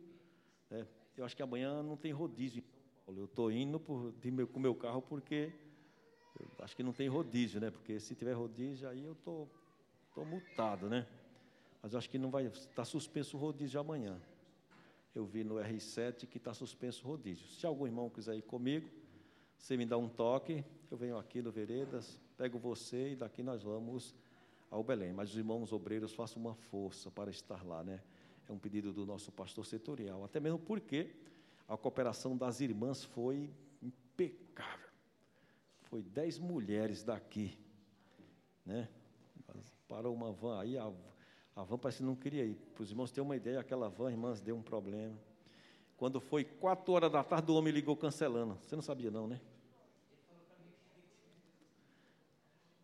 [0.70, 0.86] né?
[1.16, 3.20] Eu acho que amanhã não tem rodízio em São Paulo.
[3.20, 5.52] Eu estou indo por, meu, com o meu carro porque
[6.60, 7.70] acho que não tem rodízio, né?
[7.70, 9.46] Porque se tiver rodízio aí eu tô,
[10.14, 11.06] tô multado, né?
[11.86, 14.20] Mas acho que não vai estar suspenso o rodízio amanhã.
[15.14, 17.46] Eu vi no R7 que está suspenso o rodízio.
[17.46, 18.90] Se algum irmão quiser ir comigo,
[19.56, 23.62] você me dá um toque, eu venho aqui no Veredas, pego você e daqui nós
[23.62, 24.16] vamos
[24.68, 25.12] ao Belém.
[25.12, 28.02] Mas os irmãos obreiros façam uma força para estar lá, né?
[28.48, 31.14] É um pedido do nosso pastor setorial, até mesmo porque
[31.68, 33.48] a cooperação das irmãs foi
[33.80, 34.90] impecável.
[35.82, 37.56] Foi dez mulheres daqui,
[38.64, 38.88] né?
[39.86, 40.92] Parou uma van aí, a,
[41.56, 42.54] a van parece que não queria ir.
[42.74, 45.18] Para os irmãos terem uma ideia, aquela van, irmãs, deu um problema.
[45.96, 48.58] Quando foi quatro horas da tarde, o homem ligou cancelando.
[48.60, 49.40] Você não sabia, não, né?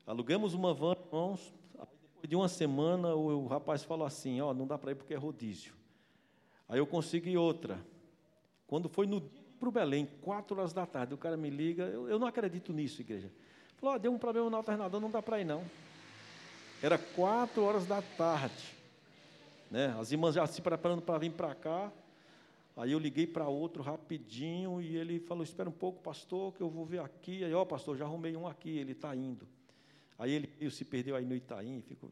[0.06, 1.52] Alugamos uma van, irmãos.
[1.74, 5.18] Depois de uma semana, o, rapaz falou assim: Ó, não dá para ir porque é
[5.18, 5.74] rodízio.
[6.66, 7.78] Aí eu consegui outra.
[8.66, 9.20] Quando foi no
[9.60, 11.84] para o Belém, quatro horas da tarde, o cara me liga.
[11.84, 13.30] Eu, eu não acredito nisso, igreja.
[13.76, 15.62] Falou: ó, deu um problema no alternador, não dá para ir, não.
[16.82, 18.74] Era quatro horas da tarde.
[19.70, 19.94] Né?
[19.96, 21.92] As irmãs já se preparando para vir para cá.
[22.76, 26.68] Aí eu liguei para outro rapidinho e ele falou: Espera um pouco, pastor, que eu
[26.68, 27.44] vou ver aqui.
[27.44, 29.46] Aí, ó, pastor, já arrumei um aqui, ele está indo.
[30.18, 32.10] Aí ele, ele se perdeu aí no Itaim, ficou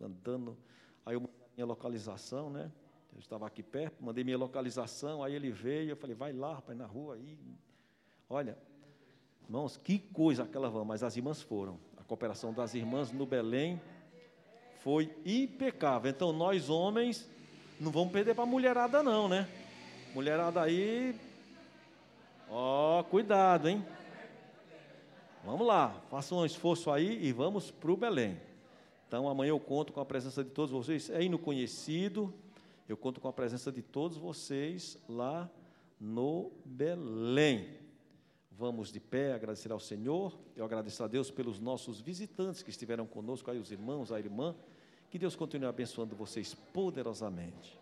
[0.00, 0.56] andando.
[1.04, 2.72] Aí eu mandei minha localização, né?
[3.12, 6.76] Eu estava aqui perto, mandei minha localização, aí ele veio, eu falei, vai lá, rapaz,
[6.76, 7.38] na rua aí.
[8.28, 8.56] Olha,
[9.44, 11.78] irmãos, que coisa aquela van, mas as irmãs foram.
[11.96, 13.80] A cooperação das irmãs no Belém
[14.86, 16.08] foi impecável.
[16.08, 17.28] Então, nós homens
[17.80, 19.48] não vamos perder para mulherada, não, né?
[20.14, 21.12] Mulherada aí,
[22.48, 23.84] ó, cuidado, hein?
[25.44, 28.40] Vamos lá, façam um esforço aí e vamos para o Belém.
[29.08, 31.10] Então, amanhã eu conto com a presença de todos vocês.
[31.10, 32.32] É hino conhecido,
[32.88, 35.50] eu conto com a presença de todos vocês lá
[35.98, 37.70] no Belém.
[38.52, 40.38] Vamos de pé agradecer ao Senhor.
[40.54, 44.54] Eu agradeço a Deus pelos nossos visitantes que estiveram conosco, aí os irmãos, a irmã.
[45.16, 47.80] Que Deus continue abençoando vocês poderosamente.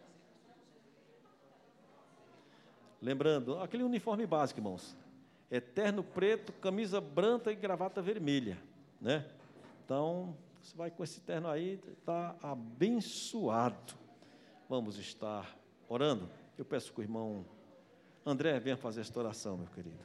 [3.03, 4.97] Lembrando, aquele uniforme básico, irmãos.
[5.51, 8.57] Eterno preto, camisa branca e gravata vermelha,
[9.01, 9.29] né?
[9.85, 13.95] Então, você vai com esse terno aí, está abençoado.
[14.69, 15.59] Vamos estar
[15.89, 16.31] orando.
[16.57, 17.45] Eu peço que o irmão
[18.25, 19.99] André venha fazer esta oração, meu querido.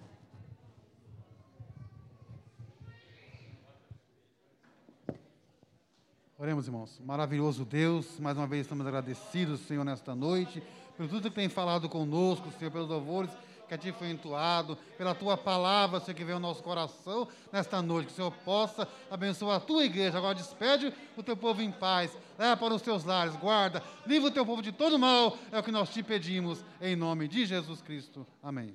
[6.41, 7.02] Oremos, irmãos.
[7.03, 10.64] Maravilhoso Deus, mais uma vez estamos agradecidos, Senhor, nesta noite,
[10.95, 13.30] por tudo que tem falado conosco, Senhor, pelos louvores
[13.68, 17.82] que a ti foi entoado, pela tua palavra, Senhor, que veio ao nosso coração nesta
[17.82, 20.18] noite, que o Senhor possa abençoar a tua igreja.
[20.18, 24.32] Agora despede o teu povo em paz, leva para os teus lares, guarda, livra o
[24.32, 27.82] teu povo de todo mal, é o que nós te pedimos, em nome de Jesus
[27.82, 28.26] Cristo.
[28.41, 28.74] Amém.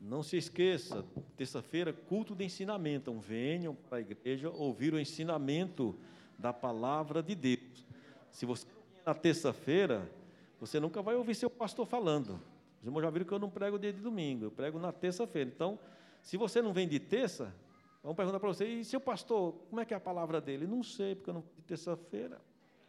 [0.00, 1.04] Não se esqueça,
[1.36, 3.10] terça-feira, culto de ensinamento.
[3.10, 5.94] Então, venham para a igreja ouvir o ensinamento
[6.38, 7.86] da palavra de Deus.
[8.30, 8.66] Se você
[9.04, 10.10] na terça-feira,
[10.58, 12.40] você nunca vai ouvir seu pastor falando.
[12.80, 15.50] Os irmãos já viram que eu não prego dia de domingo, eu prego na terça-feira.
[15.52, 15.78] Então,
[16.22, 17.54] se você não vem de terça,
[18.02, 20.66] vamos perguntar para você, e seu pastor, como é que é a palavra dele?
[20.66, 22.40] Não sei, porque eu não vim de terça-feira.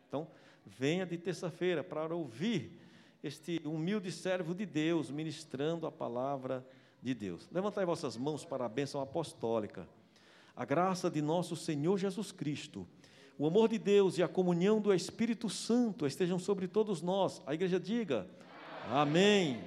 [0.08, 0.28] Então,
[0.66, 2.80] venha de terça-feira para ouvir
[3.24, 7.50] este humilde servo de Deus ministrando a palavra de Deus.
[7.52, 9.88] Levantai vossas mãos para a bênção apostólica.
[10.56, 12.88] A graça de nosso Senhor Jesus Cristo,
[13.38, 17.42] o amor de Deus e a comunhão do Espírito Santo estejam sobre todos nós.
[17.48, 18.28] A igreja diga:
[18.90, 19.64] Amém.